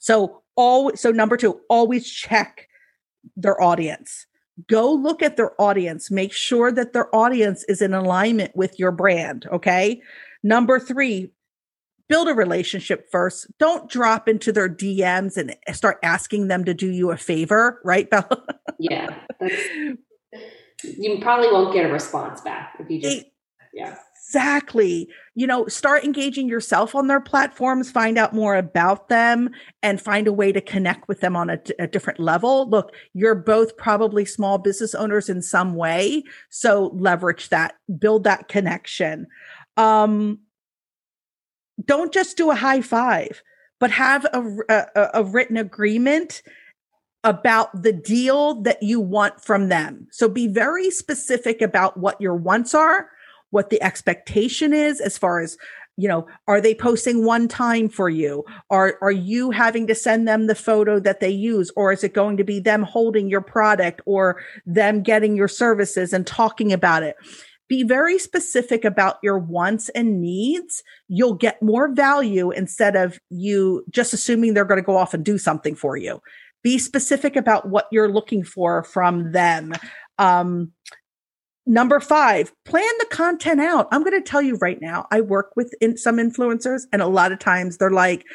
So 0.00 0.42
all, 0.56 0.90
so 0.96 1.12
number 1.12 1.36
two, 1.36 1.60
always 1.70 2.10
check 2.10 2.68
their 3.36 3.62
audience. 3.62 4.26
Go 4.68 4.92
look 4.92 5.22
at 5.22 5.36
their 5.36 5.58
audience. 5.60 6.10
Make 6.10 6.32
sure 6.32 6.72
that 6.72 6.92
their 6.92 7.14
audience 7.14 7.64
is 7.68 7.80
in 7.80 7.94
alignment 7.94 8.56
with 8.56 8.76
your 8.76 8.90
brand. 8.90 9.46
Okay. 9.52 10.02
Number 10.42 10.80
three, 10.80 11.30
build 12.08 12.28
a 12.28 12.34
relationship 12.34 13.08
first. 13.10 13.46
Don't 13.58 13.88
drop 13.88 14.28
into 14.28 14.52
their 14.52 14.68
DMs 14.68 15.36
and 15.36 15.56
start 15.76 15.98
asking 16.02 16.48
them 16.48 16.64
to 16.64 16.74
do 16.74 16.90
you 16.90 17.10
a 17.10 17.16
favor, 17.16 17.80
right, 17.84 18.08
Bella? 18.08 18.44
yeah. 18.78 19.08
You 20.82 21.18
probably 21.20 21.50
won't 21.50 21.74
get 21.74 21.86
a 21.86 21.92
response 21.92 22.40
back 22.40 22.74
if 22.78 22.90
you 22.90 23.00
just, 23.00 23.24
yeah. 23.72 23.96
Exactly. 24.28 25.08
You 25.34 25.46
know, 25.46 25.66
start 25.66 26.04
engaging 26.04 26.48
yourself 26.48 26.94
on 26.94 27.06
their 27.06 27.20
platforms, 27.20 27.90
find 27.90 28.16
out 28.16 28.32
more 28.32 28.54
about 28.54 29.08
them 29.08 29.50
and 29.82 30.00
find 30.00 30.26
a 30.26 30.32
way 30.32 30.52
to 30.52 30.60
connect 30.60 31.06
with 31.06 31.20
them 31.20 31.36
on 31.36 31.50
a, 31.50 31.58
a, 31.78 31.86
different 31.86 32.18
level. 32.18 32.68
Look, 32.70 32.94
you're 33.12 33.34
both 33.34 33.76
probably 33.76 34.24
small 34.24 34.56
business 34.56 34.94
owners 34.94 35.28
in 35.28 35.42
some 35.42 35.74
way. 35.74 36.22
So 36.48 36.92
leverage 36.94 37.50
that, 37.50 37.74
build 37.98 38.24
that 38.24 38.48
connection. 38.48 39.26
Um, 39.76 40.38
don't 41.84 42.12
just 42.12 42.36
do 42.36 42.50
a 42.50 42.54
high 42.54 42.80
five, 42.80 43.42
but 43.80 43.90
have 43.90 44.24
a, 44.26 44.42
a, 44.68 45.08
a 45.14 45.24
written 45.24 45.56
agreement 45.56 46.42
about 47.24 47.82
the 47.82 47.92
deal 47.92 48.60
that 48.62 48.82
you 48.82 49.00
want 49.00 49.40
from 49.40 49.68
them. 49.68 50.08
So 50.10 50.28
be 50.28 50.48
very 50.48 50.90
specific 50.90 51.62
about 51.62 51.96
what 51.96 52.20
your 52.20 52.34
wants 52.34 52.74
are, 52.74 53.08
what 53.50 53.70
the 53.70 53.82
expectation 53.82 54.72
is 54.72 55.00
as 55.00 55.16
far 55.16 55.40
as 55.40 55.56
you 55.98 56.08
know 56.08 56.26
are 56.48 56.60
they 56.60 56.74
posting 56.74 57.24
one 57.24 57.46
time 57.46 57.86
for 57.86 58.08
you 58.08 58.42
are 58.70 58.96
are 59.02 59.12
you 59.12 59.50
having 59.50 59.86
to 59.86 59.94
send 59.94 60.26
them 60.26 60.46
the 60.46 60.54
photo 60.54 60.98
that 60.98 61.20
they 61.20 61.28
use 61.28 61.70
or 61.76 61.92
is 61.92 62.02
it 62.02 62.14
going 62.14 62.38
to 62.38 62.44
be 62.44 62.58
them 62.58 62.82
holding 62.82 63.28
your 63.28 63.42
product 63.42 64.00
or 64.06 64.40
them 64.64 65.02
getting 65.02 65.36
your 65.36 65.48
services 65.48 66.14
and 66.14 66.26
talking 66.26 66.72
about 66.72 67.02
it 67.02 67.14
be 67.72 67.84
very 67.84 68.18
specific 68.18 68.84
about 68.84 69.16
your 69.22 69.38
wants 69.38 69.88
and 69.94 70.20
needs. 70.20 70.82
You'll 71.08 71.32
get 71.32 71.62
more 71.62 71.90
value 71.90 72.50
instead 72.50 72.96
of 72.96 73.18
you 73.30 73.82
just 73.88 74.12
assuming 74.12 74.52
they're 74.52 74.66
going 74.66 74.76
to 74.76 74.84
go 74.84 74.98
off 74.98 75.14
and 75.14 75.24
do 75.24 75.38
something 75.38 75.74
for 75.74 75.96
you. 75.96 76.20
Be 76.62 76.76
specific 76.76 77.34
about 77.34 77.70
what 77.70 77.86
you're 77.90 78.12
looking 78.12 78.44
for 78.44 78.84
from 78.84 79.32
them. 79.32 79.72
Um, 80.18 80.72
number 81.64 81.98
five, 81.98 82.52
plan 82.66 82.92
the 82.98 83.06
content 83.06 83.62
out. 83.62 83.88
I'm 83.90 84.04
going 84.04 84.22
to 84.22 84.30
tell 84.30 84.42
you 84.42 84.58
right 84.60 84.78
now, 84.82 85.06
I 85.10 85.22
work 85.22 85.52
with 85.56 85.72
in 85.80 85.96
some 85.96 86.18
influencers 86.18 86.82
and 86.92 87.00
a 87.00 87.06
lot 87.06 87.32
of 87.32 87.38
times 87.38 87.78
they're 87.78 87.90
like, 87.90 88.26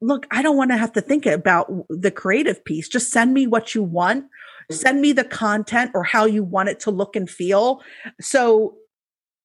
look, 0.00 0.26
I 0.32 0.42
don't 0.42 0.56
want 0.56 0.72
to 0.72 0.76
have 0.76 0.94
to 0.94 1.00
think 1.00 1.26
about 1.26 1.70
the 1.88 2.10
creative 2.10 2.64
piece. 2.64 2.88
Just 2.88 3.12
send 3.12 3.34
me 3.34 3.46
what 3.46 3.72
you 3.72 3.84
want 3.84 4.24
send 4.70 5.00
me 5.00 5.12
the 5.12 5.24
content 5.24 5.90
or 5.94 6.04
how 6.04 6.24
you 6.24 6.44
want 6.44 6.68
it 6.68 6.80
to 6.80 6.90
look 6.90 7.16
and 7.16 7.28
feel. 7.28 7.82
So 8.20 8.76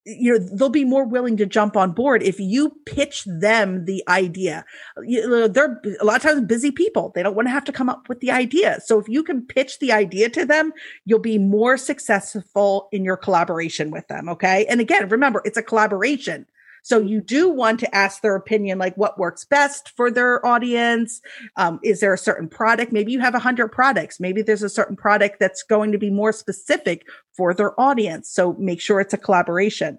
you 0.05 0.31
know 0.31 0.39
they'll 0.39 0.69
be 0.69 0.85
more 0.85 1.05
willing 1.05 1.37
to 1.37 1.45
jump 1.45 1.75
on 1.75 1.91
board 1.91 2.21
if 2.23 2.39
you 2.39 2.71
pitch 2.85 3.25
them 3.25 3.85
the 3.85 4.03
idea. 4.07 4.65
You 5.03 5.27
know, 5.27 5.47
they're 5.47 5.81
a 5.99 6.05
lot 6.05 6.17
of 6.17 6.21
times 6.21 6.45
busy 6.45 6.71
people. 6.71 7.11
They 7.15 7.23
don't 7.23 7.35
want 7.35 7.47
to 7.47 7.51
have 7.51 7.65
to 7.65 7.71
come 7.71 7.89
up 7.89 8.07
with 8.07 8.19
the 8.19 8.31
idea. 8.31 8.79
So 8.85 8.99
if 8.99 9.07
you 9.07 9.23
can 9.23 9.41
pitch 9.41 9.79
the 9.79 9.91
idea 9.91 10.29
to 10.29 10.45
them 10.45 10.73
you'll 11.05 11.19
be 11.19 11.37
more 11.37 11.77
successful 11.77 12.87
in 12.91 13.03
your 13.03 13.17
collaboration 13.17 13.91
with 13.91 14.07
them 14.07 14.29
okay? 14.29 14.65
And 14.67 14.79
again 14.81 15.09
remember 15.09 15.41
it's 15.45 15.57
a 15.57 15.63
collaboration 15.63 16.45
so 16.85 16.99
you 16.99 17.19
do 17.19 17.49
want 17.49 17.79
to 17.79 17.95
ask 17.95 18.21
their 18.21 18.35
opinion, 18.35 18.77
like 18.77 18.95
what 18.95 19.17
works 19.17 19.43
best 19.43 19.91
for 19.97 20.11
their 20.11 20.45
audience. 20.45 21.19
Um, 21.55 21.79
is 21.81 21.99
there 21.99 22.13
a 22.13 22.17
certain 22.17 22.47
product? 22.47 22.93
Maybe 22.93 23.11
you 23.11 23.19
have 23.21 23.33
a 23.33 23.39
hundred 23.39 23.69
products. 23.69 24.19
Maybe 24.19 24.43
there's 24.43 24.61
a 24.61 24.69
certain 24.69 24.95
product 24.95 25.39
that's 25.39 25.63
going 25.63 25.91
to 25.93 25.97
be 25.97 26.11
more 26.11 26.31
specific 26.31 27.07
for 27.35 27.55
their 27.55 27.79
audience. 27.81 28.29
So 28.29 28.53
make 28.59 28.79
sure 28.79 28.99
it's 28.99 29.15
a 29.15 29.17
collaboration. 29.17 29.97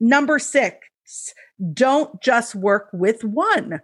Number 0.00 0.40
six, 0.40 0.88
don't 1.72 2.20
just 2.20 2.56
work 2.56 2.88
with 2.92 3.22
one 3.22 3.80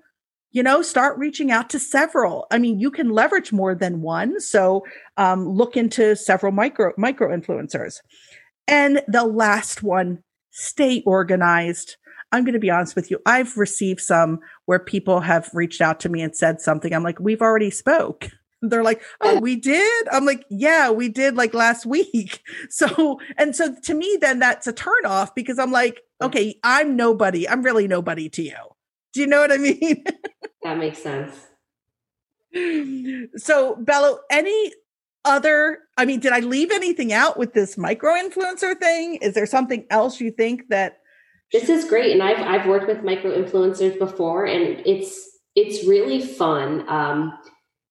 you 0.50 0.62
know 0.62 0.82
start 0.82 1.18
reaching 1.18 1.50
out 1.50 1.68
to 1.70 1.80
several 1.80 2.46
i 2.52 2.58
mean 2.58 2.78
you 2.78 2.90
can 2.90 3.10
leverage 3.10 3.52
more 3.52 3.74
than 3.74 4.02
one 4.02 4.38
so 4.38 4.84
um, 5.16 5.48
look 5.48 5.76
into 5.76 6.14
several 6.14 6.52
micro 6.52 6.92
micro 6.96 7.36
influencers 7.36 7.96
and 8.68 9.02
the 9.08 9.24
last 9.24 9.82
one 9.82 10.22
stay 10.50 11.02
organized 11.06 11.96
I'm 12.34 12.42
going 12.42 12.54
to 12.54 12.58
be 12.58 12.70
honest 12.70 12.96
with 12.96 13.12
you. 13.12 13.20
I've 13.24 13.56
received 13.56 14.00
some 14.00 14.40
where 14.66 14.80
people 14.80 15.20
have 15.20 15.48
reached 15.54 15.80
out 15.80 16.00
to 16.00 16.08
me 16.08 16.20
and 16.20 16.36
said 16.36 16.60
something. 16.60 16.92
I'm 16.92 17.04
like, 17.04 17.20
we've 17.20 17.40
already 17.40 17.70
spoke. 17.70 18.28
They're 18.62 18.82
like, 18.82 19.02
oh, 19.20 19.38
we 19.38 19.54
did. 19.54 20.08
I'm 20.10 20.24
like, 20.24 20.44
yeah, 20.50 20.90
we 20.90 21.08
did 21.08 21.36
like 21.36 21.54
last 21.54 21.86
week. 21.86 22.42
So, 22.70 23.20
and 23.36 23.54
so 23.54 23.76
to 23.84 23.94
me, 23.94 24.18
then 24.20 24.40
that's 24.40 24.66
a 24.66 24.72
turn 24.72 25.06
off 25.06 25.32
because 25.34 25.60
I'm 25.60 25.70
like, 25.70 26.00
okay, 26.20 26.58
I'm 26.64 26.96
nobody. 26.96 27.48
I'm 27.48 27.62
really 27.62 27.86
nobody 27.86 28.28
to 28.30 28.42
you. 28.42 28.56
Do 29.12 29.20
you 29.20 29.28
know 29.28 29.40
what 29.40 29.52
I 29.52 29.56
mean? 29.58 30.04
that 30.62 30.76
makes 30.78 31.00
sense. 31.00 31.36
So, 33.36 33.76
Bella, 33.76 34.18
any 34.28 34.72
other, 35.24 35.78
I 35.96 36.04
mean, 36.04 36.18
did 36.18 36.32
I 36.32 36.40
leave 36.40 36.72
anything 36.72 37.12
out 37.12 37.38
with 37.38 37.52
this 37.52 37.78
micro 37.78 38.14
influencer 38.14 38.76
thing? 38.76 39.16
Is 39.16 39.34
there 39.34 39.46
something 39.46 39.86
else 39.90 40.20
you 40.20 40.32
think 40.32 40.68
that 40.70 40.98
this 41.54 41.68
is 41.68 41.84
great, 41.84 42.10
and 42.10 42.20
I've 42.20 42.40
I've 42.40 42.66
worked 42.66 42.88
with 42.88 43.04
micro 43.04 43.30
influencers 43.30 43.96
before, 43.96 44.44
and 44.44 44.82
it's 44.84 45.38
it's 45.54 45.86
really 45.86 46.20
fun. 46.20 46.84
Um, 46.88 47.38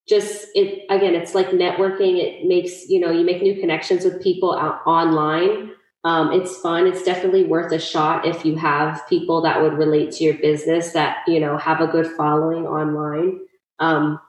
just 0.07 0.47
it 0.53 0.83
again, 0.89 1.15
it's 1.15 1.33
like 1.33 1.47
networking. 1.47 2.17
It 2.21 2.45
makes 2.45 2.89
you 2.89 2.99
know 2.99 3.09
you 3.09 3.25
make 3.25 3.41
new 3.41 3.59
connections 3.61 4.03
with 4.03 4.21
people 4.21 4.53
out 4.53 4.81
online. 4.85 5.71
Um, 6.03 6.33
it's 6.33 6.57
fun. 6.57 6.87
It's 6.87 7.03
definitely 7.03 7.45
worth 7.45 7.71
a 7.71 7.79
shot 7.79 8.27
if 8.27 8.43
you 8.43 8.57
have 8.57 9.01
people 9.07 9.41
that 9.43 9.61
would 9.61 9.75
relate 9.75 10.11
to 10.15 10.25
your 10.25 10.33
business 10.33 10.91
that 10.91 11.19
you 11.25 11.39
know 11.39 11.57
have 11.57 11.79
a 11.79 11.87
good 11.87 12.07
following 12.17 12.67
online. 12.67 13.39
Um, 13.79 14.19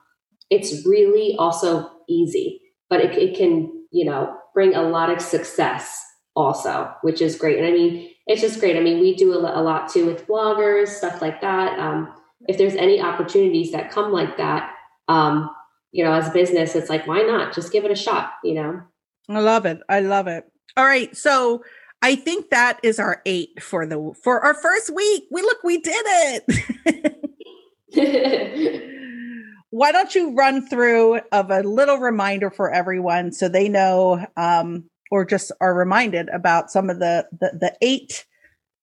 it's 0.49 0.85
really 0.87 1.35
also 1.37 1.91
easy, 2.07 2.61
but 2.89 3.01
it, 3.01 3.17
it 3.17 3.35
can 3.35 3.85
you 3.91 4.05
know 4.05 4.37
bring 4.53 4.75
a 4.75 4.81
lot 4.81 5.09
of 5.09 5.19
success 5.19 6.01
also, 6.37 6.89
which 7.01 7.21
is 7.21 7.35
great. 7.35 7.57
And 7.57 7.67
I 7.67 7.71
mean, 7.71 8.14
it's 8.27 8.41
just 8.41 8.59
great. 8.59 8.75
I 8.75 8.79
mean, 8.79 8.99
we 8.99 9.15
do 9.15 9.33
a, 9.33 9.39
lot 9.39 9.89
too 9.89 10.05
with 10.05 10.27
bloggers, 10.27 10.87
stuff 10.87 11.21
like 11.21 11.41
that. 11.41 11.77
Um, 11.77 12.13
if 12.47 12.57
there's 12.57 12.75
any 12.75 12.99
opportunities 13.01 13.71
that 13.71 13.91
come 13.91 14.11
like 14.11 14.37
that, 14.37 14.73
um, 15.07 15.49
you 15.91 16.03
know, 16.03 16.13
as 16.13 16.27
a 16.27 16.31
business, 16.31 16.75
it's 16.75 16.89
like, 16.89 17.07
why 17.07 17.21
not? 17.21 17.53
Just 17.53 17.71
give 17.71 17.85
it 17.85 17.91
a 17.91 17.95
shot, 17.95 18.33
you 18.43 18.55
know? 18.55 18.81
I 19.29 19.39
love 19.39 19.65
it. 19.65 19.79
I 19.89 20.01
love 20.01 20.27
it. 20.27 20.45
All 20.75 20.85
right. 20.85 21.15
So 21.15 21.63
I 22.01 22.15
think 22.15 22.49
that 22.49 22.79
is 22.83 22.99
our 22.99 23.21
eight 23.25 23.61
for 23.63 23.85
the 23.85 24.13
for 24.23 24.43
our 24.43 24.53
first 24.53 24.93
week. 24.93 25.23
We 25.31 25.41
look, 25.41 25.63
we 25.63 25.79
did 25.79 25.95
it. 26.05 27.21
Why 29.69 29.91
don't 29.91 30.13
you 30.13 30.35
run 30.35 30.67
through 30.67 31.21
of 31.31 31.49
a 31.49 31.61
little 31.61 31.97
reminder 31.97 32.49
for 32.49 32.71
everyone 32.71 33.31
so 33.31 33.49
they 33.49 33.69
know 33.69 34.25
um, 34.37 34.89
or 35.11 35.25
just 35.25 35.51
are 35.61 35.73
reminded 35.73 36.29
about 36.29 36.71
some 36.71 36.89
of 36.89 36.99
the, 36.99 37.27
the, 37.31 37.51
the 37.59 37.75
eight 37.81 38.25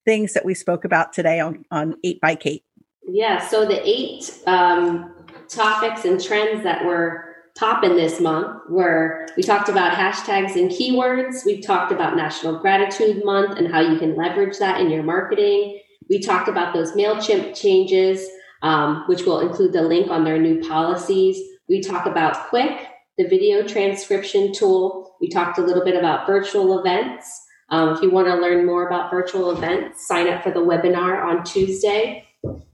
things 0.04 0.34
that 0.34 0.44
we 0.44 0.54
spoke 0.54 0.84
about 0.84 1.12
today 1.12 1.40
on, 1.40 1.64
on 1.70 1.96
8 2.04 2.20
by 2.20 2.34
Kate. 2.34 2.64
Yeah, 3.08 3.46
so 3.46 3.66
the 3.66 3.80
eight 3.84 4.38
um, 4.46 5.12
topics 5.48 6.04
and 6.04 6.22
trends 6.22 6.62
that 6.62 6.84
were 6.84 7.32
top 7.54 7.84
in 7.84 7.96
this 7.96 8.20
month 8.20 8.60
were 8.68 9.26
we 9.36 9.42
talked 9.42 9.68
about 9.68 9.92
hashtags 9.92 10.56
and 10.56 10.70
keywords. 10.70 11.44
We 11.44 11.60
talked 11.60 11.92
about 11.92 12.16
National 12.16 12.58
Gratitude 12.58 13.24
Month 13.24 13.58
and 13.58 13.70
how 13.70 13.80
you 13.80 13.98
can 13.98 14.16
leverage 14.16 14.58
that 14.58 14.80
in 14.80 14.90
your 14.90 15.02
marketing. 15.02 15.80
We 16.08 16.20
talked 16.20 16.48
about 16.48 16.74
those 16.74 16.92
MailChimp 16.92 17.54
changes, 17.54 18.26
um, 18.62 19.04
which 19.06 19.24
will 19.24 19.40
include 19.40 19.72
the 19.72 19.82
link 19.82 20.10
on 20.10 20.24
their 20.24 20.38
new 20.38 20.60
policies. 20.66 21.38
We 21.68 21.80
talk 21.80 22.06
about 22.06 22.50
Quicc, 22.50 22.86
the 23.18 23.28
video 23.28 23.66
transcription 23.66 24.52
tool. 24.52 25.16
We 25.20 25.28
talked 25.28 25.58
a 25.58 25.62
little 25.62 25.84
bit 25.84 25.96
about 25.96 26.26
virtual 26.26 26.78
events. 26.78 27.40
Um, 27.70 27.90
if 27.90 28.02
you 28.02 28.10
want 28.10 28.28
to 28.28 28.34
learn 28.34 28.66
more 28.66 28.86
about 28.86 29.10
virtual 29.10 29.50
events, 29.50 30.06
sign 30.06 30.28
up 30.28 30.42
for 30.42 30.50
the 30.50 30.60
webinar 30.60 31.24
on 31.24 31.44
Tuesday. 31.44 32.26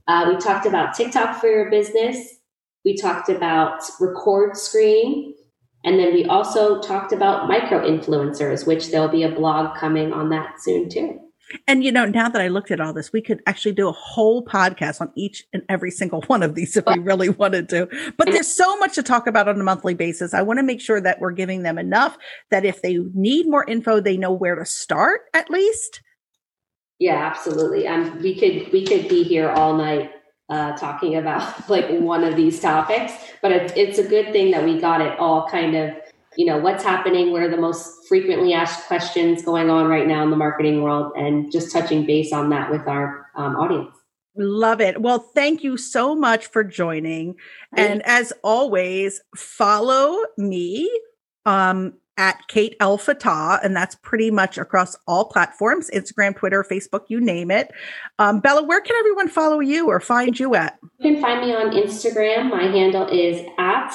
Uh, 0.07 0.25
we 0.29 0.37
talked 0.37 0.65
about 0.65 0.95
TikTok 0.95 1.39
for 1.39 1.47
your 1.47 1.69
business. 1.69 2.35
We 2.83 2.97
talked 2.97 3.29
about 3.29 3.81
record 3.99 4.57
screen. 4.57 5.35
And 5.85 5.97
then 5.97 6.13
we 6.13 6.25
also 6.25 6.81
talked 6.81 7.13
about 7.13 7.47
micro 7.47 7.87
influencers, 7.87 8.67
which 8.67 8.89
there'll 8.89 9.07
be 9.07 9.23
a 9.23 9.31
blog 9.31 9.77
coming 9.77 10.11
on 10.11 10.29
that 10.29 10.59
soon 10.59 10.89
too. 10.89 11.19
And 11.67 11.83
you 11.83 11.91
know, 11.91 12.05
now 12.05 12.29
that 12.29 12.41
I 12.41 12.47
looked 12.47 12.71
at 12.71 12.79
all 12.79 12.93
this, 12.93 13.11
we 13.11 13.21
could 13.21 13.41
actually 13.47 13.73
do 13.73 13.87
a 13.87 13.93
whole 13.93 14.43
podcast 14.43 15.01
on 15.01 15.11
each 15.15 15.45
and 15.53 15.63
every 15.69 15.91
single 15.91 16.21
one 16.27 16.43
of 16.43 16.55
these 16.55 16.77
if 16.77 16.85
we 16.85 16.99
really 16.99 17.29
wanted 17.29 17.69
to. 17.69 17.87
But 18.17 18.31
there's 18.31 18.47
so 18.47 18.77
much 18.77 18.95
to 18.95 19.03
talk 19.03 19.27
about 19.27 19.47
on 19.47 19.59
a 19.59 19.63
monthly 19.63 19.93
basis. 19.93 20.33
I 20.33 20.41
want 20.41 20.59
to 20.59 20.63
make 20.63 20.81
sure 20.81 21.01
that 21.01 21.19
we're 21.19 21.31
giving 21.31 21.63
them 21.63 21.77
enough 21.77 22.17
that 22.51 22.65
if 22.65 22.81
they 22.81 22.97
need 23.13 23.47
more 23.47 23.65
info, 23.65 23.99
they 23.99 24.17
know 24.17 24.31
where 24.31 24.55
to 24.55 24.65
start 24.65 25.21
at 25.33 25.49
least. 25.49 26.01
Yeah, 26.99 27.15
absolutely. 27.15 27.87
And 27.87 28.21
we 28.21 28.35
could 28.37 28.71
we 28.73 28.85
could 28.85 29.07
be 29.07 29.23
here 29.23 29.49
all 29.49 29.75
night 29.75 30.11
uh, 30.49 30.75
talking 30.77 31.15
about 31.15 31.69
like 31.69 31.89
one 31.89 32.23
of 32.23 32.35
these 32.35 32.59
topics, 32.59 33.13
but 33.41 33.51
it's 33.51 33.73
it's 33.75 33.97
a 33.99 34.03
good 34.03 34.31
thing 34.33 34.51
that 34.51 34.63
we 34.65 34.79
got 34.79 35.01
it 35.01 35.17
all 35.17 35.47
kind 35.47 35.75
of 35.75 35.93
you 36.39 36.45
know 36.45 36.57
what's 36.57 36.83
happening 36.83 37.33
what 37.33 37.41
are 37.41 37.51
the 37.51 37.57
most 37.57 38.07
frequently 38.07 38.53
asked 38.53 38.87
questions 38.87 39.43
going 39.43 39.69
on 39.69 39.87
right 39.87 40.07
now 40.07 40.23
in 40.23 40.29
the 40.29 40.37
marketing 40.37 40.81
world 40.81 41.11
and 41.17 41.51
just 41.51 41.69
touching 41.69 42.05
base 42.05 42.31
on 42.31 42.49
that 42.49 42.71
with 42.71 42.87
our 42.87 43.27
um, 43.35 43.57
audience 43.57 43.93
Love 44.35 44.79
it. 44.79 45.01
Well, 45.01 45.19
thank 45.19 45.63
you 45.63 45.75
so 45.75 46.15
much 46.15 46.45
for 46.47 46.63
joining. 46.63 47.35
And 47.75 48.01
as 48.05 48.31
always, 48.41 49.19
follow 49.35 50.17
me 50.37 50.89
um, 51.45 51.95
at 52.15 52.47
Kate 52.47 52.75
El 52.79 52.97
Fatah, 52.97 53.59
and 53.63 53.75
that's 53.75 53.95
pretty 53.95 54.31
much 54.31 54.57
across 54.57 54.95
all 55.07 55.25
platforms 55.25 55.89
Instagram, 55.93 56.37
Twitter, 56.37 56.63
Facebook, 56.63 57.05
you 57.09 57.19
name 57.19 57.51
it. 57.51 57.71
Um, 58.17 58.39
Bella, 58.39 58.63
where 58.63 58.79
can 58.79 58.95
everyone 58.97 59.27
follow 59.27 59.59
you 59.59 59.87
or 59.87 59.99
find 59.99 60.39
you 60.39 60.55
at? 60.55 60.77
You 60.99 61.11
can 61.11 61.21
find 61.21 61.41
me 61.41 61.53
on 61.53 61.71
Instagram. 61.71 62.49
My 62.49 62.63
handle 62.63 63.07
is 63.07 63.45
at 63.57 63.93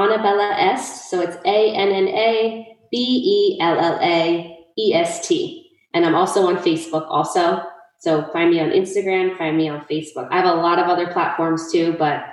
Annabella 0.00 0.54
Est. 0.58 1.10
So 1.10 1.20
it's 1.20 1.36
A 1.44 1.74
N 1.74 1.88
N 1.88 2.08
A 2.08 2.76
B 2.90 3.56
E 3.56 3.60
L 3.60 3.78
L 3.78 3.98
A 4.02 4.58
E 4.78 4.94
S 4.94 5.26
T. 5.26 5.70
And 5.94 6.04
I'm 6.04 6.14
also 6.14 6.46
on 6.46 6.56
Facebook 6.56 7.06
also. 7.08 7.62
So 7.98 8.24
find 8.32 8.50
me 8.50 8.60
on 8.60 8.70
Instagram, 8.70 9.36
find 9.36 9.56
me 9.56 9.68
on 9.68 9.84
Facebook. 9.84 10.28
I 10.30 10.36
have 10.36 10.46
a 10.46 10.60
lot 10.60 10.78
of 10.78 10.86
other 10.86 11.12
platforms 11.12 11.70
too, 11.70 11.94
but 11.98 12.24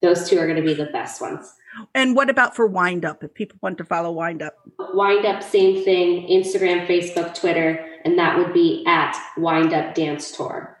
those 0.00 0.28
two 0.28 0.38
are 0.38 0.46
going 0.46 0.56
to 0.56 0.62
be 0.62 0.74
the 0.74 0.86
best 0.86 1.20
ones. 1.20 1.52
And 1.94 2.16
what 2.16 2.30
about 2.30 2.56
for 2.56 2.66
Wind 2.66 3.04
Up? 3.04 3.22
If 3.22 3.34
people 3.34 3.58
want 3.60 3.78
to 3.78 3.84
follow 3.84 4.10
Wind 4.12 4.42
Up, 4.42 4.54
Wind 4.94 5.26
Up, 5.26 5.42
same 5.42 5.84
thing 5.84 6.26
Instagram, 6.28 6.86
Facebook, 6.86 7.34
Twitter, 7.34 7.84
and 8.04 8.18
that 8.18 8.38
would 8.38 8.54
be 8.54 8.84
at 8.86 9.16
Wind 9.36 9.74
Up 9.74 9.94
Dance 9.94 10.32
Tour. 10.32 10.78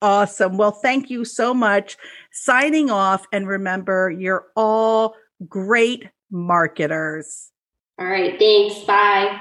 Awesome. 0.00 0.56
Well, 0.56 0.72
thank 0.72 1.10
you 1.10 1.24
so 1.24 1.54
much. 1.54 1.96
Signing 2.32 2.90
off, 2.90 3.26
and 3.32 3.46
remember, 3.46 4.10
you're 4.10 4.46
all 4.56 5.14
great 5.48 6.08
marketers. 6.30 7.50
All 7.98 8.06
right. 8.06 8.38
Thanks. 8.38 8.80
Bye. 8.84 9.40